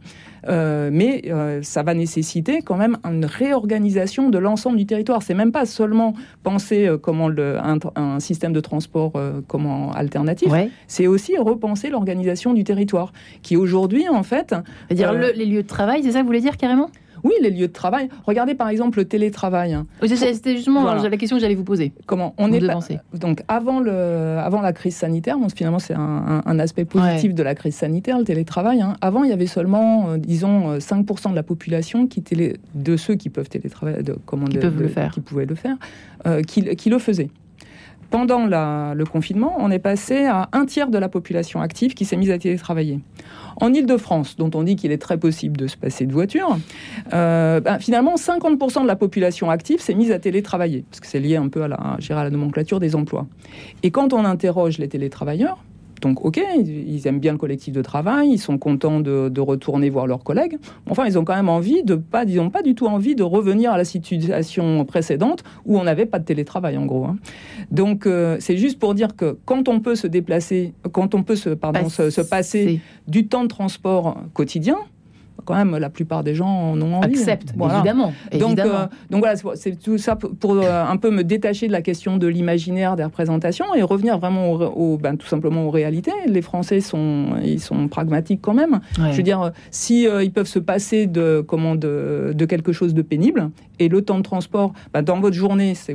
euh, 0.47 0.89
mais 0.91 1.23
euh, 1.27 1.61
ça 1.63 1.83
va 1.83 1.93
nécessiter 1.93 2.61
quand 2.61 2.77
même 2.77 2.97
une 3.03 3.25
réorganisation 3.25 4.29
de 4.29 4.37
l'ensemble 4.37 4.77
du 4.77 4.85
territoire. 4.85 5.21
C'est 5.21 5.33
même 5.33 5.51
pas 5.51 5.65
seulement 5.65 6.13
penser 6.43 6.87
euh, 6.87 6.97
comment 6.97 7.27
le, 7.27 7.57
un, 7.59 7.77
un 7.95 8.19
système 8.19 8.53
de 8.53 8.59
transport 8.59 9.13
comment 9.47 9.91
alternatif, 9.91 10.51
Ouais. 10.51 10.69
c'est 10.87 11.07
aussi 11.07 11.37
repenser 11.37 11.89
l'organisation 11.89 12.53
du 12.53 12.63
territoire, 12.63 13.11
qui 13.41 13.55
aujourd'hui 13.57 14.07
en 14.09 14.23
fait, 14.23 14.55
le- 14.89 15.31
les 15.35 15.45
lieux 15.45 15.63
de 15.63 15.67
travail, 15.67 16.01
c'est 16.03 16.11
ça 16.11 16.19
que 16.19 16.23
vous 16.23 16.27
voulez 16.27 16.41
dire 16.41 16.57
carrément? 16.57 16.89
Oui, 17.23 17.33
les 17.41 17.49
lieux 17.49 17.67
de 17.67 17.73
travail. 17.73 18.09
Regardez 18.25 18.55
par 18.55 18.69
exemple 18.69 18.99
le 18.99 19.05
télétravail. 19.05 19.73
hein. 19.73 19.85
Oui, 20.01 20.09
C'était 20.09 20.55
justement 20.55 20.81
Voilà. 20.81 21.07
la 21.07 21.17
question 21.17 21.37
que 21.37 21.41
j'allais 21.41 21.55
vous 21.55 21.63
poser. 21.63 21.91
Comment 22.05 22.33
on 22.37 22.51
est 22.51 22.59
pas- 22.65 22.79
donc 23.13 23.43
avant 23.47 23.79
le 23.79 23.91
avant 24.39 24.61
la 24.61 24.73
crise 24.73 24.95
sanitaire, 24.95 25.37
bon, 25.37 25.47
finalement 25.49 25.79
c'est 25.79 25.93
un, 25.93 25.99
un- 25.99 26.41
un 26.45 26.59
aspect 26.59 26.85
positif 26.85 27.33
de 27.33 27.43
la 27.43 27.55
crise 27.55 27.75
sanitaire, 27.75 28.17
le 28.17 28.23
télétravail. 28.25 28.81
hein. 28.81 28.95
Avant 29.01 29.23
il 29.23 29.29
y 29.29 29.33
avait 29.33 29.47
seulement 29.47 30.09
euh, 30.11 30.17
disons 30.17 30.71
euh, 30.71 30.79
5% 30.79 31.31
de 31.31 31.35
la 31.35 31.43
population 31.43 32.07
qui 32.07 32.21
télé, 32.21 32.57
de 32.75 32.97
ceux 32.97 33.15
qui 33.15 33.29
peuvent 33.29 33.49
télétravailler, 33.49 34.03
de, 34.03 34.15
comment 34.25 34.45
Qui 34.45 34.57
de- 34.57 34.61
peuvent 34.61 34.77
de- 34.77 34.83
le 34.83 34.87
faire. 34.89 35.11
qui 35.11 35.21
pouvaient 35.21 35.45
le 35.45 35.55
faire, 35.55 35.75
euh, 36.27 36.41
qui, 36.41 36.63
qui 36.75 36.89
le 36.89 36.99
faisaient. 36.99 37.29
Pendant 38.09 38.45
le 38.47 39.03
confinement, 39.05 39.55
on 39.59 39.69
est 39.69 39.79
passé 39.79 40.25
à 40.25 40.49
un 40.51 40.65
tiers 40.65 40.89
de 40.89 40.97
la 40.97 41.09
population 41.09 41.61
active 41.61 41.93
qui 41.93 42.05
s'est 42.05 42.17
mise 42.17 42.31
à 42.31 42.39
télétravailler. 42.39 42.99
En 43.57 43.73
Ile-de-France, 43.73 44.35
dont 44.37 44.49
on 44.55 44.63
dit 44.63 44.75
qu'il 44.75 44.91
est 44.91 44.97
très 44.97 45.17
possible 45.17 45.57
de 45.57 45.67
se 45.67 45.77
passer 45.77 46.05
de 46.05 46.13
voiture, 46.13 46.57
euh, 47.13 47.59
ben, 47.59 47.77
finalement, 47.77 48.15
50% 48.15 48.83
de 48.83 48.87
la 48.87 48.95
population 48.95 49.49
active 49.49 49.79
s'est 49.79 49.93
mise 49.93 50.11
à 50.11 50.19
télétravailler, 50.19 50.85
parce 50.89 51.01
que 51.01 51.07
c'est 51.07 51.19
lié 51.19 51.35
un 51.35 51.49
peu 51.49 51.63
à 51.63 51.67
la, 51.67 51.75
à 51.75 52.23
la 52.23 52.29
nomenclature 52.29 52.79
des 52.79 52.95
emplois. 52.95 53.27
Et 53.83 53.91
quand 53.91 54.13
on 54.13 54.25
interroge 54.25 54.77
les 54.79 54.87
télétravailleurs, 54.87 55.63
donc 56.01 56.25
ok, 56.25 56.39
ils 56.57 57.07
aiment 57.07 57.19
bien 57.19 57.31
le 57.33 57.37
collectif 57.37 57.73
de 57.73 57.81
travail, 57.81 58.29
ils 58.31 58.39
sont 58.39 58.57
contents 58.57 58.99
de, 58.99 59.29
de 59.29 59.41
retourner 59.41 59.89
voir 59.89 60.07
leurs 60.07 60.23
collègues. 60.23 60.57
Enfin, 60.89 61.05
ils 61.05 61.17
ont 61.17 61.23
quand 61.23 61.35
même 61.35 61.49
envie 61.49 61.83
de 61.83 61.95
pas, 61.95 62.23
ils 62.23 62.35
n'ont 62.37 62.49
pas 62.49 62.61
du 62.61 62.75
tout 62.75 62.87
envie 62.87 63.15
de 63.15 63.23
revenir 63.23 63.71
à 63.71 63.77
la 63.77 63.85
situation 63.85 64.85
précédente 64.85 65.43
où 65.65 65.77
on 65.77 65.83
n'avait 65.83 66.05
pas 66.05 66.19
de 66.19 66.25
télétravail 66.25 66.77
en 66.77 66.85
gros. 66.85 67.05
hein. 67.05 67.17
Donc 67.71 68.05
euh, 68.05 68.37
c'est 68.39 68.57
juste 68.57 68.79
pour 68.79 68.93
dire 68.93 69.15
que 69.15 69.37
quand 69.45 69.67
on 69.67 69.79
peut 69.79 69.95
se 69.95 70.07
déplacer, 70.07 70.73
quand 70.91 71.15
on 71.15 71.23
peut 71.23 71.35
se, 71.35 71.49
pardon, 71.49 71.89
se, 71.89 72.09
se 72.09 72.21
passer 72.21 72.79
du 73.07 73.27
temps 73.27 73.43
de 73.43 73.47
transport 73.49 74.17
quotidien, 74.33 74.77
quand 75.45 75.55
même, 75.55 75.77
la 75.77 75.89
plupart 75.89 76.23
des 76.23 76.35
gens 76.35 76.47
en 76.47 76.81
ont 76.81 76.95
envie. 76.95 77.07
Acceptent, 77.07 77.53
Voilà. 77.55 77.75
évidemment. 77.79 78.13
Donc, 78.33 78.43
évidemment. 78.49 78.73
euh, 78.75 78.85
donc 79.09 79.19
voilà, 79.21 79.35
c'est- 79.55 79.75
tout 79.81 79.97
ça 79.97 80.15
pour- 80.15 80.31
pour 80.35 80.53
euh, 80.53 80.85
un 80.85 80.97
peu 80.97 81.09
me 81.11 81.23
détacher 81.23 81.67
de 81.67 81.71
la 81.71 81.81
question 81.81 82.17
de 82.17 82.27
l'imaginaire 82.27 82.95
des 82.95 83.03
représentations 83.03 83.73
et 83.75 83.81
revenir 83.81 84.17
vraiment 84.19 84.51
au, 84.51 84.61
au- 84.61 84.97
ben, 84.97 85.15
tout 85.17 85.27
simplement 85.27 85.65
aux 85.65 85.71
réalités. 85.71 86.11
Les 86.27 86.41
Français 86.41 86.81
sont, 86.81 87.27
ils 87.43 87.59
sont 87.61 87.87
pragmatiques 87.87 88.39
quand 88.41 88.53
même. 88.53 88.79
Ouais. 88.99 89.11
Je 89.11 89.17
veux 89.17 89.23
dire, 89.23 89.51
si 89.71 90.07
euh, 90.07 90.23
ils 90.23 90.31
peuvent 90.31 90.47
se 90.47 90.59
passer 90.59 91.07
de, 91.07 91.43
comment, 91.47 91.75
de, 91.75 92.33
de 92.35 92.45
quelque 92.45 92.71
chose 92.71 92.93
de 92.93 93.01
pénible 93.01 93.49
et 93.79 93.87
le 93.89 94.01
temps 94.01 94.17
de 94.17 94.23
transport, 94.23 94.73
ben, 94.93 95.01
dans 95.01 95.19
votre 95.19 95.35
journée, 95.35 95.73
ça 95.75 95.93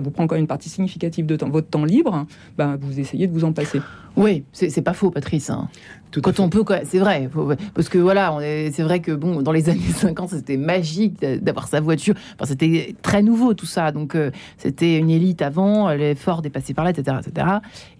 vous 0.00 0.10
prend 0.10 0.26
quand 0.26 0.32
même 0.34 0.40
une 0.42 0.46
partie 0.46 0.68
significative 0.68 1.26
de 1.26 1.36
temps, 1.36 1.48
votre 1.48 1.68
temps 1.68 1.84
libre, 1.84 2.26
ben, 2.56 2.76
vous 2.80 2.98
essayez 3.00 3.26
de 3.26 3.32
vous 3.32 3.44
en 3.44 3.52
passer. 3.52 3.80
Oui, 4.18 4.44
c'est 4.52 4.82
pas 4.82 4.92
faux, 4.94 5.10
Patrice. 5.10 5.50
hein. 5.50 5.68
Tout 6.10 6.22
Quand 6.22 6.32
fait. 6.32 6.40
on 6.40 6.48
peut, 6.48 6.64
c'est 6.84 6.98
vrai. 7.00 7.28
faut- 7.30 7.52
parce 7.74 7.90
que 7.90 7.98
voilà, 7.98 8.34
c'est 8.72 8.82
vrai 8.82 9.00
que 9.00 9.12
bon, 9.12 9.42
dans 9.42 9.52
les 9.52 9.68
années 9.68 9.80
50, 9.94 10.30
c'était 10.30 10.56
magique 10.56 11.20
d'a- 11.20 11.36
d'avoir 11.36 11.68
sa 11.68 11.80
voiture. 11.82 12.14
Enfin, 12.34 12.46
c'était 12.46 12.94
très 13.02 13.20
nouveau 13.22 13.52
tout 13.52 13.66
ça. 13.66 13.92
Donc, 13.92 14.14
euh, 14.14 14.30
c'était 14.56 14.96
une 14.96 15.10
élite 15.10 15.42
avant, 15.42 15.90
les 15.90 16.14
Ford 16.14 16.40
est 16.44 16.50
passé 16.50 16.72
par 16.72 16.86
là, 16.86 16.92
etc., 16.92 17.18
etc. 17.26 17.46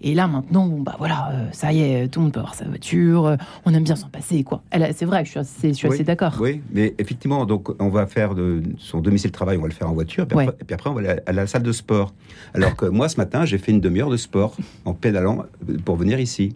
Et 0.01 0.15
là, 0.15 0.27
maintenant, 0.27 0.65
bon, 0.65 0.81
bah 0.81 0.95
voilà, 0.97 1.29
euh, 1.33 1.45
ça 1.51 1.71
y 1.71 1.81
est, 1.83 2.07
tout 2.07 2.19
le 2.19 2.23
monde 2.23 2.33
peut 2.33 2.39
avoir 2.39 2.55
sa 2.55 2.65
voiture. 2.65 3.27
euh, 3.27 3.35
on 3.65 3.73
aime 3.75 3.83
bien 3.83 3.95
s'en 3.95 4.09
passer, 4.09 4.43
quoi. 4.43 4.63
C'est 4.95 5.05
vrai, 5.05 5.23
je 5.23 5.29
suis 5.29 5.39
assez, 5.39 5.71
Oui, 5.87 6.03
d'accord. 6.03 6.35
Oui, 6.41 6.61
mais 6.73 6.95
effectivement, 6.97 7.45
donc 7.45 7.69
on 7.79 7.89
va 7.89 8.07
faire 8.07 8.33
de 8.33 8.63
son 8.79 9.01
domicile 9.01 9.29
de 9.29 9.35
travail, 9.35 9.57
on 9.57 9.61
va 9.61 9.67
le 9.67 9.73
faire 9.73 9.87
en 9.89 9.93
voiture, 9.93 10.25
puis, 10.25 10.35
Ouais. 10.35 10.47
après, 10.47 10.57
et 10.61 10.63
puis 10.65 10.73
après 10.73 10.89
on 10.89 10.93
va 10.93 11.01
aller 11.01 11.19
à 11.27 11.31
la 11.31 11.45
salle 11.45 11.61
de 11.63 11.71
sport. 11.71 12.11
Alors 12.55 12.75
que 12.75 12.87
moi, 12.87 13.07
ce 13.07 13.17
matin, 13.17 13.45
j'ai 13.45 13.59
fait 13.59 13.71
une 13.71 13.81
demi-heure 13.81 14.09
de 14.09 14.17
sport 14.17 14.55
en 14.85 14.95
pédalant 14.95 15.43
euh, 15.69 15.77
pour 15.85 15.95
venir 15.95 16.08
ici. 16.17 16.55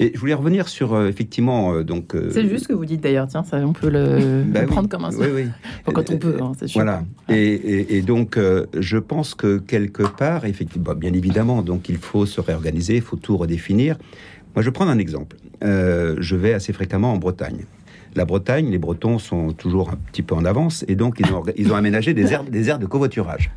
Et 0.00 0.10
je 0.14 0.18
voulais 0.18 0.34
revenir 0.34 0.68
sur 0.68 0.94
euh, 0.94 1.06
effectivement 1.08 1.74
euh, 1.74 1.84
donc. 1.84 2.14
euh, 2.14 2.30
C'est 2.32 2.48
juste 2.48 2.64
ce 2.64 2.68
que 2.68 2.72
vous 2.72 2.86
dites 2.86 3.02
d'ailleurs. 3.02 3.28
Tiens, 3.28 3.44
ça, 3.44 3.58
on 3.58 3.72
peut 3.72 3.88
le, 3.90 4.42
bah 4.46 4.60
le 4.62 4.66
oui, 4.66 4.72
prendre 4.72 4.88
comme 4.88 5.04
un. 5.04 5.10
Oui, 5.14 5.26
oui. 5.32 5.44
Enfin, 5.82 5.92
quand 5.92 6.10
on 6.10 6.18
peut, 6.18 6.36
hein. 6.40 6.52
Voilà. 6.74 7.04
Et, 7.28 7.34
et- 7.52 7.96
et 7.98 8.02
donc, 8.02 8.38
je 8.78 8.98
pense 8.98 9.34
que 9.34 9.58
quelque 9.58 10.02
part, 10.02 10.44
effectivement, 10.46 10.86
bah, 10.86 10.94
bien 10.94 11.12
évidemment, 11.12 11.62
donc 11.62 11.88
il 11.88 11.98
faut 11.98 12.26
se 12.26 12.40
réorganiser, 12.40 12.96
il 12.96 13.02
faut 13.02 13.16
tout 13.16 13.36
redéfinir. 13.36 13.96
Moi, 14.56 14.62
je 14.62 14.70
prendre 14.70 14.90
un 14.90 14.98
exemple. 14.98 15.36
Je 15.62 16.36
vais 16.36 16.52
assez 16.54 16.72
fréquemment 16.72 17.12
en 17.12 17.18
Bretagne. 17.18 17.64
La 18.14 18.24
Bretagne, 18.26 18.70
les 18.70 18.78
Bretons 18.78 19.18
sont 19.18 19.52
toujours 19.52 19.90
un 19.90 19.96
petit 20.10 20.22
peu 20.22 20.34
en 20.34 20.44
avance, 20.44 20.84
et 20.88 20.96
donc 20.96 21.18
ils 21.18 21.32
ont, 21.32 21.42
ils 21.56 21.72
ont 21.72 21.76
aménagé 21.76 22.12
des 22.12 22.32
aires, 22.32 22.44
des 22.44 22.68
aires 22.68 22.78
de 22.78 22.86
covoiturage. 22.86 23.50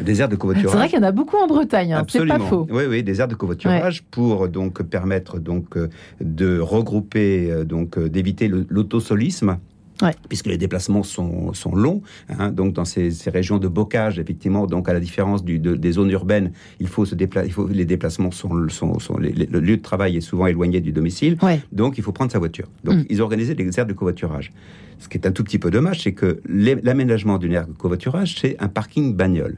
Des 0.00 0.20
aires 0.20 0.28
de 0.28 0.34
C'est 0.34 0.38
covoiturage. 0.38 0.76
vrai 0.76 0.88
qu'il 0.88 0.98
y 0.98 1.02
en 1.02 1.06
a 1.06 1.12
beaucoup 1.12 1.36
en 1.36 1.46
Bretagne. 1.48 1.92
hein, 1.92 2.04
C'est 2.08 2.18
Absolument. 2.20 2.38
pas 2.38 2.44
faux. 2.44 2.66
Oui, 2.70 2.84
oui, 2.88 3.02
des 3.02 3.20
aires 3.20 3.26
de 3.28 3.34
covoiturage 3.34 4.04
pour 4.04 4.48
donc 4.48 4.82
permettre 4.82 5.38
donc 5.40 5.76
euh, 5.76 5.88
de 6.20 6.58
regrouper, 6.60 7.50
euh, 7.50 7.64
donc 7.64 7.98
euh, 7.98 8.08
d'éviter 8.08 8.48
l'autosolisme. 8.48 9.58
Ouais. 10.02 10.12
Puisque 10.28 10.46
les 10.46 10.58
déplacements 10.58 11.02
sont, 11.02 11.52
sont 11.54 11.74
longs, 11.74 12.02
hein, 12.28 12.50
donc 12.50 12.74
dans 12.74 12.84
ces, 12.84 13.10
ces 13.10 13.30
régions 13.30 13.58
de 13.58 13.66
bocage, 13.68 14.18
effectivement, 14.18 14.66
donc 14.66 14.88
à 14.88 14.92
la 14.92 15.00
différence 15.00 15.42
du- 15.44 15.58
de- 15.58 15.74
des 15.74 15.92
zones 15.92 16.10
urbaines, 16.10 16.52
il 16.80 16.86
faut 16.88 17.04
se 17.06 17.14
déplacer, 17.14 17.50
les 17.70 17.84
déplacements 17.86 18.30
sont, 18.30 18.68
sont, 18.68 18.98
sont- 18.98 19.16
les- 19.18 19.32
les- 19.32 19.46
le 19.46 19.60
lieu 19.60 19.76
de 19.78 19.82
travail 19.82 20.16
est 20.16 20.20
souvent 20.20 20.46
éloigné 20.46 20.80
du 20.80 20.92
domicile, 20.92 21.38
Ouais. 21.42 21.60
donc 21.72 21.96
il 21.96 22.04
faut 22.04 22.12
prendre 22.12 22.30
sa 22.30 22.38
voiture. 22.38 22.66
Donc 22.84 22.96
Mm. 22.96 23.04
ils 23.08 23.22
ont 23.22 23.24
organisé 23.24 23.54
des 23.54 23.78
aires 23.78 23.86
de 23.86 23.92
covoiturage. 23.94 24.52
Ce 24.98 25.08
qui 25.08 25.16
est 25.18 25.26
un 25.26 25.32
tout 25.32 25.44
petit 25.44 25.58
peu 25.58 25.70
dommage, 25.70 26.02
c'est 26.02 26.12
que 26.12 26.40
l'aménagement 26.48 27.38
d'une 27.38 27.52
aire 27.52 27.66
de 27.66 27.72
covoiturage, 27.72 28.36
c'est 28.40 28.56
un 28.60 28.68
parking 28.68 29.14
bagnole. 29.14 29.56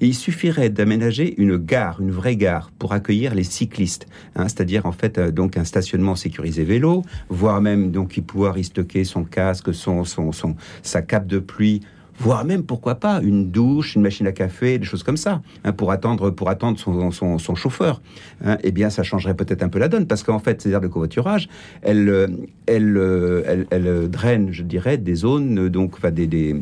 Il 0.00 0.14
suffirait 0.14 0.70
d'aménager 0.70 1.40
une 1.40 1.56
gare, 1.56 2.00
une 2.00 2.10
vraie 2.10 2.36
gare, 2.36 2.70
pour 2.78 2.92
accueillir 2.92 3.34
les 3.34 3.44
cyclistes, 3.44 4.06
hein, 4.34 4.44
c'est-à-dire 4.48 4.86
en 4.86 4.92
fait 4.92 5.18
euh, 5.18 5.30
donc 5.30 5.56
un 5.56 5.64
stationnement 5.64 6.16
sécurisé 6.16 6.64
vélo, 6.64 7.04
voire 7.28 7.60
même 7.60 7.90
donc 7.90 8.16
y 8.16 8.22
pouvoir 8.22 8.56
y 8.56 8.64
stocker 8.64 9.04
son 9.04 9.24
casque, 9.24 9.74
son, 9.74 10.04
son, 10.04 10.32
son 10.32 10.56
sa 10.82 11.02
cape 11.02 11.26
de 11.26 11.38
pluie, 11.38 11.82
voire 12.20 12.44
même 12.44 12.62
pourquoi 12.62 12.94
pas 12.96 13.20
une 13.22 13.50
douche, 13.50 13.96
une 13.96 14.02
machine 14.02 14.26
à 14.26 14.32
café, 14.32 14.78
des 14.78 14.84
choses 14.84 15.02
comme 15.02 15.16
ça, 15.16 15.42
hein, 15.64 15.72
pour 15.72 15.90
attendre 15.90 16.30
pour 16.30 16.48
attendre 16.50 16.78
son, 16.78 17.10
son, 17.10 17.38
son 17.38 17.54
chauffeur. 17.54 18.00
hein. 18.44 18.58
eh 18.62 18.70
bien, 18.70 18.90
ça 18.90 19.02
changerait 19.02 19.34
peut-être 19.34 19.62
un 19.62 19.68
peu 19.68 19.78
la 19.78 19.88
donne, 19.88 20.06
parce 20.06 20.22
qu'en 20.22 20.38
fait, 20.38 20.60
ces 20.62 20.70
aires 20.70 20.80
de 20.80 20.86
covoiturage, 20.88 21.48
elles, 21.82 22.08
euh, 22.08 22.26
elles, 22.66 22.96
euh, 22.96 23.42
elles, 23.46 23.66
elles, 23.70 23.86
euh, 23.86 24.06
drainent, 24.08 24.48
je 24.52 24.62
dirais, 24.62 24.98
des 24.98 25.14
zones, 25.14 25.58
euh, 25.58 25.70
donc 25.70 25.94
enfin, 25.96 26.10
des, 26.10 26.26
des, 26.26 26.54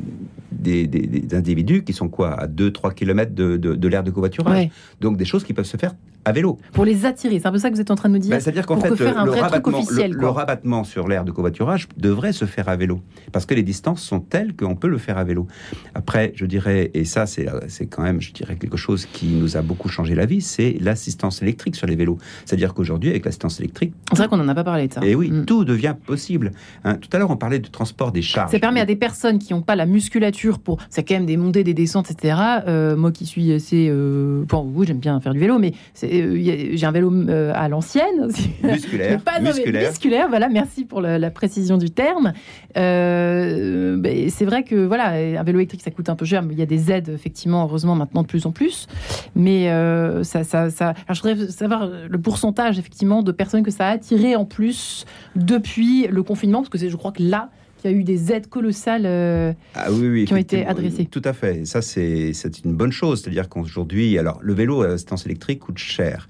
des, 0.53 0.87
des- 0.87 1.35
individus 1.37 1.83
qui 1.85 1.93
sont 1.93 2.09
quoi 2.09 2.31
à 2.33 2.47
2-3 2.47 2.95
km 2.95 3.35
de, 3.35 3.57
de, 3.57 3.75
de 3.75 3.89
l'aire 3.89 4.03
de 4.05 4.11
covoiturage. 4.11 4.57
Ouais. 4.57 4.71
Donc 5.01 5.17
des 5.17 5.25
choses 5.25 5.45
qui 5.45 5.53
peuvent 5.53 5.65
se 5.67 5.77
faire 5.77 5.95
à 6.25 6.33
vélo. 6.33 6.59
Pour 6.73 6.85
les 6.85 7.07
attirer, 7.07 7.39
c'est 7.39 7.47
un 7.47 7.53
peu 7.53 7.59
ça 7.59 7.71
que 7.71 7.75
vous 7.75 7.81
êtes 7.81 7.91
en 7.91 7.95
train 7.95 8.09
de 8.09 8.15
nous 8.15 8.21
dire. 8.21 8.31
Ben, 8.33 8.41
C'est-à-dire 8.41 8.67
qu'en 8.67 8.79
fait, 8.79 8.95
faire 8.97 9.19
un 9.19 9.25
le, 9.25 9.31
vrai 9.31 9.41
truc 9.41 9.51
rabattement, 9.53 9.79
officiel, 9.79 10.13
le- 10.13 10.29
rabattement 10.29 10.85
sur 10.85 11.07
l'aire 11.09 11.25
de 11.25 11.31
covoiturage 11.31 11.89
devrait 11.97 12.33
se 12.33 12.45
faire 12.45 12.69
à 12.69 12.77
vélo, 12.77 13.01
parce 13.33 13.47
que 13.47 13.55
les 13.55 13.63
distances 13.63 14.03
sont 14.03 14.21
telles 14.21 14.55
qu'on 14.57 14.75
peut 14.77 14.89
le 14.89 14.99
faire 14.99 15.17
à 15.17 15.25
vélo. 15.25 15.47
Après, 15.95 16.33
je 16.35 16.47
dirais, 16.47 16.91
et 16.95 17.05
ça 17.05 17.27
c'est 17.27 17.47
c'est 17.69 17.87
quand 17.87 18.03
même, 18.03 18.21
je 18.21 18.33
dirais, 18.33 18.57
quelque 18.57 18.77
chose 18.77 19.07
qui 19.07 19.27
nous 19.27 19.57
a 19.57 19.63
beaucoup 19.63 19.89
changé 19.89 20.15
la 20.15 20.27
vie, 20.27 20.41
c'est 20.41 20.77
l'assistance 20.81 21.43
électrique 21.43 21.77
sur 21.77 21.87
les 21.87 21.97
vélos. 21.97 22.19
C'est-à-dire 22.45 22.75
qu'aujourd'hui, 22.75 23.11
avec 23.11 23.25
l'assistance 23.25 23.59
électrique, 23.61 23.93
C'est 24.13 24.19
vrai 24.19 24.29
qu'on 24.29 24.37
n'en 24.37 24.49
a 24.49 24.55
pas 24.55 24.65
parlé 24.65 24.89
de 24.89 24.93
ça. 24.93 25.01
et 25.05 25.15
oui, 25.15 25.31
Mm. 25.31 25.45
tout 25.45 25.65
devient 25.65 25.95
possible. 26.07 26.53
Hein, 26.85 26.97
tout 26.97 27.09
à 27.13 27.19
l'heure, 27.19 27.31
on 27.31 27.37
parlait 27.37 27.59
du 27.59 27.71
transport 27.71 28.13
des 28.13 28.23
charges. 28.23 28.51
Ça 28.51 28.59
permet 28.59 28.81
à 28.81 28.87
des 28.87 28.97
personnes 28.97 29.39
qui 29.39 29.53
n'ont 29.53 29.63
pas 29.63 29.77
la 29.77 29.87
musculature 29.87 30.59
pour. 30.59 30.79
C'est 30.91 31.03
quand 31.05 31.15
même 31.15 31.27
des 31.27 31.37
montées, 31.37 31.65
des 31.65 31.75
descentes, 31.75 32.11
etc. 32.11 32.37
Euh, 32.67 32.97
moi 32.97 33.13
qui 33.13 33.27
suis 33.27 33.53
assez. 33.53 33.89
Euh, 33.91 34.45
bon, 34.49 34.71
oui, 34.75 34.87
j'aime 34.87 34.99
bien 34.99 35.19
faire 35.21 35.33
du 35.35 35.39
vélo, 35.41 35.59
mais 35.59 35.73
euh, 36.05 36.71
j'ai 36.75 36.87
un 36.87 36.93
vélo 36.93 37.13
euh, 37.13 37.53
à 37.55 37.69
l'ancienne. 37.69 38.29
musculaire, 38.63 39.21
pas 39.25 39.41
musculaire. 39.41 39.91
musculaire, 39.91 40.29
voilà, 40.29 40.49
merci 40.49 40.85
pour 40.85 41.01
la 41.01 41.31
précision 41.31 41.77
du 41.79 41.91
terme. 41.91 42.33
Ben, 42.75 44.31
c'est 44.31 44.45
vrai 44.45 44.63
que 44.65 44.87
voilà, 44.87 45.38
un 45.39 45.43
vélo 45.45 45.59
électrique 45.59 45.83
ça 45.83 45.91
coûte 45.91 46.09
un 46.09 46.17
peu 46.17 46.25
cher, 46.25 46.43
mais 46.43 46.53
il 46.55 46.59
y 46.59 46.63
a 46.63 46.67
des 46.67 46.91
aides 46.93 47.09
effectivement, 47.09 47.63
heureusement 47.65 47.95
maintenant 47.95 48.23
de 48.23 48.27
plus 48.27 48.45
en 48.47 48.53
plus. 48.53 48.87
Mais 49.35 49.71
euh, 49.71 50.23
ça, 50.25 50.45
ça, 50.45 50.71
ça- 50.71 50.89
alors, 51.07 51.15
je 51.15 51.23
voudrais 51.23 51.49
savoir 51.51 51.89
le 52.09 52.19
pourcentage 52.21 52.79
effectivement 52.79 53.23
de 53.23 53.33
personnes 53.33 53.63
que 53.63 53.71
ça 53.71 53.87
a 53.89 53.91
attiré 53.93 54.37
en 54.37 54.45
plus 54.45 55.05
depuis 55.37 56.07
le 56.09 56.23
confinement, 56.23 56.59
parce 56.61 56.69
que 56.71 56.79
c'est, 56.79 56.91
je 56.91 56.97
crois 56.97 57.13
que 57.13 57.23
là, 57.23 57.51
qu'il 57.81 57.91
y 57.91 57.95
a 57.95 57.97
eu 57.97 58.03
des 58.03 58.33
aides 58.33 58.49
colossales. 58.49 59.05
euh, 59.07 59.53
Ah 59.77 59.87
oui, 59.93 60.09
oui, 60.09 60.25
qui 60.25 60.35
ont 60.35 60.37
été 60.37 60.67
adressés. 60.67 61.05
Tout 61.07 61.23
à 61.25 61.33
fait. 61.33 61.65
Ça, 61.65 61.81
c'est 61.81 62.33
c'est 62.33 62.65
une 62.65 62.75
bonne 62.75 62.91
chose. 62.91 63.23
C'est-à-dire 63.23 63.49
qu'aujourd'hui, 63.49 64.19
alors 64.19 64.39
le 64.43 64.53
vélo 64.53 64.83
à 64.83 64.87
assistance 64.89 65.27
électrique 65.27 65.61
coûte 65.61 65.79
cher. 65.79 66.29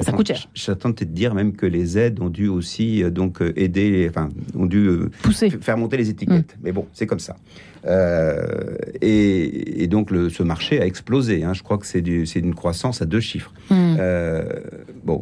Ça 0.00 0.12
coûte 0.12 0.28
cher. 0.28 0.76
Tenté 0.78 1.04
de 1.04 1.10
dire 1.12 1.34
même 1.34 1.52
que 1.54 1.66
les 1.66 1.98
aides 1.98 2.20
ont 2.20 2.28
dû 2.30 2.48
aussi 2.48 3.02
euh, 3.02 3.10
donc 3.10 3.40
euh, 3.42 3.52
aider, 3.56 4.06
enfin, 4.08 4.28
ont 4.54 4.66
dû 4.66 4.86
euh, 4.86 5.10
poussées. 5.22 5.48
f- 5.48 5.60
faire 5.60 5.76
monter 5.78 5.96
les 5.96 6.10
étiquettes. 6.10 6.56
Mm. 6.56 6.60
Mais 6.64 6.72
bon, 6.72 6.86
c'est 6.92 7.06
comme 7.06 7.18
ça. 7.20 7.36
Euh, 7.86 8.76
et, 9.00 9.82
et 9.82 9.86
donc 9.86 10.10
le, 10.10 10.28
ce 10.28 10.42
marché 10.42 10.80
a 10.80 10.86
explosé. 10.86 11.44
hein. 11.44 11.54
Je 11.54 11.62
crois 11.62 11.78
que 11.78 11.86
c'est 11.86 12.00
du- 12.02 12.26
c'est 12.26 12.40
une 12.40 12.54
croissance 12.54 13.02
à 13.02 13.06
deux 13.06 13.20
chiffres. 13.20 13.52
Euh, 13.72 14.44
bon. 15.04 15.20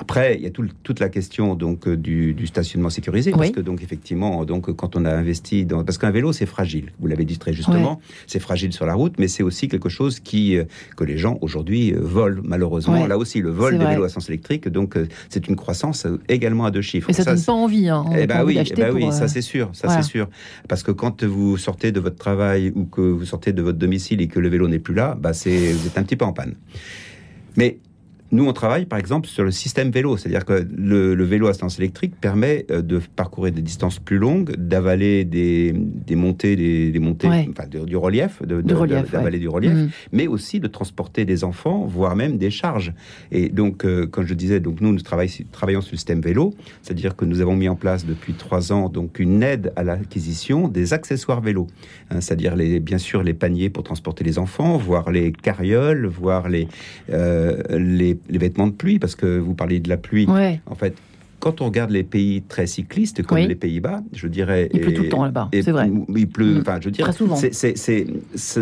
Après, 0.00 0.36
il 0.36 0.42
y 0.42 0.46
a 0.46 0.50
tout 0.50 0.64
toute 0.82 1.00
la 1.00 1.08
question 1.08 1.54
donc 1.54 1.86
euh, 1.88 1.96
du, 1.96 2.32
du 2.34 2.46
stationnement 2.46 2.90
sécurisé, 2.90 3.30
parce 3.32 3.48
Oui. 3.48 3.52
que 3.52 3.60
donc 3.60 3.82
effectivement, 3.82 4.44
donc 4.44 4.70
quand 4.72 4.96
on 4.96 5.04
a 5.04 5.12
investi 5.12 5.64
dans, 5.64 5.82
parce 5.84 5.98
qu'un 5.98 6.10
vélo 6.10 6.32
c'est 6.32 6.46
fragile, 6.46 6.92
vous 7.00 7.06
l'avez 7.08 7.24
dit 7.24 7.38
très 7.38 7.52
justement, 7.52 8.00
c'est 8.26 8.38
fragile 8.38 8.72
sur 8.72 8.86
la 8.86 8.94
route, 8.94 9.14
mais 9.18 9.28
c'est 9.28 9.42
aussi 9.42 9.68
quelque 9.68 9.88
chose 9.88 10.20
qui 10.20 10.56
euh, 10.56 10.64
que 10.96 11.04
les 11.04 11.18
gens 11.18 11.38
aujourd'hui 11.40 11.92
euh, 11.92 11.98
volent 12.00 12.40
malheureusement. 12.44 13.06
Là 13.06 13.18
aussi, 13.18 13.40
le 13.40 13.50
vol 13.50 13.76
des 13.78 13.84
vrai. 13.84 13.94
vélos 13.94 14.04
à 14.04 14.08
sens 14.08 14.28
électrique, 14.28 14.68
donc 14.68 14.96
c'est 15.28 15.48
une 15.48 15.56
croissance 15.56 16.06
également 16.28 16.64
à 16.64 16.70
deux 16.70 16.82
chiffres. 16.82 17.10
Et 17.10 17.12
ça, 17.12 17.24
donne 17.24 17.36
c'est- 17.36 17.46
pas 17.46 17.52
envie. 17.52 17.88
Hein. 17.88 18.04
Eh 18.16 18.26
ben 18.26 18.42
envie 18.42 18.58
oui, 18.58 18.68
eh 18.70 18.74
ben 18.74 18.94
oui, 18.94 19.12
ça 19.12 19.26
c'est 19.28 19.42
sûr, 19.42 19.70
ça 19.72 19.88
voilà. 19.88 20.02
c'est 20.02 20.08
sûr. 20.08 20.28
Parce 20.68 20.82
que 20.82 20.92
quand 20.92 21.24
vous 21.24 21.56
sortez 21.56 21.90
de 21.92 22.00
votre 22.00 22.16
travail 22.16 22.72
ou 22.74 22.84
que 22.84 23.00
vous 23.00 23.24
sortez 23.24 23.52
de 23.52 23.62
votre 23.62 23.78
domicile 23.78 24.20
et 24.20 24.28
que 24.28 24.38
le 24.40 24.48
vélo 24.48 24.68
n'est 24.68 24.78
plus 24.78 24.94
là, 24.94 25.16
bah 25.20 25.32
c'est 25.32 25.72
vous 25.72 25.86
êtes 25.86 25.98
un 25.98 26.02
petit 26.04 26.16
peu 26.16 26.24
en 26.24 26.32
panne. 26.32 26.54
Mais 27.56 27.78
nous, 28.30 28.46
on 28.46 28.52
travaille 28.52 28.84
par 28.86 28.98
exemple 28.98 29.26
sur 29.28 29.44
le 29.44 29.50
système 29.50 29.90
vélo, 29.90 30.16
c'est-à-dire 30.16 30.44
que 30.44 30.66
le, 30.76 31.14
le 31.14 31.24
vélo 31.24 31.46
à 31.46 31.50
assistance 31.50 31.78
électrique 31.78 32.14
permet 32.20 32.66
euh, 32.70 32.82
de 32.82 33.00
parcourir 33.16 33.52
des 33.52 33.62
distances 33.62 33.98
plus 33.98 34.18
longues, 34.18 34.54
d'avaler 34.56 35.24
des, 35.24 35.72
des 35.74 36.14
montées, 36.14 36.56
des, 36.56 36.90
des 36.90 36.98
montées, 36.98 37.28
Ouais. 37.28 37.48
enfin 37.50 37.66
de- 37.68 37.84
du 37.84 37.96
relief, 37.96 38.42
de, 38.42 38.60
Du 38.60 38.74
relief, 38.74 39.12
ouais. 39.12 39.38
du 39.38 39.48
relief, 39.48 39.72
Hmm. 39.72 39.88
mais 40.12 40.26
aussi 40.26 40.60
de 40.60 40.66
transporter 40.66 41.24
des 41.24 41.44
enfants, 41.44 41.84
voire 41.86 42.16
même 42.16 42.38
des 42.38 42.50
charges. 42.50 42.92
Et 43.32 43.48
donc, 43.48 43.84
euh, 43.84 44.06
comme 44.06 44.26
je 44.26 44.34
disais, 44.34 44.60
donc 44.60 44.80
nous, 44.80 44.92
nous 44.92 45.00
travaillons, 45.00 45.32
travaillons 45.52 45.80
sur 45.80 45.92
le 45.92 45.96
système 45.98 46.20
vélo, 46.20 46.54
c'est-à-dire 46.82 47.16
que 47.16 47.24
nous 47.24 47.40
avons 47.40 47.56
mis 47.56 47.68
en 47.68 47.76
place 47.76 48.04
depuis 48.06 48.34
trois 48.34 48.72
ans 48.72 48.88
donc 48.88 49.18
une 49.18 49.42
aide 49.42 49.72
à 49.76 49.82
l'acquisition 49.84 50.68
des 50.68 50.92
accessoires 50.92 51.40
vélo, 51.40 51.66
Hein, 52.10 52.20
c'est-à-dire 52.20 52.56
les, 52.56 52.80
bien 52.80 52.98
sûr 52.98 53.22
les 53.22 53.34
paniers 53.34 53.68
pour 53.70 53.82
transporter 53.82 54.24
les 54.24 54.38
enfants, 54.38 54.76
voire 54.78 55.10
les 55.10 55.30
carrioles, 55.32 56.06
voire 56.06 56.48
les, 56.48 56.66
euh, 57.10 57.62
les, 57.78 58.17
les 58.28 58.38
vêtements 58.38 58.66
de 58.66 58.72
pluie, 58.72 58.98
parce 58.98 59.14
que 59.14 59.38
vous 59.38 59.54
parliez 59.54 59.80
de 59.80 59.88
la 59.88 59.96
pluie. 59.96 60.26
Ouais. 60.26 60.60
En 60.66 60.74
fait, 60.74 60.94
quand 61.40 61.60
on 61.60 61.66
regarde 61.66 61.90
les 61.90 62.02
pays 62.04 62.42
très 62.42 62.66
cyclistes, 62.66 63.22
comme 63.22 63.38
Oui. 63.38 63.46
les 63.46 63.54
Pays-Bas, 63.54 64.02
je 64.12 64.26
dirais. 64.28 64.68
Il 64.72 64.80
pleut 64.80 64.90
et- 64.90 64.94
tout 64.94 65.02
le 65.02 65.08
temps 65.08 65.24
là-bas, 65.24 65.48
c'est 65.52 65.70
vrai. 65.70 65.90
Il 66.14 66.28
pleut, 66.28 66.54
Mm. 66.56 66.60
enfin, 66.62 66.78
je 66.80 66.90
dirais. 66.90 67.10
Très 67.10 67.16
souvent. 67.18 67.36
ça, 67.36 67.48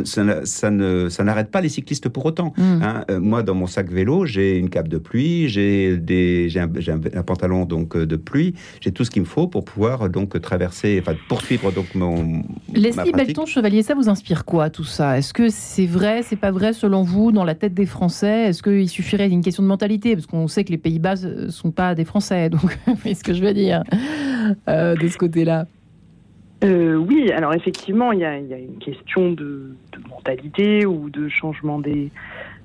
ça 0.05 0.25
n'a- 0.25 0.45
ça 0.45 0.71
ne, 0.71 1.09
ça 1.09 1.25
n'arrête 1.25 1.51
pas 1.51 1.61
les 1.61 1.69
cyclistes 1.69 2.09
pour 2.09 2.25
autant. 2.27 2.53
Mm. 2.57 2.63
hein. 2.83 3.05
Euh, 3.11 3.21
moi, 3.21 3.43
dans 3.43 3.55
mon 3.55 3.67
sac 3.67 3.91
vélo, 3.91 4.27
j'ai 4.27 4.59
une 4.59 4.69
cape 4.71 4.89
de 4.89 4.99
pluie, 4.99 5.49
j'ai 5.49 5.97
des, 5.97 6.49
j'ai 6.49 6.61
un, 6.61 6.71
j'ai 6.79 6.93
un- 6.93 7.01
un 7.15 7.23
pantalon 7.23 7.65
donc 7.65 7.97
euh, 7.97 8.07
de 8.07 8.17
pluie, 8.17 8.55
j'ai 8.81 8.93
tout 8.93 9.05
ce 9.05 9.11
qu'il 9.11 9.23
me 9.23 9.27
faut 9.27 9.47
pour 9.47 9.65
pouvoir 9.65 10.09
donc 10.11 10.41
traverser, 10.41 10.99
enfin 11.01 11.17
poursuivre 11.29 11.73
donc 11.73 11.95
mon. 11.95 12.43
Leslie. 12.73 13.13
Belton 13.13 13.47
Chevalier, 13.47 13.83
ça 13.83 13.95
vous 13.95 14.09
inspire 14.09 14.45
quoi 14.45 14.71
tout 14.71 14.85
ça? 14.85 15.19
Est-ce 15.19 15.33
que 15.33 15.49
c'est 15.49 15.87
vrai, 15.87 16.23
c'est 16.23 16.37
pas 16.37 16.51
vrai 16.51 16.73
selon 16.73 17.03
vous 17.03 17.33
dans 17.33 17.45
la 17.45 17.55
tête 17.55 17.75
des 17.75 17.87
Français? 17.87 18.49
Est-ce 18.49 18.63
qu'il 18.63 18.89
suffirait 18.89 19.29
d'une 19.29 19.43
question 19.43 19.63
de 19.63 19.69
mentalité? 19.69 20.15
Parce 20.15 20.27
qu'on 20.27 20.49
sait 20.49 20.65
que 20.65 20.71
les 20.71 20.79
Pays-Bas 20.79 21.15
ne 21.23 21.49
sont 21.49 21.71
pas 21.71 21.95
des 21.95 22.05
Français, 22.05 22.51
donc 22.51 22.66
vous 22.87 22.95
voyez 22.95 23.15
ce 23.15 23.25
que 23.25 23.35
je 23.35 23.43
veux 23.43 23.55
dire 23.55 23.83
euh, 24.69 24.95
de 24.95 25.09
ce 25.09 25.19
côté-là. 25.19 25.67
Euh, 26.65 26.97
oui, 26.97 27.31
alors 27.33 27.55
effectivement, 27.55 28.13
il 28.13 28.21
y 28.21 28.25
a, 28.25 28.39
il 28.39 28.47
y 28.47 28.55
a 28.55 28.59
une 28.59 28.79
question 28.79 29.33
de, 29.33 29.75
de 29.93 30.09
mentalité 30.09 30.87
ou 30.87 31.11
de 31.11 31.29
changement 31.29 31.79
des, 31.79 32.11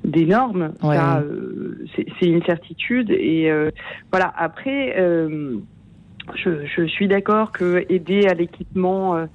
des 0.06 0.26
normes. 0.26 0.74
Ouais. 0.82 0.96
Ça, 0.96 1.20
euh, 1.20 1.86
c'est 2.20 2.28
une 2.28 2.44
certitude. 2.44 3.12
Et 3.12 3.52
voilà, 4.12 4.34
après, 4.38 4.96
je, 4.98 6.66
je 6.66 6.88
suis 6.88 7.08
d'accord 7.08 7.52
que 7.52 7.86
aider 7.90 8.28
à 8.28 8.34
l'équipement, 8.34 9.28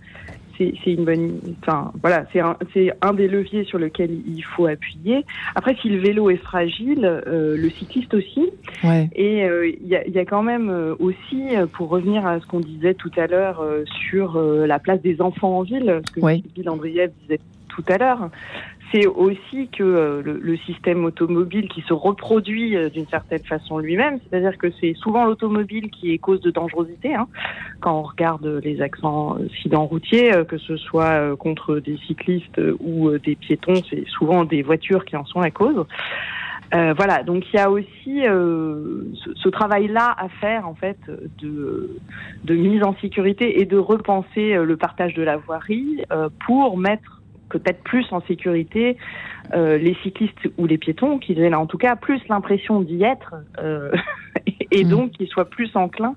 c'est 0.58 0.92
une 0.92 1.04
bonne. 1.04 1.40
Enfin, 1.62 1.92
voilà, 2.00 2.26
c'est 2.32 2.40
un, 2.40 2.56
c'est 2.72 2.92
un 3.02 3.12
des 3.14 3.28
leviers 3.28 3.64
sur 3.64 3.78
lequel 3.78 4.10
il 4.26 4.42
faut 4.42 4.66
appuyer. 4.66 5.24
Après, 5.54 5.76
si 5.80 5.88
le 5.88 5.98
vélo 5.98 6.30
est 6.30 6.36
fragile, 6.36 7.04
euh, 7.04 7.56
le 7.56 7.70
cycliste 7.70 8.14
aussi. 8.14 8.50
Ouais. 8.84 9.08
Et 9.14 9.44
euh, 9.44 9.68
il 9.68 9.86
y, 9.86 9.96
a, 9.96 10.06
y 10.06 10.18
a 10.18 10.24
quand 10.24 10.42
même 10.42 10.70
euh, 10.70 10.94
aussi, 10.98 11.56
euh, 11.56 11.66
pour 11.66 11.88
revenir 11.88 12.26
à 12.26 12.40
ce 12.40 12.46
qu'on 12.46 12.60
disait 12.60 12.94
tout 12.94 13.12
à 13.16 13.26
l'heure 13.26 13.60
euh, 13.60 13.84
sur 14.08 14.36
euh, 14.36 14.66
la 14.66 14.78
place 14.78 15.00
des 15.02 15.20
enfants 15.20 15.58
en 15.58 15.62
ville, 15.62 16.00
ce 16.06 16.12
que. 16.12 16.20
Sylvie 16.20 16.62
Landrieff 16.62 17.10
disait 17.22 17.40
tout 17.68 17.84
à 17.88 17.98
l'heure, 17.98 18.30
c'est 18.92 19.06
aussi 19.06 19.68
que 19.68 19.82
euh, 19.82 20.22
le, 20.22 20.56
système 20.58 21.04
automobile 21.04 21.68
qui 21.68 21.82
se 21.82 21.92
reproduit 21.92 22.76
euh, 22.76 22.88
d'une 22.88 23.06
certaine 23.08 23.42
façon 23.44 23.78
lui-même, 23.78 24.18
c'est-à-dire 24.22 24.56
que 24.58 24.68
c'est 24.80 24.94
souvent 24.94 25.24
l'automobile 25.24 25.90
qui 25.90 26.12
est 26.12 26.18
cause 26.18 26.40
de 26.40 26.50
dangerosité. 26.50 27.14
hein. 27.14 27.28
Quand 27.80 27.98
on 27.98 28.02
regarde 28.02 28.46
les 28.62 28.80
accents 28.80 29.36
accidents 29.44 29.86
routiers, 29.86 30.34
euh, 30.34 30.44
que 30.44 30.58
ce 30.58 30.76
soit 30.76 31.12
euh, 31.12 31.36
contre 31.36 31.78
des 31.78 31.98
cyclistes 32.06 32.58
euh, 32.58 32.76
ou 32.80 33.08
euh, 33.08 33.18
des 33.18 33.34
piétons, 33.34 33.82
c'est 33.90 34.06
souvent 34.06 34.44
des 34.44 34.62
voitures 34.62 35.04
qui 35.04 35.16
en 35.16 35.24
sont 35.24 35.40
la 35.40 35.50
cause. 35.50 35.86
Euh, 36.74 36.94
voilà, 36.96 37.22
donc 37.22 37.44
il 37.52 37.56
y 37.56 37.60
a 37.60 37.70
aussi 37.70 38.26
euh, 38.26 39.04
ce, 39.36 39.48
travail-là 39.48 40.14
à 40.18 40.28
faire 40.28 40.68
en 40.68 40.74
fait 40.74 40.98
de, 41.40 41.96
de 42.42 42.54
mise 42.54 42.82
en 42.82 42.96
sécurité 42.96 43.60
et 43.60 43.66
de 43.66 43.78
repenser 43.78 44.54
euh, 44.54 44.64
le 44.64 44.76
partage 44.76 45.14
de 45.14 45.22
la 45.22 45.36
voirie 45.36 46.02
euh, 46.10 46.28
pour 46.44 46.76
mettre 46.76 47.15
peut-être 47.48 47.82
plus 47.82 48.06
en 48.12 48.20
sécurité 48.22 48.96
euh, 49.54 49.78
les 49.78 49.94
cyclistes 50.02 50.50
ou 50.58 50.66
les 50.66 50.78
piétons, 50.78 51.18
qu'ils 51.18 51.40
aient 51.40 51.50
là 51.50 51.60
en 51.60 51.66
tout 51.66 51.78
cas 51.78 51.96
plus 51.96 52.20
l'impression 52.28 52.80
d'y 52.80 53.02
être 53.04 53.34
euh, 53.62 53.92
et 54.70 54.84
Mm. 54.84 54.88
donc 54.88 55.10
qu'ils 55.12 55.28
soient 55.28 55.48
plus 55.48 55.70
enclins 55.74 56.16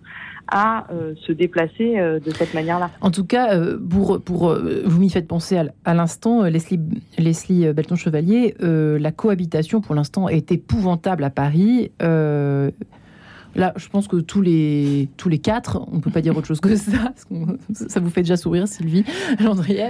à 0.52 0.88
euh, 0.92 1.14
se 1.28 1.32
déplacer 1.32 1.96
de 1.96 2.32
cette 2.32 2.56
manière-là. 2.56 2.90
En 3.02 3.12
tout 3.12 3.24
cas, 3.24 3.56
pour, 3.88 4.20
pour, 4.20 4.58
vous 4.84 5.00
m'y 5.00 5.12
faites 5.12 5.28
penser 5.28 5.62
à, 5.86 5.94
l'instant, 5.94 6.44
Leslie, 6.44 6.80
Leslie 7.20 7.72
Belton 7.72 7.96
Chevalier, 7.96 8.56
euh, 8.64 8.98
la 8.98 9.12
cohabitation 9.12 9.80
pour 9.80 9.94
l'instant 9.94 10.28
est 10.28 10.52
épouvantable 10.52 11.24
à 11.24 11.30
Paris. 11.30 11.92
Là, 13.60 13.74
je 13.76 13.88
pense 13.90 14.08
que 14.08 14.18
tous 14.18 14.42
les, 14.42 15.10
tous 15.18 15.30
les 15.30 15.38
quatre, 15.40 15.82
on 15.92 16.00
peut 16.00 16.10
pas 16.12 16.22
dire 16.22 16.36
autre 16.38 16.48
chose 16.48 16.60
que 16.60 16.76
ça. 16.76 16.92
parce 17.04 17.26
qu'on- 17.26 17.58
ça 17.74 18.00
vous 18.00 18.10
fait 18.10 18.22
déjà 18.22 18.38
sourire, 18.38 18.68
Sylvie. 18.68 19.04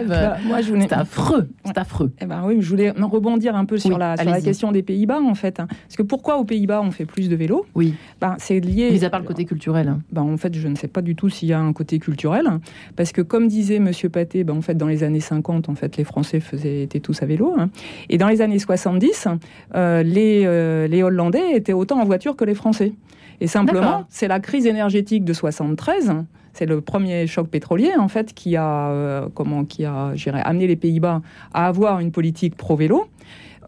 Bah, 0.08 0.38
moi, 0.46 0.62
je 0.62 0.70
voulais. 0.70 0.88
C'est 0.90 0.94
affreux, 0.94 1.50
c'est 1.66 1.78
affreux. 1.78 2.12
Eh 2.22 2.26
ben 2.26 2.42
oui, 2.46 2.58
je 2.60 2.70
voulais 2.70 3.00
en 3.00 3.08
rebondir 3.08 3.56
un 3.56 3.66
peu 3.66 3.78
sur, 3.78 3.98
la, 3.98 4.18
sur 4.18 4.26
la 4.30 4.42
question 4.42 4.72
des 4.72 4.84
Pays-Bas, 4.84 5.20
en 5.22 5.36
fait. 5.36 5.60
hein. 5.60 5.68
Parce 5.70 5.96
que 5.98 6.04
pourquoi 6.04 6.38
aux 6.38 6.46
Pays-Bas 6.46 6.82
on 6.84 6.92
fait 6.92 7.06
plus 7.06 7.30
de 7.30 7.36
vélos? 7.36 7.66
Oui, 7.76 7.94
ben, 8.22 8.36
C'est 8.40 8.60
lié. 8.60 8.92
mis 8.92 9.06
à 9.06 9.10
part 9.10 9.20
le 9.20 9.26
côté 9.28 9.46
culturel. 9.46 9.96
Ben, 10.12 10.22
en 10.22 10.38
fait, 10.38 10.54
je 10.56 10.68
ne 10.68 10.76
sais 10.76 10.88
pas 10.88 11.02
du 11.02 11.16
tout 11.16 11.30
s'il 11.30 11.50
y 11.50 11.54
a 11.54 11.60
un 11.60 11.74
côté 11.74 12.00
culturel, 12.00 12.48
parce 12.96 13.12
que 13.12 13.22
comme 13.22 13.48
disait 13.48 13.80
Monsieur 13.80 14.10
Paté, 14.10 14.44
ben, 14.44 14.56
en 14.58 14.62
fait, 14.62 14.76
dans 14.76 14.88
les 14.88 15.04
années 15.04 15.20
50, 15.20 15.70
en 15.70 15.76
fait, 15.76 15.98
les 15.98 16.04
Français 16.04 16.40
faisaient, 16.40 16.84
étaient 16.84 17.00
tous 17.00 17.22
à 17.22 17.26
vélo, 17.26 17.54
hein. 17.58 17.70
et 18.10 18.18
dans 18.18 18.28
les 18.28 18.42
années 18.42 18.60
70, 18.60 19.28
euh, 19.76 20.04
les, 20.04 20.44
euh, 20.46 20.88
les 20.88 21.04
Hollandais 21.04 21.56
étaient 21.56 21.74
autant 21.74 22.00
en 22.02 22.06
voiture 22.06 22.36
que 22.36 22.46
les 22.46 22.56
Français. 22.56 22.94
Et 23.42 23.48
simplement, 23.48 24.06
c'est 24.10 24.28
la 24.28 24.40
crise 24.40 24.66
énergétique 24.66 25.24
de 25.24 25.34
73. 25.34 26.14
C'est 26.54 26.66
le 26.66 26.82
premier 26.82 27.28
choc 27.28 27.48
pétrolier 27.48 27.92
en 27.98 28.08
fait 28.08 28.34
qui 28.34 28.56
a 28.56 28.90
euh, 28.90 29.28
comment 29.34 29.66
qui 29.66 29.86
a 29.86 30.14
amené 30.44 30.68
les 30.68 30.76
Pays-Bas 30.76 31.22
à 31.54 31.68
avoir 31.68 32.00
une 32.00 32.12
politique 32.12 32.56
pro 32.56 32.76
vélo. 32.76 33.08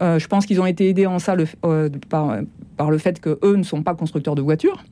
Euh, 0.00 0.18
je 0.18 0.26
pense 0.26 0.46
qu'ils 0.46 0.60
ont 0.60 0.66
été 0.66 0.88
aidés 0.88 1.06
en 1.06 1.18
ça 1.18 1.34
le, 1.34 1.46
euh, 1.64 1.88
par, 2.08 2.38
par 2.76 2.90
le 2.90 2.98
fait 2.98 3.20
que 3.20 3.38
eux 3.44 3.56
ne 3.56 3.62
sont 3.62 3.82
pas 3.82 3.94
constructeurs 3.94 4.34
de 4.34 4.42
voitures. 4.42 4.82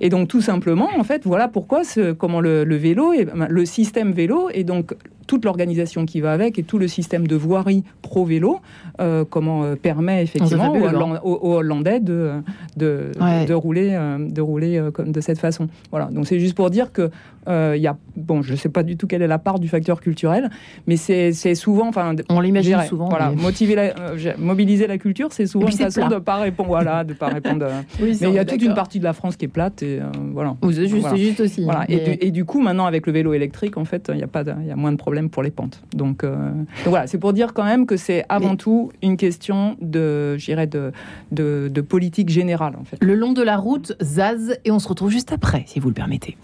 Et 0.00 0.10
donc 0.10 0.28
tout 0.28 0.42
simplement, 0.42 0.90
en 0.98 1.02
fait, 1.02 1.24
voilà 1.24 1.48
pourquoi 1.48 1.82
ce, 1.82 2.12
comment 2.12 2.40
le, 2.40 2.64
le 2.64 2.76
vélo, 2.76 3.12
et, 3.12 3.26
le 3.48 3.64
système 3.64 4.12
vélo 4.12 4.50
et 4.52 4.64
donc 4.64 4.94
toute 5.30 5.44
l'organisation 5.44 6.06
qui 6.06 6.20
va 6.20 6.32
avec 6.32 6.58
et 6.58 6.64
tout 6.64 6.76
le 6.78 6.88
système 6.88 7.28
de 7.28 7.36
voirie 7.36 7.84
pro 8.02 8.24
vélo, 8.24 8.58
euh, 9.00 9.24
comment 9.28 9.62
euh, 9.62 9.76
permet 9.76 10.24
effectivement 10.24 10.72
aux, 10.72 10.74
fabuleux, 10.74 10.88
Holland- 10.88 11.20
aux- 11.22 11.38
aux 11.40 11.54
Hollandais 11.58 12.00
de 12.00 12.32
de, 12.76 13.12
Ouais. 13.20 13.44
de 13.46 13.54
rouler 13.54 13.96
de 14.18 14.40
rouler 14.40 14.76
euh, 14.76 14.90
comme 14.90 15.12
de 15.12 15.20
cette 15.20 15.38
façon. 15.38 15.68
Voilà. 15.92 16.06
Donc 16.06 16.26
c'est 16.26 16.40
juste 16.40 16.56
pour 16.56 16.68
dire 16.70 16.90
que 16.92 17.10
il 17.48 17.80
y 17.82 17.86
a 17.88 17.96
bon, 18.16 18.42
je 18.42 18.54
sais 18.54 18.68
pas 18.68 18.82
du 18.84 18.96
tout 18.96 19.06
quelle 19.08 19.22
est 19.22 19.26
la 19.26 19.38
part 19.38 19.58
du 19.58 19.68
facteur 19.68 20.00
culturel, 20.00 20.50
mais 20.86 20.96
c'est 20.96 21.32
souvent, 21.54 21.88
enfin, 21.88 22.14
On 22.28 22.40
l'imagine 22.40 22.80
souvent. 22.88 23.08
Voilà, 23.08 23.30
mais- 23.34 23.42
motiver 23.42 23.74
la- 23.76 23.94
mobiliser 24.38 24.86
la 24.86 24.98
culture, 24.98 25.28
c'est 25.32 25.46
souvent 25.46 25.66
une 25.66 25.72
façon 25.72 26.06
plat. 26.06 26.16
de 26.18 26.22
pas 26.22 26.36
répondre, 26.36 26.68
voilà, 26.68 27.02
de 27.04 27.12
pas 27.12 27.28
répondre. 27.28 27.66
Oui, 28.00 28.16
mais 28.20 28.28
il 28.28 28.34
y 28.34 28.38
a 28.38 28.44
toute 28.44 28.62
une 28.62 28.74
partie 28.74 28.98
de 28.98 29.04
la 29.04 29.12
France 29.12 29.36
qui 29.36 29.44
est 29.46 29.48
plate 29.48 29.82
et 29.82 30.00
euh, 30.00 30.04
voilà. 30.32 30.56
Juste, 30.68 30.94
Voilà. 30.94 31.16
juste 31.16 31.40
aussi. 31.40 31.64
Voilà. 31.64 31.84
Et, 31.88 31.96
Mais- 31.96 32.02
du, 32.16 32.26
et 32.26 32.30
du 32.30 32.44
coup, 32.44 32.60
maintenant, 32.60 32.86
avec 32.86 33.06
le 33.06 33.12
vélo 33.12 33.32
électrique, 33.34 33.76
en 33.76 33.84
fait, 33.84 34.10
il 34.14 34.18
y 34.20 34.22
a 34.22 34.26
pas, 34.28 34.42
il 34.62 34.68
y 34.68 34.70
a 34.70 34.76
moins 34.76 34.92
de 34.92 34.96
problèmes 34.96 35.19
pour 35.28 35.42
les 35.42 35.50
pentes. 35.50 35.82
Donc, 35.92 36.24
euh, 36.24 36.52
donc 36.52 36.66
voilà, 36.86 37.06
c'est 37.06 37.18
pour 37.18 37.32
dire 37.32 37.52
quand 37.52 37.64
même 37.64 37.84
que 37.86 37.96
c'est 37.96 38.24
avant 38.28 38.50
Mais- 38.50 38.56
tout 38.56 38.90
une 39.02 39.16
question 39.16 39.76
de, 39.80 40.36
je 40.38 40.44
dirais, 40.46 40.66
de, 40.66 40.92
de, 41.32 41.68
de 41.72 41.80
politique 41.82 42.30
générale, 42.30 42.74
en 42.80 42.84
fait. 42.84 42.96
Le 43.02 43.14
long 43.14 43.32
de 43.32 43.42
la 43.42 43.56
route, 43.56 43.94
Zaz, 44.02 44.56
et 44.64 44.70
on 44.70 44.78
se 44.78 44.88
retrouve 44.88 45.10
juste 45.10 45.32
après, 45.32 45.64
si 45.66 45.80
vous 45.80 45.88
le 45.88 45.94
permettez. 45.94 46.36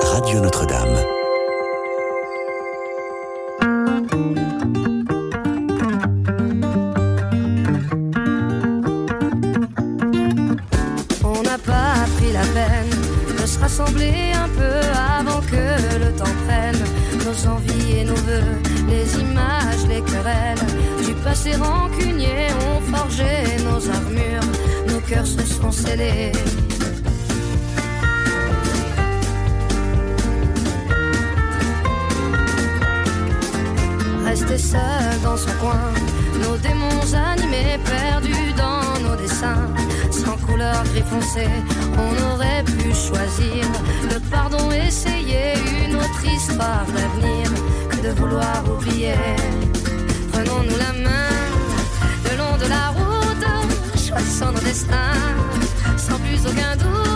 Radio 0.00 0.40
Notre-Dame. 0.40 0.96
Du 21.54 21.60
passé 21.60 21.70
rancunier 21.70 22.46
ont 22.68 22.80
forgé 22.96 23.24
nos 23.64 23.88
armures, 23.90 24.48
nos 24.88 25.00
cœurs 25.00 25.26
se 25.26 25.42
sont 25.42 25.70
scellés. 25.70 26.32
Rester 34.24 34.58
seul 34.58 35.20
dans 35.22 35.36
son 35.36 35.50
coin, 35.60 35.92
nos 36.42 36.56
démons 36.56 37.14
animés, 37.30 37.78
perdus 37.84 38.52
dans 38.56 39.08
nos 39.08 39.16
dessins. 39.16 39.68
Sans 40.10 40.36
couleur 40.46 40.82
gris 40.92 41.04
foncé, 41.08 41.46
on 41.98 42.34
aurait 42.34 42.64
pu 42.64 42.92
choisir 42.94 43.64
le 44.10 44.18
pardon, 44.30 44.70
essayer 44.72 45.54
une 45.84 45.96
autre 45.96 46.24
histoire 46.24 46.84
d'avenir 46.86 47.50
que 47.90 48.06
de 48.06 48.12
vouloir 48.20 48.62
oublier. 48.70 49.14
Prenons-nous 50.34 50.76
la 50.78 50.92
main 50.92 51.30
le 52.28 52.36
long 52.36 52.56
de 52.56 52.68
la 52.68 52.88
route, 52.88 53.46
choisissant 53.96 54.50
nos 54.50 54.58
destins, 54.58 55.14
sans 55.96 56.18
plus 56.18 56.44
aucun 56.44 56.74
doute. 56.76 57.13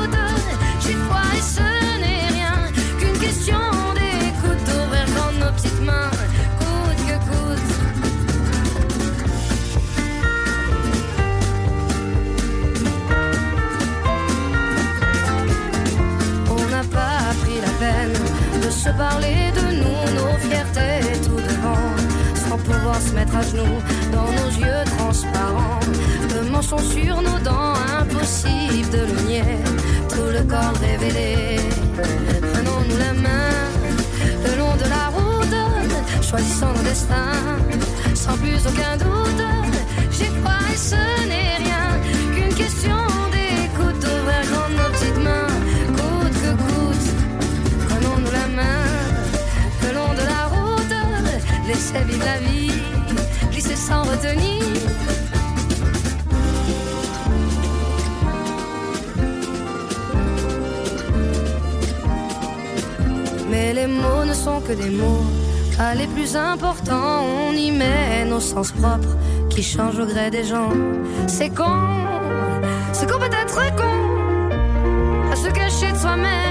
Que 64.66 64.72
des 64.72 64.90
mots, 64.90 65.24
pas 65.76 65.94
les 65.94 66.06
plus 66.06 66.36
importants. 66.36 67.24
On 67.48 67.52
y 67.52 67.70
met 67.70 68.24
nos 68.24 68.40
sens 68.40 68.72
propres 68.72 69.14
qui 69.50 69.62
changent 69.62 69.98
au 69.98 70.06
gré 70.06 70.30
des 70.30 70.44
gens. 70.44 70.70
C'est 71.26 71.50
con, 71.50 71.78
c'est 72.92 73.10
qu'on 73.10 73.18
peut 73.18 73.36
être 73.44 73.60
con 73.76 73.96
à 75.32 75.36
se 75.36 75.48
cacher 75.50 75.92
de 75.92 75.98
soi-même. 75.98 76.47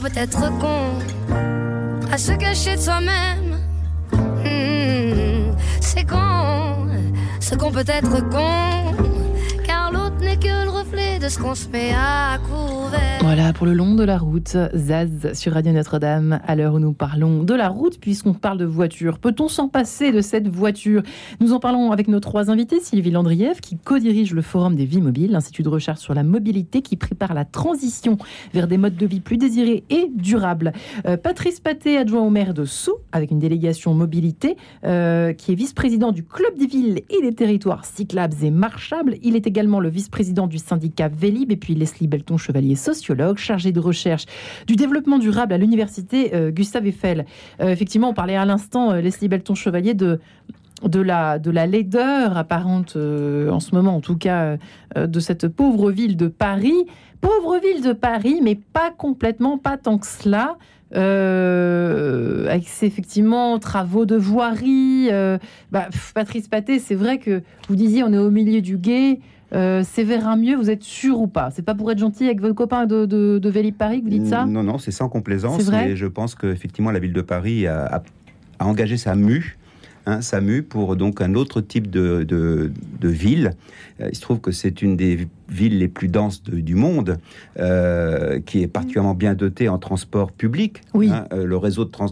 Peut 0.00 0.08
être 0.16 0.48
con, 0.58 0.98
à 2.10 2.16
se 2.16 2.32
cacher 2.32 2.76
de 2.76 2.80
soi-même. 2.80 3.58
Hmm, 4.12 5.54
c'est 5.80 6.08
con, 6.08 6.88
ce 7.38 7.54
qu'on 7.54 7.70
peut 7.70 7.84
être 7.86 8.28
con, 8.30 8.89
de 11.20 11.28
ce 11.28 11.38
qu'on 11.38 11.54
se 11.54 11.68
met 11.68 11.92
à 11.94 12.38
couvert. 12.38 13.18
Voilà, 13.20 13.52
pour 13.52 13.66
le 13.66 13.74
long 13.74 13.94
de 13.94 14.04
la 14.04 14.16
route, 14.16 14.56
Zaz 14.74 15.34
sur 15.34 15.52
Radio 15.52 15.72
Notre-Dame, 15.72 16.40
à 16.46 16.56
l'heure 16.56 16.74
où 16.74 16.78
nous 16.78 16.94
parlons 16.94 17.42
de 17.42 17.52
la 17.52 17.68
route, 17.68 18.00
puisqu'on 18.00 18.32
parle 18.32 18.56
de 18.56 18.64
voiture. 18.64 19.18
Peut-on 19.18 19.48
s'en 19.48 19.68
passer 19.68 20.12
de 20.12 20.22
cette 20.22 20.48
voiture? 20.48 21.02
Nous 21.40 21.52
en 21.52 21.60
parlons 21.60 21.92
avec 21.92 22.08
nos 22.08 22.20
trois 22.20 22.50
invités, 22.50 22.80
Sylvie 22.80 23.10
Landrieff, 23.10 23.60
qui 23.60 23.76
co-dirige 23.76 24.32
le 24.32 24.40
Forum 24.40 24.76
des 24.76 24.86
Vies 24.86 25.02
Mobiles, 25.02 25.32
l'Institut 25.32 25.62
de 25.62 25.68
recherche 25.68 26.00
sur 26.00 26.14
la 26.14 26.22
mobilité 26.22 26.80
qui 26.80 26.96
prépare 26.96 27.34
la 27.34 27.44
transition 27.44 28.16
vers 28.54 28.66
des 28.66 28.78
modes 28.78 28.96
de 28.96 29.06
vie 29.06 29.20
plus 29.20 29.36
désirés 29.36 29.84
et 29.90 30.10
durables. 30.14 30.72
Euh, 31.06 31.18
Patrice 31.18 31.60
Paté, 31.60 31.98
adjoint 31.98 32.22
au 32.22 32.30
maire 32.30 32.54
de 32.54 32.64
Sceaux, 32.64 33.00
avec 33.12 33.30
une 33.30 33.38
délégation 33.38 33.92
mobilité, 33.92 34.56
euh, 34.84 35.34
qui 35.34 35.52
est 35.52 35.56
vice-président 35.56 36.12
du 36.12 36.24
Club 36.24 36.56
des 36.58 36.66
villes 36.66 37.02
et 37.10 37.20
des 37.20 37.34
territoires 37.34 37.84
cyclables 37.84 38.36
et 38.42 38.50
marchables. 38.50 39.16
Il 39.22 39.36
est 39.36 39.46
également 39.46 39.80
le 39.80 39.90
vice-président 39.90 40.46
du 40.46 40.56
syndicat 40.56 41.09
Vélib, 41.14 41.52
et 41.52 41.56
puis 41.56 41.74
Leslie 41.74 42.06
Belton, 42.06 42.36
chevalier 42.36 42.76
sociologue, 42.76 43.38
chargé 43.38 43.72
de 43.72 43.80
recherche 43.80 44.26
du 44.66 44.76
développement 44.76 45.18
durable 45.18 45.52
à 45.52 45.58
l'université 45.58 46.34
euh, 46.34 46.50
Gustave 46.50 46.86
Eiffel. 46.86 47.26
Euh, 47.60 47.68
effectivement, 47.68 48.10
on 48.10 48.14
parlait 48.14 48.36
à 48.36 48.44
l'instant, 48.44 48.92
euh, 48.92 49.00
Leslie 49.00 49.28
Belton, 49.28 49.54
chevalier, 49.54 49.94
de 49.94 50.20
de 50.82 51.00
la, 51.00 51.38
de 51.38 51.50
la 51.50 51.66
laideur 51.66 52.38
apparente, 52.38 52.96
en 52.96 53.60
ce 53.60 53.74
moment 53.74 53.96
en 53.96 54.00
tout 54.00 54.16
cas, 54.16 54.56
de 54.96 55.20
cette 55.20 55.46
pauvre 55.46 55.90
ville 55.90 56.16
de 56.16 56.26
Paris. 56.26 56.86
Pauvre 57.20 57.58
ville 57.58 57.82
de 57.82 57.92
Paris, 57.92 58.40
mais 58.42 58.54
pas 58.54 58.90
complètement, 58.90 59.58
pas 59.58 59.76
tant 59.76 59.98
que 59.98 60.06
cela. 60.06 60.56
Avec 60.92 62.66
ces 62.66 62.86
effectivement 62.86 63.58
travaux 63.58 64.06
de 64.06 64.16
voirie. 64.16 65.10
bah, 65.70 65.88
Patrice 66.14 66.48
Paté, 66.48 66.78
c'est 66.78 66.94
vrai 66.94 67.18
que 67.18 67.42
vous 67.68 67.76
disiez 67.76 68.02
on 68.02 68.14
est 68.14 68.18
au 68.18 68.30
milieu 68.30 68.62
du 68.62 68.78
guet. 68.78 69.20
Euh, 69.52 69.82
c'est 69.84 70.04
vers 70.04 70.28
un 70.28 70.36
mieux, 70.36 70.54
vous 70.56 70.70
êtes 70.70 70.84
sûr 70.84 71.18
ou 71.20 71.26
pas? 71.26 71.50
C'est 71.50 71.62
pas 71.62 71.74
pour 71.74 71.90
être 71.90 71.98
gentil 71.98 72.24
avec 72.26 72.40
votre 72.40 72.54
copain 72.54 72.86
de, 72.86 73.04
de, 73.06 73.38
de 73.38 73.48
Vélib 73.50 73.74
Paris 73.74 73.98
que 73.98 74.04
vous 74.04 74.10
dites 74.10 74.26
ça? 74.26 74.46
Non, 74.46 74.62
non, 74.62 74.78
c'est 74.78 74.92
sans 74.92 75.08
complaisance. 75.08 75.62
Vrai? 75.64 75.88
mais 75.88 75.96
je 75.96 76.06
pense 76.06 76.34
qu'effectivement, 76.34 76.90
la 76.92 77.00
ville 77.00 77.12
de 77.12 77.20
Paris 77.22 77.66
a, 77.66 77.84
a- 77.96 78.02
a 78.60 78.66
engagé 78.66 78.96
sa 78.96 79.14
mue. 79.16 79.56
hein, 80.06 80.20
sa 80.22 80.40
mue 80.40 80.62
pour 80.62 80.94
donc 80.96 81.20
un 81.20 81.34
autre 81.34 81.60
type 81.60 81.90
de, 81.90 82.22
de, 82.22 82.70
de 83.00 83.08
ville. 83.08 83.50
Euh, 84.00 84.08
il 84.10 84.14
se 84.16 84.20
trouve 84.20 84.40
que 84.40 84.50
c'est 84.52 84.82
une 84.82 84.96
des 84.96 85.26
villes 85.48 85.78
les 85.78 85.88
plus 85.88 86.08
denses 86.08 86.42
de- 86.44 86.60
du 86.60 86.74
monde, 86.74 87.18
euh, 87.58 88.38
qui 88.40 88.62
est 88.62 88.66
particulièrement 88.68 89.14
bien 89.14 89.34
dotée 89.34 89.68
en 89.68 89.78
transport 89.78 90.30
public. 90.32 90.80
Oui. 90.94 91.10
hein, 91.12 91.26
euh, 91.32 91.44
le 91.44 91.56
réseau 91.56 91.84
de, 91.84 91.90
trans- 91.90 92.06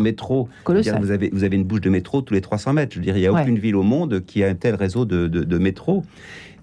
métro, 0.00 0.48
de 0.68 0.80
dire, 0.80 0.98
vous, 1.00 1.10
avez, 1.10 1.30
vous 1.32 1.44
avez 1.44 1.56
une 1.56 1.64
bouche 1.64 1.80
de 1.82 1.90
métro 1.90 2.22
tous 2.22 2.34
les 2.34 2.40
300 2.40 2.72
mètres. 2.72 2.92
Je 2.94 2.98
veux 2.98 3.04
dire, 3.04 3.16
il 3.16 3.20
n'y 3.20 3.26
a 3.26 3.32
Ouais. 3.32 3.42
aucune 3.42 3.58
ville 3.58 3.76
au 3.76 3.82
monde 3.82 4.24
qui 4.26 4.42
a 4.42 4.48
un 4.48 4.54
tel 4.54 4.74
réseau 4.74 5.04
de 5.04 5.58
métro. 5.58 6.02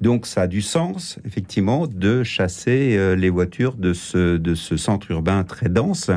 Donc 0.02 0.26
ça 0.26 0.44
a 0.44 0.48
du 0.48 0.62
sens, 0.62 1.20
effectivement, 1.26 1.88
de 1.88 2.24
chasser 2.24 2.96
euh, 2.98 3.16
les 3.16 3.30
voitures 3.30 3.76
de 3.76 3.94
ce, 3.94 4.38
de 4.38 4.56
ce 4.56 4.78
centre 4.78 5.12
urbain 5.12 5.44
très 5.44 5.70
dense. 5.70 6.10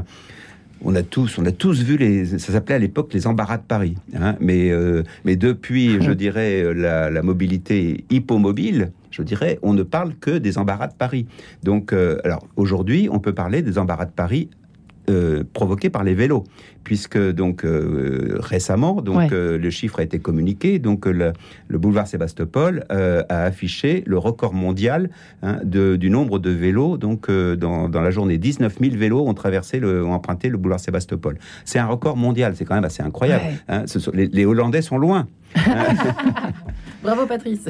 On 0.85 0.95
a 0.95 1.03
tous, 1.03 1.39
on 1.39 1.47
a 1.47 1.53
tous 1.53 1.83
vu 1.83 1.97
les, 1.97 2.27
ça 2.39 2.53
s'appelait 2.53 2.75
à 2.75 2.79
l'époque 2.79 3.13
les 3.15 3.27
embarras 3.27 3.59
de 3.59 3.63
Paris. 3.63 3.97
hein. 4.17 4.37
mais, 4.41 4.71
euh, 4.71 5.03
mais 5.25 5.37
depuis, 5.37 6.01
je 6.01 6.13
dirais, 6.13 6.75
la, 6.75 7.11
la 7.11 7.23
mobilité 7.23 8.05
hippomobile, 8.11 8.93
je 9.11 9.23
dirais, 9.23 9.59
on 9.63 9.75
ne 9.75 9.83
parle 9.83 10.15
que 10.17 10.39
des 10.39 10.59
embarras 10.59 10.89
de 10.89 10.95
Paris. 10.95 11.27
Donc, 11.63 11.93
euh, 11.93 12.19
alors 12.25 12.47
aujourd'hui, 12.57 13.09
on 13.13 13.21
peut 13.21 13.35
parler 13.35 13.63
des 13.63 13.79
embarras 13.79 14.07
de 14.07 14.11
Paris 14.13 14.49
euh, 15.11 15.43
provoqués 15.53 15.91
par 15.91 16.05
les 16.05 16.15
vélos, 16.15 16.45
puisque 16.85 17.19
donc 17.19 17.65
euh, 17.65 18.37
récemment, 18.41 19.01
donc 19.03 19.17
Ouais. 19.17 19.29
euh, 19.33 19.59
le 19.59 19.71
chiffre 19.71 20.01
a 20.01 20.03
été 20.03 20.19
communiqué, 20.19 20.79
donc 20.79 21.07
euh, 21.07 21.13
le, 21.13 21.33
le 21.69 21.79
boulevard 21.79 22.07
Sébastopol 22.07 22.85
euh, 22.91 23.23
a 23.29 23.43
affiché 23.45 24.03
le 24.07 24.19
record 24.19 24.55
mondial 24.55 25.11
hein, 25.43 25.59
de- 25.65 25.97
du 25.97 26.11
nombre 26.11 26.39
de 26.39 26.51
vélos. 26.51 26.97
Donc 26.97 27.31
dans, 27.31 27.89
dans 27.89 28.01
la 28.01 28.11
journée, 28.11 28.39
19 28.39 28.79
000 28.81 28.97
vélos 28.97 29.27
ont 29.27 29.35
traversé, 29.35 29.79
le, 29.81 30.05
ont 30.05 30.13
emprunté 30.13 30.49
le 30.49 30.57
boulevard 30.59 30.81
Sébastopol. 30.81 31.39
C'est 31.65 31.79
un 31.79 31.87
record 31.87 32.17
mondial, 32.17 32.55
c'est 32.57 32.65
quand 32.65 32.75
même 32.75 32.85
assez 32.85 33.03
incroyable. 33.03 33.45
Ouais. 33.45 33.55
hein. 33.69 33.83
Ce 33.87 33.99
les, 34.15 34.27
les 34.27 34.45
Hollandais 34.45 34.83
sont 34.83 34.99
loin. 34.99 35.27
Bravo 37.03 37.27
Patrice. 37.27 37.67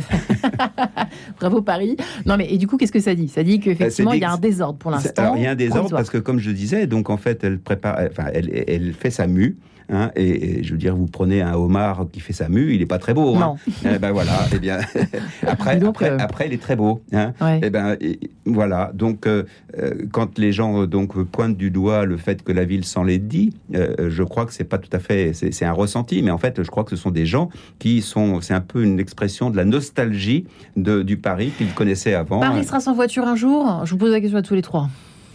Bravo 1.40 1.62
Paris. 1.62 1.96
Non 2.26 2.36
mais 2.36 2.52
et 2.52 2.58
du 2.58 2.66
coup 2.66 2.76
qu'est-ce 2.76 2.92
que 2.92 3.00
ça 3.00 3.14
dit? 3.14 3.28
Ça 3.28 3.42
dit 3.42 3.60
qu'effectivement 3.60 4.12
il 4.12 4.20
y 4.20 4.24
a 4.24 4.32
un 4.32 4.36
désordre 4.38 4.78
pour 4.78 4.90
l'instant. 4.90 5.34
Il 5.36 5.42
y 5.42 5.46
a 5.46 5.52
un 5.52 5.54
désordre 5.54 5.90
parce 5.90 6.10
que, 6.10 6.18
comme 6.18 6.38
je 6.38 6.50
disais, 6.50 6.86
donc 6.86 7.10
en 7.10 7.16
fait, 7.16 7.42
elle 7.44 7.58
prépare, 7.58 7.98
enfin, 8.10 8.28
elle, 8.34 8.50
elle 8.68 8.92
fait 9.02 9.10
sa 9.10 9.26
mue. 9.26 9.56
hein, 9.90 10.10
et, 10.16 10.60
et 10.60 10.62
je 10.64 10.72
veux 10.72 10.78
dire, 10.78 10.94
vous 10.96 11.06
prenez 11.06 11.42
un 11.42 11.54
homard 11.54 12.06
qui 12.12 12.20
fait 12.20 12.32
sa 12.32 12.48
mue, 12.48 12.72
il 12.72 12.78
n'est 12.80 12.86
pas 12.86 12.98
très 12.98 13.12
beau. 13.14 13.34
hein. 13.36 13.56
Eh 13.84 13.98
ben 13.98 14.12
voilà. 14.12 14.46
Eh 14.54 14.58
bien, 14.58 14.78
après, 15.46 15.76
donc, 15.78 15.96
après, 15.96 16.10
euh, 16.10 16.16
après, 16.20 16.46
il 16.46 16.52
est 16.54 16.62
très 16.62 16.76
beau. 16.76 17.02
hein. 17.12 17.32
Ouais. 17.40 17.60
Eh 17.62 17.68
ben 17.70 17.96
et- 18.00 18.18
voilà. 18.46 18.90
Donc, 18.94 19.26
euh, 19.26 19.42
euh, 19.78 20.06
quand 20.12 20.38
les 20.38 20.52
gens 20.52 20.86
donc 20.86 21.20
pointent 21.24 21.56
du 21.56 21.70
doigt 21.70 22.04
le 22.06 22.16
fait 22.16 22.42
que 22.42 22.52
la 22.52 22.64
ville 22.64 22.84
s'en 22.84 23.02
l'est 23.04 23.18
dit, 23.18 23.52
euh, 23.74 24.08
je 24.08 24.22
crois 24.22 24.46
que 24.46 24.52
c'est 24.54 24.64
pas 24.64 24.78
tout 24.78 24.90
à 24.92 24.98
fait. 25.00 25.32
C'est 25.34 25.64
un 25.64 25.72
ressenti, 25.72 26.22
mais 26.22 26.30
en 26.30 26.38
fait, 26.38 26.62
je 26.62 26.70
crois 26.70 26.84
que 26.84 26.90
ce 26.90 26.96
sont 26.96 27.10
des 27.10 27.26
gens 27.26 27.50
qui 27.78 28.02
sont. 28.02 28.40
C'est 28.40 28.54
un 28.54 28.60
peu 28.60 28.82
une 28.84 28.98
expression 29.00 29.50
de 29.50 29.56
la 29.56 29.64
nostalgie 29.64 30.46
de, 30.76 31.02
du 31.02 31.16
Paris 31.16 31.52
qu'ils 31.58 31.74
connaissaient 31.74 32.14
avant. 32.14 32.40
Paris 32.40 32.64
sera 32.64 32.80
sans 32.80 32.94
voiture 32.94 33.26
un 33.26 33.36
jour? 33.36 33.82
Je 33.84 33.90
vous 33.92 33.98
pose 33.98 34.12
la 34.12 34.20
question 34.20 34.38
à 34.38 34.42
tous 34.42 34.54
les 34.54 34.62
trois. 34.62 34.88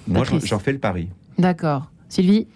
Moi, 0.07 0.23
j'en 0.43 0.59
fais 0.59 0.71
le 0.71 0.79
pari. 0.79 1.09
D'accord. 1.37 1.91
Sylvie? 2.09 2.47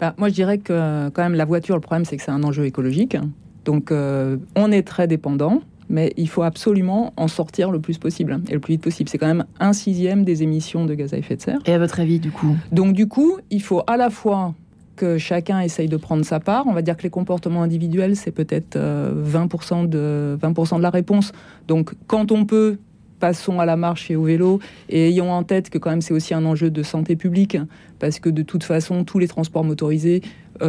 Bah, 0.00 0.14
moi, 0.18 0.28
je 0.28 0.34
dirais 0.34 0.58
que 0.58 1.08
quand 1.10 1.22
même 1.22 1.34
la 1.34 1.44
voiture, 1.44 1.74
le 1.74 1.80
problème, 1.80 2.04
c'est 2.04 2.16
que 2.16 2.22
c'est 2.22 2.30
un 2.30 2.42
enjeu 2.42 2.66
écologique. 2.66 3.16
Donc, 3.64 3.90
euh, 3.90 4.36
on 4.54 4.70
est 4.72 4.82
très 4.82 5.06
dépendant. 5.06 5.62
mais 5.88 6.12
il 6.16 6.28
faut 6.28 6.42
absolument 6.42 7.12
en 7.16 7.28
sortir 7.28 7.70
le 7.70 7.80
plus 7.80 7.96
possible 7.98 8.40
et 8.48 8.54
le 8.54 8.58
plus 8.58 8.74
vite 8.74 8.82
possible. 8.82 9.08
C'est 9.08 9.18
quand 9.18 9.28
même 9.28 9.44
un 9.60 9.72
sixième 9.72 10.24
des 10.24 10.42
émissions 10.42 10.84
de 10.84 10.94
gaz 10.94 11.14
à 11.14 11.18
effet 11.18 11.36
de 11.36 11.42
serre. 11.42 11.58
Et 11.64 11.72
à 11.72 11.78
votre 11.78 12.00
avis, 12.00 12.18
du 12.18 12.32
coup? 12.32 12.56
Donc 12.72 12.92
du 12.92 13.06
coup, 13.06 13.38
il 13.50 13.62
faut 13.62 13.82
à 13.86 13.96
la 13.96 14.10
fois 14.10 14.54
que 14.96 15.16
chacun 15.16 15.60
essaye 15.60 15.88
de 15.88 15.96
prendre 15.96 16.24
sa 16.24 16.40
part. 16.40 16.66
On 16.66 16.72
va 16.72 16.82
dire 16.82 16.96
que 16.96 17.04
les 17.04 17.10
comportements 17.10 17.62
individuels, 17.62 18.16
c'est 18.16 18.32
peut-être 18.32 18.76
20%, 18.76 19.88
de, 19.88 20.36
20 20.40 20.76
de 20.76 20.82
la 20.82 20.90
réponse. 20.90 21.32
Donc 21.68 21.92
quand 22.08 22.32
on 22.32 22.46
peut, 22.46 22.78
passons 23.18 23.60
à 23.60 23.66
la 23.66 23.76
marche 23.76 24.10
et 24.10 24.16
au 24.16 24.24
vélo. 24.24 24.60
Et 24.88 25.08
ayons 25.08 25.32
en 25.32 25.42
tête 25.42 25.70
que 25.70 25.78
quand 25.78 25.90
même 25.90 26.02
c'est 26.02 26.14
aussi 26.14 26.34
un 26.34 26.44
enjeu 26.44 26.70
de 26.70 26.82
santé 26.82 27.16
publique 27.16 27.56
parce 27.98 28.18
que 28.18 28.28
de 28.28 28.42
toute 28.42 28.64
façon 28.64 29.04
tous 29.04 29.18
les 29.18 29.28
transports 29.28 29.64
motorisés 29.64 30.22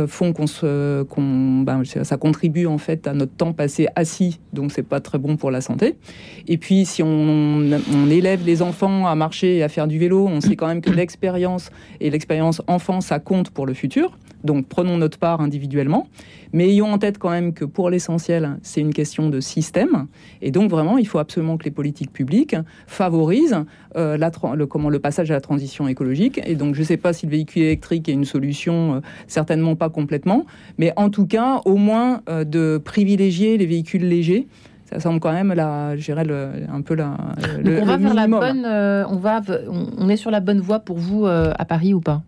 font 0.08 0.34
qu'on 0.34 0.48
se, 0.48 1.06
ben, 1.18 1.84
ça 1.86 2.18
contribue 2.18 2.66
en 2.66 2.78
fait 2.78 3.08
à 3.08 3.14
notre 3.14 3.34
temps 3.34 3.54
passé 3.54 3.88
assis, 3.96 4.40
donc 4.54 4.72
c'est 4.72 4.84
pas 4.84 5.00
très 5.00 5.18
bon 5.18 5.38
pour 5.38 5.52
la 5.52 5.62
santé. 5.62 5.96
Et 6.48 6.58
puis 6.58 6.86
si 6.86 7.04
on, 7.04 7.08
on, 7.08 8.10
élève 8.10 8.46
les 8.46 8.62
enfants 8.62 9.08
à 9.08 9.16
marcher 9.16 9.58
et 9.58 9.64
à 9.64 9.70
faire 9.70 9.88
du 9.88 10.00
vélo, 10.00 10.28
on 10.28 10.42
sait 10.42 10.56
quand 10.56 10.68
même 10.68 10.82
que 10.82 10.90
l'expérience 10.90 11.70
et 12.00 12.10
l'expérience 12.10 12.62
enfant 12.68 13.02
ça 13.02 13.20
compte 13.20 13.50
pour 13.50 13.66
le 13.66 13.74
futur. 13.74 14.18
Donc 14.44 14.68
prenons 14.68 14.98
notre 14.98 15.18
part 15.18 15.42
individuellement, 15.42 16.08
mais 16.54 16.70
ayons 16.70 16.92
en 16.92 16.98
tête 16.98 17.18
quand 17.18 17.32
même 17.32 17.54
que 17.54 17.66
pour 17.66 17.90
l'essentiel, 17.90 18.58
c'est 18.62 18.82
une 18.82 18.94
question 18.94 19.30
de 19.30 19.40
système. 19.40 20.08
Et 20.42 20.52
donc 20.52 20.70
vraiment, 20.70 20.98
il 20.98 21.08
faut 21.08 21.20
absolument 21.20 21.58
que 21.58 21.66
les 21.66 21.72
politiques 21.72 22.14
publiques 22.14 22.56
favorisent 22.86 23.66
euh, 23.96 24.16
la, 24.18 24.32
le, 24.56 24.66
comment, 24.68 24.90
le 24.90 25.00
passage 25.00 25.32
à 25.32 25.34
la 25.34 25.42
transition 25.42 25.88
écologique. 25.88 26.40
Et 26.46 26.56
donc 26.56 26.76
je 26.76 26.82
ne 26.82 26.86
sais 26.86 26.98
pas 26.98 27.14
si 27.14 27.26
le 27.26 27.32
véhicule 27.32 27.64
électrique 27.64 28.08
est 28.10 28.14
une 28.14 28.26
solution, 28.26 28.96
euh, 28.96 29.00
certainement 29.28 29.76
pas 29.78 29.90
complètement, 29.90 30.46
mais 30.78 30.94
en 30.96 31.10
tout 31.10 31.26
cas, 31.26 31.62
au 31.66 31.78
moins 31.78 32.22
euh, 32.30 32.44
de 32.44 32.82
privilégier 32.84 33.58
les 33.58 33.66
véhicules 33.66 34.08
légers 34.08 34.48
ça 34.86 35.02
semble 35.02 35.20
quand 35.20 35.34
même 35.34 35.52
la, 35.52 35.98
je 35.98 36.14
un 36.14 36.82
peu 36.82 36.96
la. 36.96 37.18
Donc 37.62 37.74
on 37.82 37.86
va 37.86 38.00
faire 38.00 38.14
la 38.14 38.28
bonne, 38.28 38.66
on 38.66 39.18
va, 39.18 39.42
on, 39.98 40.08
est 40.08 40.16
sur 40.16 40.32
la 40.32 40.40
bonne 40.40 40.62
voie 40.62 40.80
pour 40.80 40.98
vous 40.98 41.26
à 41.26 41.66
Paris 41.66 41.94
ou 41.94 42.00
pas? 42.00 42.22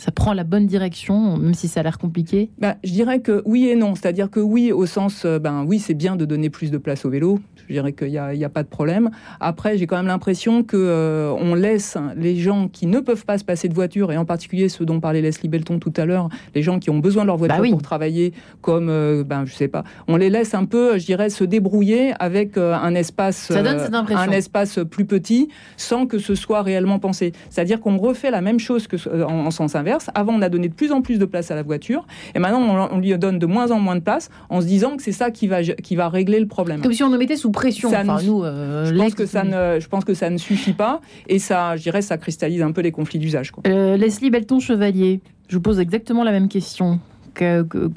Ça 0.00 0.12
prend 0.12 0.32
la 0.32 0.44
bonne 0.44 0.66
direction, 0.66 1.36
même 1.36 1.52
si 1.52 1.68
ça 1.68 1.80
a 1.80 1.82
l'air 1.82 1.98
compliqué? 1.98 2.48
Ben, 2.58 2.76
Je 2.82 2.90
dirais 2.90 3.20
que 3.20 3.42
oui 3.44 3.68
et 3.68 3.76
non. 3.76 3.94
C'est-à-dire 3.94 4.30
que 4.30 4.40
oui, 4.40 4.72
au 4.72 4.86
sens, 4.86 5.24
euh, 5.26 5.38
ben 5.38 5.62
oui, 5.66 5.78
c'est 5.78 5.92
bien 5.92 6.16
de 6.16 6.24
donner 6.24 6.48
plus 6.48 6.70
de 6.70 6.78
place 6.78 7.04
au 7.04 7.10
vélo. 7.10 7.38
Je 7.68 7.74
dirais 7.74 7.92
qu'il 7.92 8.08
n'y 8.08 8.16
a, 8.16 8.28
a, 8.28 8.48
pas 8.48 8.62
de 8.62 8.68
problème. 8.68 9.10
Après, 9.40 9.76
j'ai 9.76 9.86
quand 9.86 9.98
même 9.98 10.06
l'impression 10.06 10.62
que 10.62 10.78
euh, 10.78 11.32
on 11.38 11.54
laisse 11.54 11.98
les 12.16 12.36
gens 12.36 12.68
qui 12.68 12.86
ne 12.86 12.98
peuvent 13.00 13.26
pas 13.26 13.36
se 13.36 13.44
passer 13.44 13.68
de 13.68 13.74
voiture, 13.74 14.10
et 14.10 14.16
en 14.16 14.24
particulier 14.24 14.70
ceux 14.70 14.86
dont 14.86 15.00
parlait 15.00 15.20
Leslie 15.20 15.50
Belton 15.50 15.78
tout 15.78 15.92
à 15.98 16.06
l'heure, 16.06 16.30
les 16.54 16.62
gens 16.62 16.78
qui 16.78 16.88
ont 16.88 16.98
besoin 16.98 17.22
de 17.22 17.26
leur 17.26 17.36
voiture 17.36 17.62
bah 17.62 17.68
pour 17.70 17.82
travailler, 17.82 18.32
comme, 18.62 18.88
euh, 18.88 19.22
ben, 19.22 19.44
je 19.44 19.54
sais 19.54 19.68
pas, 19.68 19.84
on 20.08 20.16
les 20.16 20.30
laisse 20.30 20.54
un 20.54 20.64
peu, 20.64 20.98
je 20.98 21.04
dirais, 21.04 21.28
se 21.28 21.44
débrouiller 21.44 22.14
avec 22.18 22.56
un 22.56 22.94
espace, 22.94 23.50
un 23.50 24.30
espace 24.30 24.80
plus 24.90 25.04
petit, 25.04 25.48
sans 25.76 26.06
que 26.06 26.18
ce 26.18 26.34
soit 26.34 26.62
réellement 26.62 26.98
pensé. 26.98 27.32
C'est-à-dire 27.50 27.80
qu'on 27.80 27.98
refait 27.98 28.30
la 28.30 28.40
même 28.40 28.58
chose 28.58 28.86
que 28.86 28.96
en 29.22 29.50
sens 29.50 29.76
inverse 29.76 29.89
avant, 30.14 30.34
on 30.34 30.42
a 30.42 30.48
donné 30.48 30.68
de 30.68 30.74
plus 30.74 30.92
en 30.92 31.02
plus 31.02 31.18
de 31.18 31.24
place 31.24 31.50
à 31.50 31.54
la 31.54 31.62
voiture, 31.62 32.06
et 32.34 32.38
maintenant, 32.38 32.88
on, 32.90 32.98
lui 32.98 33.16
donne 33.18 33.38
de 33.38 33.46
moins 33.46 33.70
en 33.70 33.80
moins 33.80 33.96
de 33.96 34.00
place, 34.00 34.30
en 34.48 34.60
se 34.60 34.66
disant 34.66 34.96
que 34.96 35.02
c'est 35.02 35.12
ça 35.12 35.30
qui 35.30 35.46
va, 35.46 35.62
qui 35.62 35.96
va 35.96 36.08
régler 36.08 36.40
le 36.40 36.46
problème. 36.46 36.80
Comme 36.80 36.92
si 36.92 37.02
on 37.02 37.10
nous 37.10 37.18
mettait 37.18 37.36
sous 37.36 37.50
pression. 37.50 37.90
nous, 38.24 38.44
euh, 38.44 38.84
je, 38.86 38.94
pense 38.94 39.14
que 39.14 39.26
ça 39.26 39.44
ne, 39.44 39.80
je 39.80 39.88
pense 39.88 40.04
que 40.04 40.14
ça 40.14 40.30
ne 40.30 40.38
suffit 40.38 40.72
pas, 40.72 41.00
et 41.28 41.38
ça, 41.38 41.76
je 41.76 41.82
dirais, 41.82 42.02
ça 42.02 42.18
cristallise 42.18 42.62
un 42.62 42.72
peu 42.72 42.80
les 42.80 42.92
conflits 42.92 43.18
d'usage. 43.18 43.52
Euh, 43.66 43.96
Leslie 43.96 44.30
Belton-Chevalier, 44.30 45.20
je 45.48 45.56
vous 45.56 45.62
pose 45.62 45.80
exactement 45.80 46.24
la 46.24 46.32
même 46.32 46.48
question 46.48 47.00
qu'à 47.34 47.62
que, 47.62 47.88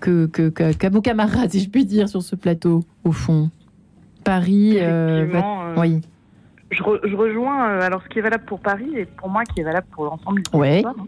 que, 0.00 0.88
vos 0.88 1.00
camarades, 1.00 1.50
si 1.50 1.60
je 1.60 1.68
puis 1.68 1.84
dire, 1.84 2.08
sur 2.08 2.22
ce 2.22 2.36
plateau, 2.36 2.84
au 3.04 3.12
fond. 3.12 3.50
Paris, 4.24 4.74
euh, 4.76 5.26
oui 5.76 6.00
je, 6.70 6.82
je, 7.04 7.16
rejoins 7.16 7.68
euh, 7.68 7.80
alors 7.80 8.02
ce 8.02 8.08
qui 8.08 8.18
est 8.18 8.22
valable 8.22 8.44
pour 8.44 8.60
Paris 8.60 8.90
et 8.96 9.04
pour 9.04 9.28
moi 9.28 9.44
qui 9.44 9.60
est 9.60 9.64
valable 9.64 9.86
pour 9.92 10.04
l'ensemble 10.04 10.42
du 10.42 10.50
territoire. 10.50 10.94
Hein, 10.98 11.06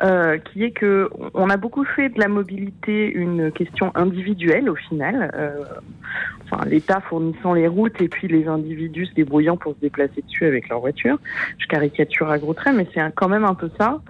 euh, 0.00 0.38
qui 0.38 0.62
est 0.62 0.70
que 0.70 1.10
on 1.34 1.50
a 1.50 1.56
beaucoup 1.56 1.84
fait 1.84 2.08
de 2.08 2.20
la 2.20 2.28
mobilité 2.28 3.10
une 3.10 3.50
question 3.50 3.90
individuelle 3.96 4.70
au 4.70 4.76
final. 4.76 5.32
Euh, 5.34 5.64
enfin, 6.44 6.64
l'État 6.66 7.00
fournissant 7.00 7.52
les 7.52 7.66
routes 7.66 8.00
et 8.00 8.06
puis 8.08 8.28
les 8.28 8.46
individus 8.46 9.06
se 9.06 9.14
débrouillant 9.14 9.56
pour 9.56 9.74
se 9.74 9.80
déplacer 9.80 10.22
dessus 10.22 10.46
avec 10.46 10.68
leur 10.68 10.78
voiture. 10.78 11.18
Je 11.58 11.66
caricature 11.66 12.30
à 12.30 12.38
gros 12.38 12.54
traits, 12.54 12.76
mais 12.76 12.86
c'est 12.94 13.00
quand 13.16 13.28
même 13.28 13.44
un 13.44 13.54
peu 13.54 13.70
ça. 13.76 14.00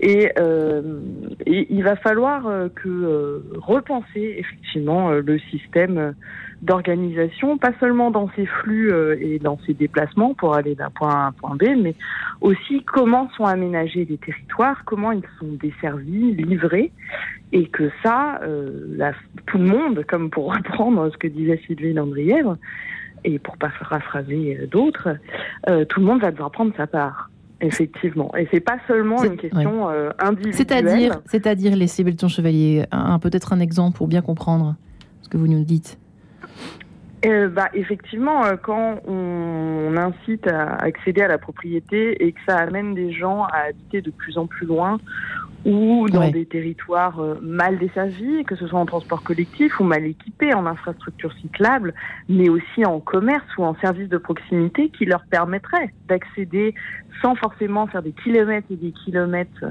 Et, 0.00 0.32
euh, 0.40 0.98
et 1.46 1.68
il 1.72 1.84
va 1.84 1.94
falloir 1.94 2.42
que 2.74 2.88
euh, 2.88 3.44
repenser 3.54 4.38
effectivement 4.38 5.10
le 5.10 5.38
système 5.38 6.14
d'organisation, 6.62 7.56
pas 7.56 7.72
seulement 7.78 8.10
dans 8.10 8.28
ses 8.34 8.46
flux 8.46 8.92
euh, 8.92 9.16
et 9.20 9.38
dans 9.38 9.58
ses 9.64 9.74
déplacements 9.74 10.34
pour 10.34 10.54
aller 10.54 10.74
d'un 10.74 10.90
point 10.90 11.10
A 11.10 11.24
à 11.24 11.26
un 11.28 11.32
point 11.32 11.54
B, 11.54 11.64
mais 11.80 11.94
aussi 12.40 12.82
comment 12.84 13.30
sont 13.36 13.44
aménagés 13.44 14.04
les 14.04 14.18
territoires, 14.18 14.82
comment 14.84 15.12
ils 15.12 15.22
sont 15.38 15.52
desservis, 15.60 16.34
livrés, 16.34 16.90
et 17.52 17.68
que 17.68 17.90
ça, 18.02 18.40
euh, 18.42 19.12
tout 19.46 19.58
le 19.58 19.66
monde, 19.66 20.04
comme 20.08 20.30
pour 20.30 20.52
reprendre 20.54 21.10
ce 21.12 21.16
que 21.16 21.28
disait 21.28 21.60
Sylvie 21.66 21.92
Landrièvre, 21.92 22.56
et 23.24 23.38
pour 23.38 23.56
pas 23.56 23.70
paraphraser 23.80 24.58
euh, 24.60 24.66
d'autres, 24.66 25.16
tout 25.88 26.00
le 26.00 26.06
monde 26.06 26.20
va 26.20 26.30
devoir 26.30 26.50
prendre 26.50 26.72
sa 26.76 26.86
part. 26.86 27.30
Effectivement, 27.60 28.32
et 28.36 28.46
c'est 28.52 28.60
pas 28.60 28.78
seulement 28.86 29.20
une 29.24 29.36
question 29.36 29.88
individuelle. 30.20 30.54
C'est-à-dire, 30.54 31.20
c'est-à-dire, 31.26 31.74
laissez 31.74 32.04
Belton 32.04 32.28
Chevalier, 32.28 32.84
un, 32.92 33.18
peut-être 33.18 33.52
un 33.52 33.58
exemple 33.58 33.96
pour 33.96 34.06
bien 34.06 34.22
comprendre 34.22 34.76
ce 35.22 35.28
que 35.28 35.36
vous 35.36 35.48
nous 35.48 35.64
dites. 35.64 35.98
Euh, 37.24 37.48
bah, 37.48 37.68
effectivement, 37.74 38.44
euh, 38.44 38.56
quand 38.56 39.00
on, 39.06 39.96
incite 39.96 40.46
à 40.46 40.74
accéder 40.76 41.22
à 41.22 41.28
la 41.28 41.38
propriété 41.38 42.24
et 42.24 42.32
que 42.32 42.38
ça 42.46 42.56
amène 42.56 42.94
des 42.94 43.12
gens 43.12 43.42
à 43.44 43.68
habiter 43.68 44.00
de 44.00 44.10
plus 44.10 44.38
en 44.38 44.46
plus 44.46 44.66
loin 44.66 44.98
ou 45.68 46.08
dans 46.08 46.30
des 46.30 46.46
territoires 46.46 47.20
euh, 47.20 47.34
mal 47.42 47.78
desservis, 47.78 48.42
que 48.44 48.56
ce 48.56 48.66
soit 48.66 48.80
en 48.80 48.86
transport 48.86 49.22
collectif 49.22 49.78
ou 49.80 49.84
mal 49.84 50.04
équipés, 50.04 50.54
en 50.54 50.64
infrastructures 50.64 51.32
cyclables, 51.42 51.92
mais 52.28 52.48
aussi 52.48 52.86
en 52.86 53.00
commerce 53.00 53.46
ou 53.58 53.64
en 53.64 53.74
services 53.76 54.08
de 54.08 54.16
proximité 54.16 54.88
qui 54.88 55.04
leur 55.04 55.24
permettraient 55.26 55.92
d'accéder 56.08 56.74
sans 57.20 57.34
forcément 57.34 57.86
faire 57.86 58.02
des 58.02 58.12
kilomètres 58.12 58.68
et 58.70 58.76
des 58.76 58.92
kilomètres 58.92 59.66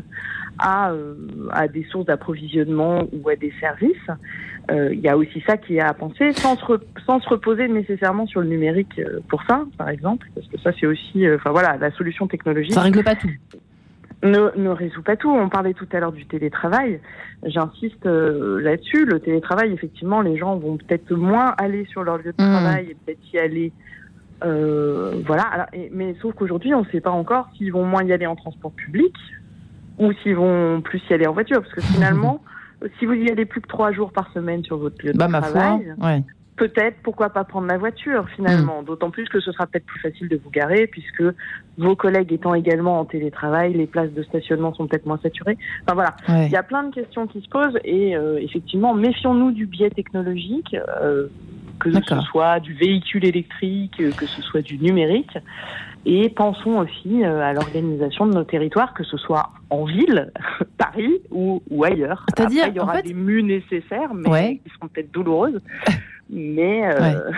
à, 0.59 0.91
euh, 0.91 1.15
à 1.51 1.67
des 1.67 1.83
sources 1.85 2.05
d'approvisionnement 2.05 3.07
ou 3.11 3.29
à 3.29 3.35
des 3.35 3.53
services. 3.59 3.95
Euh, 4.69 4.93
il 4.93 4.99
y 4.99 5.07
a 5.07 5.17
aussi 5.17 5.41
ça 5.47 5.57
qui 5.57 5.77
est 5.77 5.81
à 5.81 5.93
penser, 5.95 6.31
sans 6.33 6.57
se, 6.57 6.73
sans 7.07 7.19
se 7.21 7.29
reposer 7.29 7.67
nécessairement 7.69 8.27
sur 8.27 8.41
le 8.41 8.47
numérique 8.47 9.01
pour 9.29 9.41
ça, 9.47 9.65
par 9.77 9.89
exemple, 9.89 10.27
parce 10.35 10.45
que 10.47 10.59
ça 10.59 10.71
c'est 10.79 10.85
aussi, 10.85 11.25
enfin 11.31 11.51
voilà, 11.51 11.77
la 11.77 11.89
solution 11.91 12.27
technologique. 12.27 12.73
Ça 12.73 12.81
règle 12.81 13.03
pas 13.03 13.15
tout. 13.15 13.31
Ne, 14.24 14.49
ne 14.55 14.70
résout 14.70 15.03
pas 15.03 15.15
tout. 15.15 15.30
On 15.30 15.47
parlait 15.47 15.74
tout 15.74 15.88
à 15.91 15.99
l'heure 15.99 16.11
du 16.11 16.26
télétravail. 16.26 16.99
J'insiste 17.43 18.05
là-dessus. 18.05 19.05
Le 19.05 19.20
télétravail, 19.20 19.72
effectivement, 19.72 20.22
les 20.22 20.38
gens 20.38 20.57
vont 20.57 20.78
peut-être 20.78 21.13
moins 21.13 21.53
aller 21.59 21.86
sur 21.86 22.03
leur 22.03 22.18
lieu 22.18 22.34
de 22.36 22.43
mmh. 22.43 22.51
travail 22.51 22.88
et 22.89 22.95
peut-être 22.95 23.34
y 23.34 23.38
aller 23.38 23.72
euh, 24.43 25.22
voilà. 25.26 25.43
Alors, 25.43 25.65
mais 25.91 26.15
sauf 26.22 26.36
qu'aujourd'hui, 26.36 26.74
on 26.74 26.82
ne 26.82 26.89
sait 26.89 27.01
pas 27.01 27.11
encore 27.11 27.49
s'ils 27.57 27.72
vont 27.72 27.86
moins 27.86 28.03
y 28.03 28.13
aller 28.13 28.28
en 28.28 28.36
transport 28.36 28.72
public 28.72 29.13
ou 29.97 30.11
s'ils 30.22 30.36
vont 30.36 30.82
plus 30.82 31.01
y 31.09 31.13
aller 31.13 31.28
en 31.28 31.34
voiture. 31.34 31.61
Parce 31.61 31.74
que 31.74 31.82
finalement, 31.82 32.43
si 32.99 33.05
vous 33.05 33.13
y 33.13 33.30
allez 33.30 33.45
plus 33.45 33.61
que 33.61 33.68
trois 33.68 33.91
jours 33.91 34.11
par 34.11 34.32
semaine 34.34 34.63
sur 34.63 34.78
votre 34.78 35.03
lieu 35.05 35.13
de 35.13 35.18
bah, 35.18 35.28
travail, 35.28 35.93
peut-être 36.57 36.97
pourquoi 37.03 37.29
pas 37.29 37.43
prendre 37.43 37.67
la 37.67 37.77
voiture 37.77 38.27
finalement. 38.35 38.81
Mm. 38.81 38.85
D'autant 38.85 39.11
plus 39.11 39.29
que 39.29 39.39
ce 39.39 39.51
sera 39.51 39.67
peut-être 39.67 39.85
plus 39.85 39.99
facile 39.99 40.27
de 40.27 40.37
vous 40.43 40.49
garer 40.49 40.87
puisque 40.87 41.23
vos 41.77 41.95
collègues 41.95 42.33
étant 42.33 42.53
également 42.53 42.99
en 42.99 43.05
télétravail, 43.05 43.73
les 43.73 43.87
places 43.87 44.11
de 44.11 44.23
stationnement 44.23 44.73
sont 44.73 44.87
peut-être 44.87 45.05
moins 45.05 45.19
saturées. 45.21 45.57
Enfin 45.83 45.93
voilà, 45.93 46.43
il 46.45 46.51
y 46.51 46.57
a 46.57 46.63
plein 46.63 46.83
de 46.83 46.93
questions 46.93 47.27
qui 47.27 47.41
se 47.41 47.47
posent 47.47 47.79
et 47.85 48.17
euh, 48.17 48.39
effectivement, 48.41 48.93
méfions-nous 48.93 49.51
du 49.51 49.65
biais 49.67 49.91
technologique. 49.91 50.75
Euh, 51.01 51.27
que 51.79 51.91
ce 51.91 52.21
soit 52.21 52.59
du 52.59 52.73
véhicule 52.73 53.23
électrique, 53.23 53.97
que 53.97 54.25
ce 54.25 54.41
soit 54.41 54.63
du 54.63 54.79
numérique. 54.79 55.37
Et 56.05 56.29
pensons 56.29 56.77
aussi 56.77 57.23
euh, 57.23 57.41
à 57.41 57.53
l'organisation 57.53 58.25
de 58.25 58.33
nos 58.33 58.43
territoires, 58.43 58.93
que 58.93 59.03
ce 59.03 59.17
soit 59.17 59.49
en 59.69 59.83
ville, 59.83 60.31
Paris 60.77 61.21
ou, 61.29 61.61
ou 61.69 61.83
ailleurs. 61.83 62.25
C'est-à-dire, 62.29 62.65
il 62.67 62.75
y 62.75 62.79
aura 62.79 63.01
des 63.01 63.13
mues 63.13 63.43
nécessaires, 63.43 64.13
mais 64.13 64.59
qui 64.63 64.69
seront 64.73 64.87
peut-être 64.87 65.11
douloureuses. 65.11 65.59
mais 66.30 66.86
euh, 66.86 67.32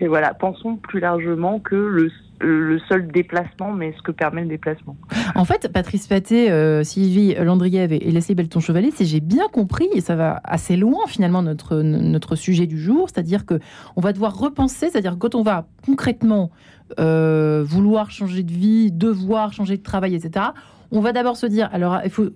voilà, 0.08 0.34
pensons 0.34 0.76
plus 0.76 1.00
largement 1.00 1.58
que 1.58 1.76
le 1.76 2.10
le 2.42 2.78
seul 2.88 3.06
déplacement, 3.08 3.72
mais 3.72 3.94
ce 3.96 4.02
que 4.02 4.10
permet 4.10 4.42
le 4.42 4.48
déplacement. 4.48 4.96
En 5.34 5.44
fait, 5.44 5.68
Patrice 5.72 6.06
Paté, 6.06 6.50
euh, 6.50 6.82
Sylvie 6.82 7.34
Landriev 7.34 7.92
et, 7.92 7.98
Leslie 8.10 8.34
Belton-Chevalier, 8.34 8.90
si 8.90 9.06
j'ai 9.06 9.20
bien 9.20 9.46
compris, 9.48 9.88
et 9.94 10.00
ça 10.00 10.16
va 10.16 10.40
assez 10.44 10.76
loin 10.76 11.06
finalement 11.06 11.42
notre, 11.42 11.76
notre 11.82 12.36
sujet 12.36 12.66
du 12.66 12.78
jour, 12.78 13.08
c'est-à-dire 13.08 13.46
que 13.46 13.60
on 13.96 14.00
va 14.00 14.12
devoir 14.12 14.36
repenser, 14.36 14.90
c'est-à-dire 14.90 15.16
quand 15.18 15.34
on 15.34 15.42
va 15.42 15.66
concrètement 15.86 16.50
euh, 16.98 17.62
vouloir 17.64 18.10
changer 18.10 18.42
de 18.42 18.52
vie, 18.52 18.90
devoir 18.92 19.52
changer 19.52 19.76
de 19.76 19.82
travail, 19.82 20.14
etc., 20.14 20.46
on 20.92 21.00
va 21.00 21.12
d'abord 21.12 21.36
se 21.36 21.46
dire, 21.46 21.68
alors 21.72 22.00
il 22.04 22.10
faut 22.10 22.26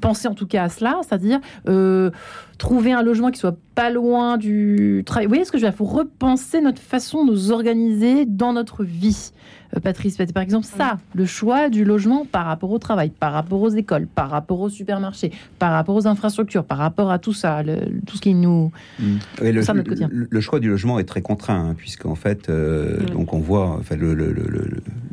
penser 0.00 0.26
en 0.28 0.34
tout 0.34 0.46
cas 0.46 0.64
à 0.64 0.68
cela, 0.68 0.98
c'est-à-dire 1.06 1.40
euh, 1.68 2.10
trouver 2.56 2.92
un 2.92 3.02
logement 3.02 3.30
qui 3.30 3.38
soit 3.38 3.56
pas 3.74 3.90
loin 3.90 4.36
du 4.38 5.02
travail. 5.06 5.26
Vous 5.26 5.30
voyez 5.30 5.44
ce 5.44 5.52
que 5.52 5.58
je 5.58 5.64
veux 5.64 5.70
dire? 5.70 5.74
Il 5.74 5.78
faut 5.78 5.84
repenser 5.92 6.60
notre 6.60 6.80
façon 6.82 7.24
de 7.24 7.30
nous 7.30 7.52
organiser 7.52 8.24
dans 8.26 8.52
notre 8.52 8.82
vie. 8.82 9.30
Euh, 9.76 9.80
Patrice, 9.80 10.16
par 10.32 10.42
exemple, 10.42 10.64
ça, 10.66 10.96
le 11.14 11.26
choix 11.26 11.68
du 11.68 11.84
logement 11.84 12.24
par 12.24 12.46
rapport 12.46 12.70
au 12.70 12.78
travail, 12.78 13.10
par 13.10 13.34
rapport 13.34 13.60
aux 13.60 13.68
écoles, 13.68 14.06
par 14.06 14.30
rapport 14.30 14.60
aux 14.60 14.70
supermarchés, 14.70 15.30
par 15.58 15.72
rapport 15.72 15.94
aux 15.94 16.06
infrastructures, 16.06 16.64
par 16.64 16.78
rapport 16.78 17.10
à 17.10 17.18
tout 17.18 17.34
ça, 17.34 17.62
le- 17.62 18.00
tout 18.06 18.16
ce 18.16 18.22
qui 18.22 18.34
nous 18.34 18.72
Mm. 18.98 19.04
Oui, 19.42 19.52
le, 19.52 19.62
Ça, 19.62 19.74
notre 19.74 19.88
quotidien. 19.90 20.08
le- 20.10 20.26
le 20.30 20.40
choix 20.40 20.58
du 20.58 20.70
logement 20.70 20.98
est 20.98 21.04
très 21.04 21.20
contraint, 21.20 21.68
hein, 21.70 21.74
puisqu'en 21.76 22.14
fait, 22.14 22.48
euh, 22.48 23.04
donc 23.12 23.34
on 23.34 23.38
voit, 23.38 23.76
enfin, 23.78 23.94
le, 23.96 24.14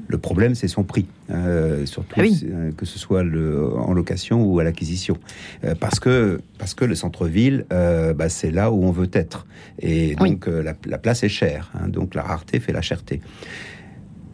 le- 0.08 0.18
problème, 0.18 0.56
c'est 0.56 0.68
son 0.68 0.84
prix, 0.84 1.06
euh, 1.30 1.86
surtout 1.86 2.16
Ah 2.18 2.22
oui. 2.22 2.46
euh, 2.50 2.72
que 2.72 2.86
ce 2.86 2.98
soit 3.00 3.24
le, 3.24 3.74
en 3.78 3.94
location 3.94 4.44
ou 4.44 4.60
à 4.60 4.64
l'acquisition, 4.64 5.18
Euh, 5.64 5.76
parce 5.80 6.00
que 6.00 6.40
parce 6.58 6.74
que 6.74 6.86
le 6.86 6.96
centre-ville, 6.96 7.66
bah, 7.70 8.30
c'est 8.30 8.52
là 8.52 8.72
où 8.72 8.84
on 8.84 8.92
veut 8.92 9.10
être, 9.14 9.46
et 9.80 10.16
Oui. 10.20 10.32
donc 10.32 10.48
la, 10.48 10.74
la 10.86 10.98
place 10.98 11.24
est 11.24 11.30
chère, 11.30 11.72
hein, 11.76 11.88
donc 11.90 12.16
la 12.16 12.24
rareté 12.24 12.60
fait 12.60 12.74
la 12.74 12.82
cherté. 12.82 13.22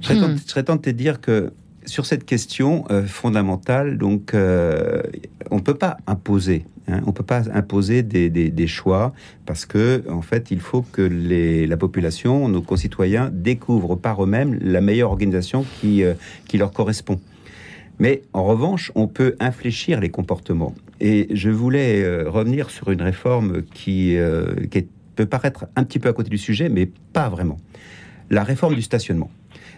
Je 0.01 0.07
serais, 0.07 0.19
tenté, 0.19 0.41
je 0.45 0.49
serais 0.49 0.63
tenté 0.63 0.93
de 0.93 0.97
dire 0.97 1.22
que 1.22 1.51
sur 1.86 2.05
cette 2.05 2.25
question 2.25 2.86
euh, 2.91 3.03
fondamentale, 3.03 3.97
donc 3.97 4.34
on 4.34 5.55
ne 5.55 5.61
peut 5.61 5.73
pas 5.75 5.97
imposer. 6.07 6.65
hein, 6.88 7.01
on 7.05 7.11
peut 7.11 7.23
pas 7.23 7.43
imposer 7.53 8.03
des, 8.03 8.29
des- 8.29 8.49
des 8.51 8.67
choix 8.67 9.13
parce 9.45 9.65
que 9.65 10.03
en 10.09 10.21
fait, 10.21 10.51
il 10.51 10.59
faut 10.59 10.84
que 10.84 11.01
les, 11.01 11.67
la 11.67 11.77
population, 11.77 12.47
nos 12.47 12.61
concitoyens, 12.61 13.29
découvrent 13.34 13.95
par 13.95 14.23
eux-mêmes 14.23 14.57
la 14.61 14.82
meilleure 14.82 15.09
organisation 15.11 15.65
qui, 15.79 16.03
euh, 16.03 16.13
qui 16.47 16.57
leur 16.57 16.71
correspond. 16.71 17.19
Mais 17.99 18.21
en 18.34 18.43
revanche, 18.45 18.91
on 18.95 19.07
peut 19.07 19.36
infléchir 19.39 19.99
les 19.99 20.09
comportements. 20.09 20.73
Et 20.99 21.27
je 21.34 21.49
voulais 21.49 22.03
euh, 22.03 22.29
revenir 22.29 22.69
sur 22.69 22.89
une 22.91 23.01
réforme 23.01 23.63
qui, 23.63 24.15
qui 24.71 24.88
peut 25.15 25.25
paraître 25.25 25.65
un 25.75 25.84
petit 25.84 25.99
peu 25.99 26.09
à 26.09 26.13
côté 26.13 26.29
du 26.29 26.38
sujet, 26.38 26.69
mais 26.69 26.89
pas 27.13 27.29
vraiment. 27.29 27.57
La 28.29 28.43
réforme 28.43 28.75
du 28.75 28.82
stationnement. 28.82 29.29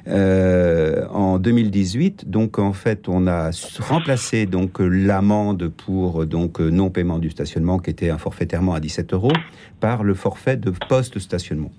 Euh, 0.08 1.06
en 1.10 1.40
2018, 1.40 2.30
donc 2.30 2.60
en 2.60 2.74
fait, 2.74 3.08
on 3.08 3.26
a 3.26 3.52
remplacé 3.80 4.46
l'amende 4.84 5.70
pour 5.70 6.26
non 6.70 6.90
paiement 6.90 7.20
du 7.20 7.30
stationnement, 7.30 7.80
qui 7.80 7.90
était 7.90 8.10
un 8.10 8.18
forfaitairement 8.18 8.74
à 8.74 8.82
17 8.82 9.14
euros, 9.14 9.32
par 9.80 10.04
le 10.04 10.14
forfait 10.14 10.58
de 10.58 10.74
poste 10.90 11.20
stationnement, 11.20 11.72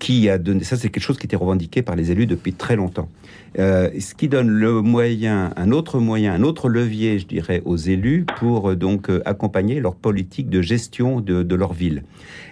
qui 0.00 0.28
a 0.28 0.38
donné 0.38 0.64
ça, 0.64 0.76
c'est 0.76 0.88
quelque 0.88 1.04
chose 1.04 1.18
qui 1.18 1.26
était 1.26 1.36
revendiqué 1.36 1.82
par 1.82 1.94
les 1.94 2.10
élus 2.10 2.26
depuis 2.26 2.52
très 2.52 2.74
longtemps. 2.74 3.08
Euh, 3.58 3.90
ce 4.00 4.14
qui 4.14 4.28
donne 4.28 4.48
le 4.48 4.80
moyen, 4.80 5.52
un 5.56 5.70
autre 5.70 6.00
moyen, 6.00 6.34
un 6.34 6.42
autre 6.42 6.68
levier, 6.68 7.20
je 7.20 7.26
dirais, 7.26 7.62
aux 7.64 7.76
élus 7.76 8.24
pour 8.38 8.70
euh, 8.70 8.76
donc 8.76 9.10
euh, 9.10 9.22
accompagner 9.24 9.78
leur 9.78 9.94
politique 9.94 10.48
de 10.48 10.62
gestion 10.62 11.20
de, 11.20 11.54
leur 11.54 11.72
ville. 11.72 12.02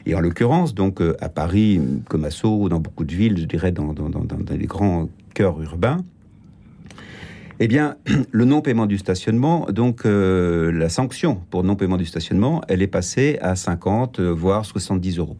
Et 0.06 0.14
en 0.14 0.20
l'occurrence, 0.20 0.74
donc 0.74 1.00
à 1.20 1.28
Paris, 1.28 1.80
comme 2.08 2.24
à 2.24 2.30
Sceaux, 2.30 2.68
dans 2.68 2.80
beaucoup 2.80 3.04
de 3.04 3.14
villes, 3.14 3.38
je 3.38 3.44
dirais 3.44 3.72
dans, 3.72 3.94
les 4.50 4.66
grands 4.66 5.08
cœurs 5.34 5.60
urbains, 5.62 6.04
eh 7.60 7.68
bien, 7.68 7.96
le 8.30 8.44
non-paiement 8.44 8.86
du 8.86 8.98
stationnement, 8.98 9.66
donc 9.70 10.02
la 10.04 10.88
sanction 10.88 11.40
pour 11.50 11.64
non-paiement 11.64 11.96
du 11.96 12.06
stationnement, 12.06 12.62
elle 12.68 12.82
est 12.82 12.86
passée 12.88 13.38
à 13.40 13.56
50, 13.56 14.20
euh, 14.20 14.30
voire 14.30 14.64
70 14.64 15.18
euros. 15.18 15.36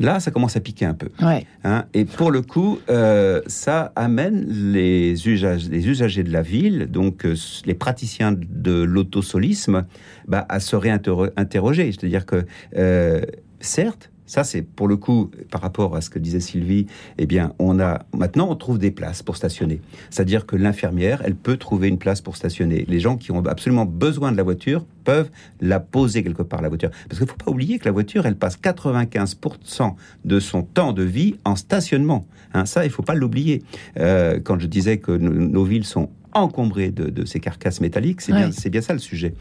Là, 0.00 0.20
ça 0.20 0.30
commence 0.30 0.56
à 0.56 0.60
piquer 0.60 0.86
un 0.86 0.94
peu. 0.94 1.08
Ouais. 1.22 1.46
Hein, 1.62 1.84
et 1.94 2.04
pour 2.04 2.30
le 2.30 2.42
coup, 2.42 2.78
euh, 2.88 3.40
ça 3.46 3.92
amène 3.96 4.44
les, 4.72 5.14
les 5.14 5.88
usagers 5.88 6.22
de 6.22 6.32
la 6.32 6.42
ville, 6.42 6.86
donc 6.90 7.24
euh, 7.24 7.34
les 7.66 7.74
praticiens 7.74 8.32
de 8.32 8.82
l'autosolisme, 8.82 9.84
bah, 10.26 10.46
à 10.48 10.60
se 10.60 10.76
réinterroger. 10.76 11.92
C'est-à-dire 11.92 12.26
que, 12.26 12.44
euh, 12.76 13.22
certes, 13.60 14.10
ça 14.26 14.44
c'est 14.44 14.62
pour 14.62 14.88
le 14.88 14.96
coup, 14.96 15.30
par 15.50 15.60
rapport 15.60 15.96
à 15.96 16.00
ce 16.00 16.10
que 16.10 16.18
disait 16.18 16.40
Sylvie, 16.40 16.86
eh 17.18 17.26
bien, 17.26 17.52
on 17.58 17.78
a 17.80 18.04
maintenant 18.16 18.48
on 18.50 18.56
trouve 18.56 18.78
des 18.78 18.90
places 18.90 19.22
pour 19.22 19.36
stationner. 19.36 19.80
C'est-à-dire 20.10 20.46
que 20.46 20.56
l'infirmière, 20.56 21.22
elle 21.24 21.34
peut 21.34 21.56
trouver 21.56 21.88
une 21.88 21.98
place 21.98 22.20
pour 22.20 22.36
stationner. 22.36 22.84
Les 22.88 23.00
gens 23.00 23.16
qui 23.16 23.32
ont 23.32 23.44
absolument 23.46 23.84
besoin 23.86 24.32
de 24.32 24.36
la 24.36 24.42
voiture 24.42 24.86
peuvent 25.04 25.30
la 25.60 25.80
poser 25.80 26.22
quelque 26.22 26.42
part 26.42 26.62
la 26.62 26.68
voiture. 26.68 26.90
Parce 27.08 27.18
qu'il 27.18 27.26
ne 27.26 27.30
faut 27.30 27.36
pas 27.36 27.50
oublier 27.50 27.78
que 27.78 27.84
la 27.84 27.92
voiture, 27.92 28.24
elle 28.26 28.36
passe 28.36 28.56
95% 28.58 29.94
de 30.24 30.40
son 30.40 30.62
temps 30.62 30.92
de 30.92 31.02
vie 31.02 31.36
en 31.44 31.56
stationnement. 31.56 32.26
Hein, 32.54 32.66
ça, 32.66 32.84
il 32.84 32.88
ne 32.88 32.92
faut 32.92 33.02
pas 33.02 33.14
l'oublier. 33.14 33.62
Euh, 33.98 34.40
quand 34.42 34.58
je 34.58 34.66
disais 34.66 34.98
que 34.98 35.12
nos, 35.12 35.30
nos 35.32 35.64
villes 35.64 35.84
sont 35.84 36.10
encombrées 36.32 36.90
de, 36.90 37.10
de 37.10 37.24
ces 37.24 37.40
carcasses 37.40 37.80
métalliques, 37.80 38.20
c'est 38.20 38.32
bien, 38.32 38.50
Ouais. 38.50 38.70
bien 38.70 38.80
ça 38.80 38.92
le 38.92 38.98
sujet. 38.98 39.34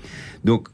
Donc, 0.43 0.67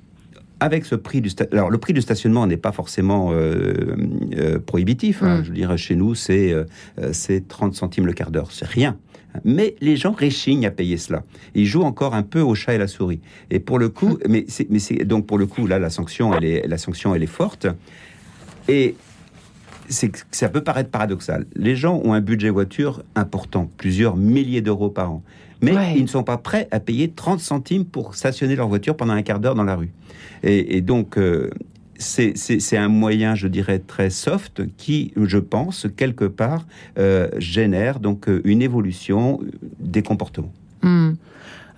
avec 0.60 0.86
ce 0.86 0.96
prix 0.96 1.22
du 1.22 1.30
alors 1.52 1.70
le 1.70 1.78
prix 1.78 1.94
du 1.94 2.02
stationnement 2.02 2.46
n'est 2.48 2.58
pas 2.58 2.72
forcément 2.72 3.32
euh, 3.32 3.96
euh, 4.38 4.60
prohibitif. 4.60 5.24
hein. 5.24 5.40
Mm. 5.40 5.44
Je 5.44 5.50
veux 5.50 5.56
dire, 5.56 5.78
chez 5.78 5.96
nous, 5.96 6.16
c'est 6.16 6.52
euh, 6.52 6.66
c'est 7.12 7.48
30 7.48 7.76
centimes 7.76 8.06
le 8.06 8.14
quart 8.14 8.32
d'heure, 8.32 8.52
c'est 8.52 8.68
rien. 8.68 8.98
Mais 9.46 9.76
les 9.80 9.96
gens 9.96 10.12
réchignent 10.12 10.66
à 10.66 10.72
payer 10.72 10.98
cela. 10.98 11.24
Ils 11.54 11.68
jouent 11.68 11.84
encore 11.84 12.16
un 12.16 12.24
peu 12.24 12.42
au 12.42 12.56
chat 12.56 12.74
et 12.74 12.78
la 12.80 12.88
souris. 12.88 13.22
Et 13.52 13.60
pour 13.60 13.78
le 13.78 13.90
coup, 13.90 14.18
mais 14.28 14.46
c'est 14.48 14.70
mais 14.70 14.80
c'est 14.80 15.06
donc 15.06 15.28
pour 15.28 15.38
le 15.38 15.46
coup 15.46 15.68
là 15.68 15.78
la 15.78 15.92
sanction 15.92 16.34
elle 16.34 16.46
est 16.46 16.68
la 16.68 16.78
sanction 16.78 17.14
elle 17.14 17.24
est 17.24 17.28
forte. 17.28 17.68
Et 18.68 18.96
ça 19.90 20.50
peut 20.50 20.64
paraître 20.64 20.90
paradoxal. 20.92 21.46
Les 21.56 21.76
gens 21.76 22.00
ont 22.04 22.14
un 22.14 22.22
budget 22.22 22.50
voiture 22.50 23.04
important, 23.16 23.70
plusieurs 23.78 24.16
milliers 24.16 24.62
d'euros 24.62 24.90
par 24.90 25.12
an. 25.12 25.24
Mais 25.62 25.74
Ouais. 25.76 25.94
ils 25.98 26.04
ne 26.04 26.08
sont 26.08 26.24
pas 26.24 26.38
prêts 26.38 26.68
à 26.72 26.80
payer 26.80 27.10
30 27.10 27.40
centimes 27.40 27.86
pour 27.86 28.16
stationner 28.16 28.56
leur 28.56 28.68
voiture 28.68 28.96
pendant 28.96 29.14
un 29.14 29.22
quart 29.22 29.40
d'heure 29.40 29.56
dans 29.56 29.64
la 29.66 29.76
rue. 29.76 29.92
Et, 30.44 30.78
et 30.78 30.82
donc, 30.82 31.18
euh, 31.18 31.50
c'est- 31.98 32.78
un 32.78 32.88
moyen, 32.88 33.36
je 33.36 33.48
dirais, 33.48 33.80
très 33.80 34.10
soft 34.10 34.62
qui, 34.78 35.12
je 35.22 35.38
pense, 35.38 35.86
quelque 35.98 36.26
part, 36.26 36.66
euh, 36.98 37.28
génère 37.38 38.00
donc 38.00 38.30
euh, 38.30 38.42
une 38.46 38.62
évolution 38.62 39.42
des 39.80 40.02
comportements. 40.02 40.54
Hmm. 40.82 41.12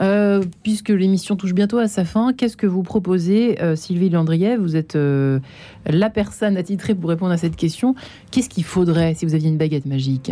Euh, 0.01 0.43
puisque 0.63 0.89
l'émission 0.89 1.35
touche 1.35 1.53
bientôt 1.53 1.77
à 1.77 1.87
sa 1.87 2.05
fin, 2.05 2.33
qu'est-ce 2.33 2.57
que 2.57 2.65
vous 2.67 2.81
proposez, 2.81 3.61
euh, 3.61 3.75
Sylvie 3.75 4.09
Landrier 4.09 4.57
Vous 4.57 4.75
êtes 4.75 4.95
euh, 4.95 5.39
la 5.87 6.09
personne 6.09 6.57
attitrée 6.57 6.95
pour 6.95 7.09
répondre 7.11 7.31
à 7.31 7.37
cette 7.37 7.55
question. 7.55 7.93
Qu'est-ce 8.31 8.49
qu'il 8.49 8.63
faudrait 8.63 9.13
si 9.13 9.25
vous 9.25 9.35
aviez 9.35 9.49
une 9.49 9.57
baguette 9.57 9.85
magique? 9.85 10.31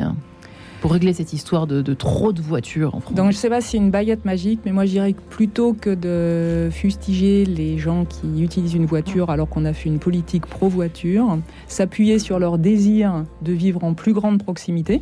Pour 0.82 0.92
régler 0.92 1.14
cette 1.14 1.34
histoire 1.34 1.68
de, 1.68 1.82
de 1.82 1.94
trop 1.94 2.32
de 2.32 2.42
voitures 2.42 2.96
en 2.96 3.00
France 3.00 3.16
Donc 3.16 3.32
je 3.32 3.38
sais 3.38 3.50
pas 3.50 3.62
si 3.62 3.72
c'est 3.72 3.78
une 3.78 3.92
baguette 3.92 4.26
magique, 4.26 4.62
mais 4.66 4.72
moi 4.72 4.86
je 4.86 4.92
dirais 4.92 5.14
que 5.14 5.22
plutôt 5.30 5.74
que 5.74 5.90
de 5.90 6.70
fustiger 6.72 7.46
les 7.46 7.78
gens 7.78 8.06
qui 8.06 8.42
utilisent 8.42 8.76
une 8.76 8.86
voiture 8.86 9.30
alors 9.30 9.50
qu'on 9.50 9.66
a 9.66 9.74
fait 9.74 9.90
une 9.90 10.00
politique 10.00 10.46
pro-voiture, 10.46 11.38
s'appuyer 11.68 12.20
sur 12.20 12.40
leur 12.40 12.58
désir 12.58 13.26
de 13.42 13.52
vivre 13.52 13.84
en 13.84 13.94
plus 13.94 14.14
grande 14.14 14.42
proximité 14.42 15.02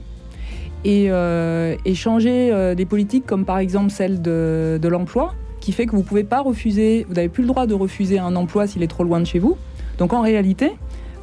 et, 0.83 1.07
euh, 1.09 1.75
et 1.85 1.95
changer 1.95 2.51
euh, 2.51 2.75
des 2.75 2.85
politiques 2.85 3.25
comme 3.25 3.45
par 3.45 3.57
exemple 3.57 3.91
celle 3.91 4.21
de, 4.21 4.79
de 4.81 4.87
l'emploi, 4.87 5.33
qui 5.59 5.71
fait 5.71 5.85
que 5.85 5.95
vous 5.95 6.03
pouvez 6.03 6.23
pas 6.23 6.41
refuser, 6.41 7.05
vous 7.07 7.15
n'avez 7.15 7.29
plus 7.29 7.43
le 7.43 7.47
droit 7.47 7.67
de 7.67 7.73
refuser 7.73 8.19
un 8.19 8.35
emploi 8.35 8.67
s'il 8.67 8.83
est 8.83 8.87
trop 8.87 9.03
loin 9.03 9.19
de 9.19 9.25
chez 9.25 9.39
vous. 9.39 9.57
Donc 9.97 10.13
en 10.13 10.21
réalité, 10.21 10.71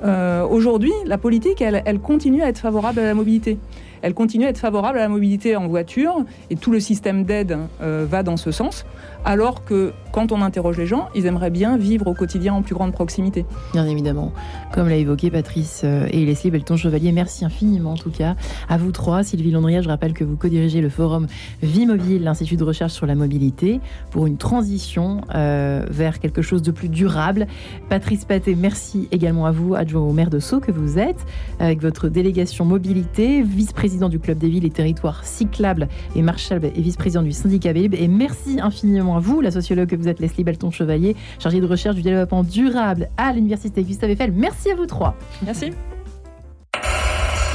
euh, 0.04 0.46
aujourd'hui, 0.46 0.92
la 1.06 1.18
politique, 1.18 1.62
elle, 1.62 1.82
elle 1.86 1.98
continue 2.00 2.42
à 2.42 2.48
être 2.48 2.58
favorable 2.58 3.00
à 3.00 3.04
la 3.04 3.14
mobilité. 3.14 3.58
Elle 4.04 4.12
continue 4.12 4.44
à 4.44 4.50
être 4.50 4.58
favorable 4.58 4.98
à 4.98 5.00
la 5.00 5.08
mobilité 5.08 5.56
en 5.56 5.66
voiture 5.66 6.26
et 6.50 6.56
tout 6.56 6.70
le 6.70 6.78
système 6.78 7.24
d'aide 7.24 7.56
euh, 7.80 8.04
va 8.06 8.22
dans 8.22 8.36
ce 8.36 8.50
sens. 8.50 8.84
Alors 9.24 9.64
que 9.64 9.92
quand 10.12 10.30
on 10.30 10.42
interroge 10.42 10.76
les 10.78 10.86
gens, 10.86 11.08
ils 11.14 11.26
aimeraient 11.26 11.50
bien 11.50 11.76
vivre 11.76 12.06
au 12.06 12.14
quotidien 12.14 12.54
en 12.54 12.62
plus 12.62 12.74
grande 12.74 12.92
proximité. 12.92 13.44
Bien 13.72 13.86
évidemment, 13.86 14.32
comme 14.72 14.88
l'a 14.88 14.96
évoqué 14.96 15.30
Patrice 15.30 15.82
euh, 15.82 16.06
et 16.10 16.24
Leslie 16.24 16.50
Belton-Chevalier, 16.50 17.10
merci 17.10 17.44
infiniment 17.44 17.92
en 17.92 17.96
tout 17.96 18.10
cas 18.10 18.36
à 18.68 18.76
vous 18.76 18.92
trois. 18.92 19.24
Sylvie 19.24 19.50
Landria, 19.50 19.82
je 19.82 19.88
rappelle 19.88 20.12
que 20.12 20.22
vous 20.22 20.36
co-dirigez 20.36 20.80
le 20.80 20.88
forum 20.88 21.26
Vie 21.62 21.86
Mobile, 21.86 22.22
l'Institut 22.22 22.56
de 22.56 22.64
recherche 22.64 22.92
sur 22.92 23.06
la 23.06 23.14
mobilité, 23.14 23.80
pour 24.10 24.26
une 24.26 24.36
transition 24.36 25.22
euh, 25.34 25.84
vers 25.90 26.20
quelque 26.20 26.42
chose 26.42 26.62
de 26.62 26.70
plus 26.70 26.88
durable. 26.88 27.46
Patrice 27.88 28.24
Paté, 28.24 28.54
merci 28.54 29.08
également 29.10 29.46
à 29.46 29.50
vous, 29.50 29.74
adjoint 29.74 30.02
au 30.02 30.12
maire 30.12 30.30
de 30.30 30.38
Sceaux 30.38 30.60
que 30.60 30.70
vous 30.70 30.98
êtes, 30.98 31.24
avec 31.58 31.80
votre 31.80 32.08
délégation 32.08 32.64
mobilité, 32.64 33.42
vice-président 33.42 34.08
du 34.08 34.20
Club 34.20 34.38
des 34.38 34.48
villes 34.48 34.64
et 34.64 34.70
territoires 34.70 35.24
cyclables 35.24 35.88
et 36.14 36.22
marchables 36.22 36.66
et 36.66 36.80
vice-président 36.80 37.22
du 37.22 37.32
syndicat 37.32 37.72
Vélib. 37.72 37.94
Et 37.94 38.06
merci 38.06 38.60
infiniment 38.60 39.13
à 39.16 39.20
vous, 39.20 39.40
la 39.40 39.50
sociologue 39.50 39.88
que 39.88 39.96
vous 39.96 40.08
êtes, 40.08 40.20
Leslie 40.20 40.44
Belton-Chevalier, 40.44 41.16
chargée 41.38 41.60
de 41.60 41.66
recherche 41.66 41.96
du 41.96 42.02
développement 42.02 42.42
durable 42.42 43.08
à 43.16 43.32
l'Université 43.32 43.82
Gustave 43.82 44.10
Eiffel. 44.10 44.32
Merci 44.32 44.70
à 44.70 44.74
vous 44.74 44.86
trois. 44.86 45.16
Merci. 45.44 45.72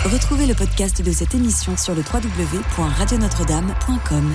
Retrouvez 0.06 0.48
le 0.48 0.54
podcast 0.54 1.06
de 1.06 1.12
cette 1.12 1.36
émission 1.36 1.76
sur 1.76 1.94
le 1.94 2.02
www.radionotre-dame.com. 2.02 4.34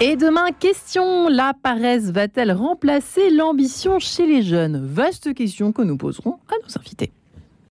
Et 0.00 0.16
demain, 0.16 0.50
question, 0.58 1.28
la 1.28 1.54
paresse 1.54 2.10
va-t-elle 2.10 2.52
remplacer 2.52 3.30
l'ambition 3.30 3.98
chez 3.98 4.26
les 4.26 4.42
jeunes? 4.42 4.84
Vaste 4.84 5.32
question 5.34 5.72
que 5.72 5.82
nous 5.82 5.96
poserons 5.96 6.38
à 6.48 6.54
nos 6.62 6.78
invités. 6.78 7.12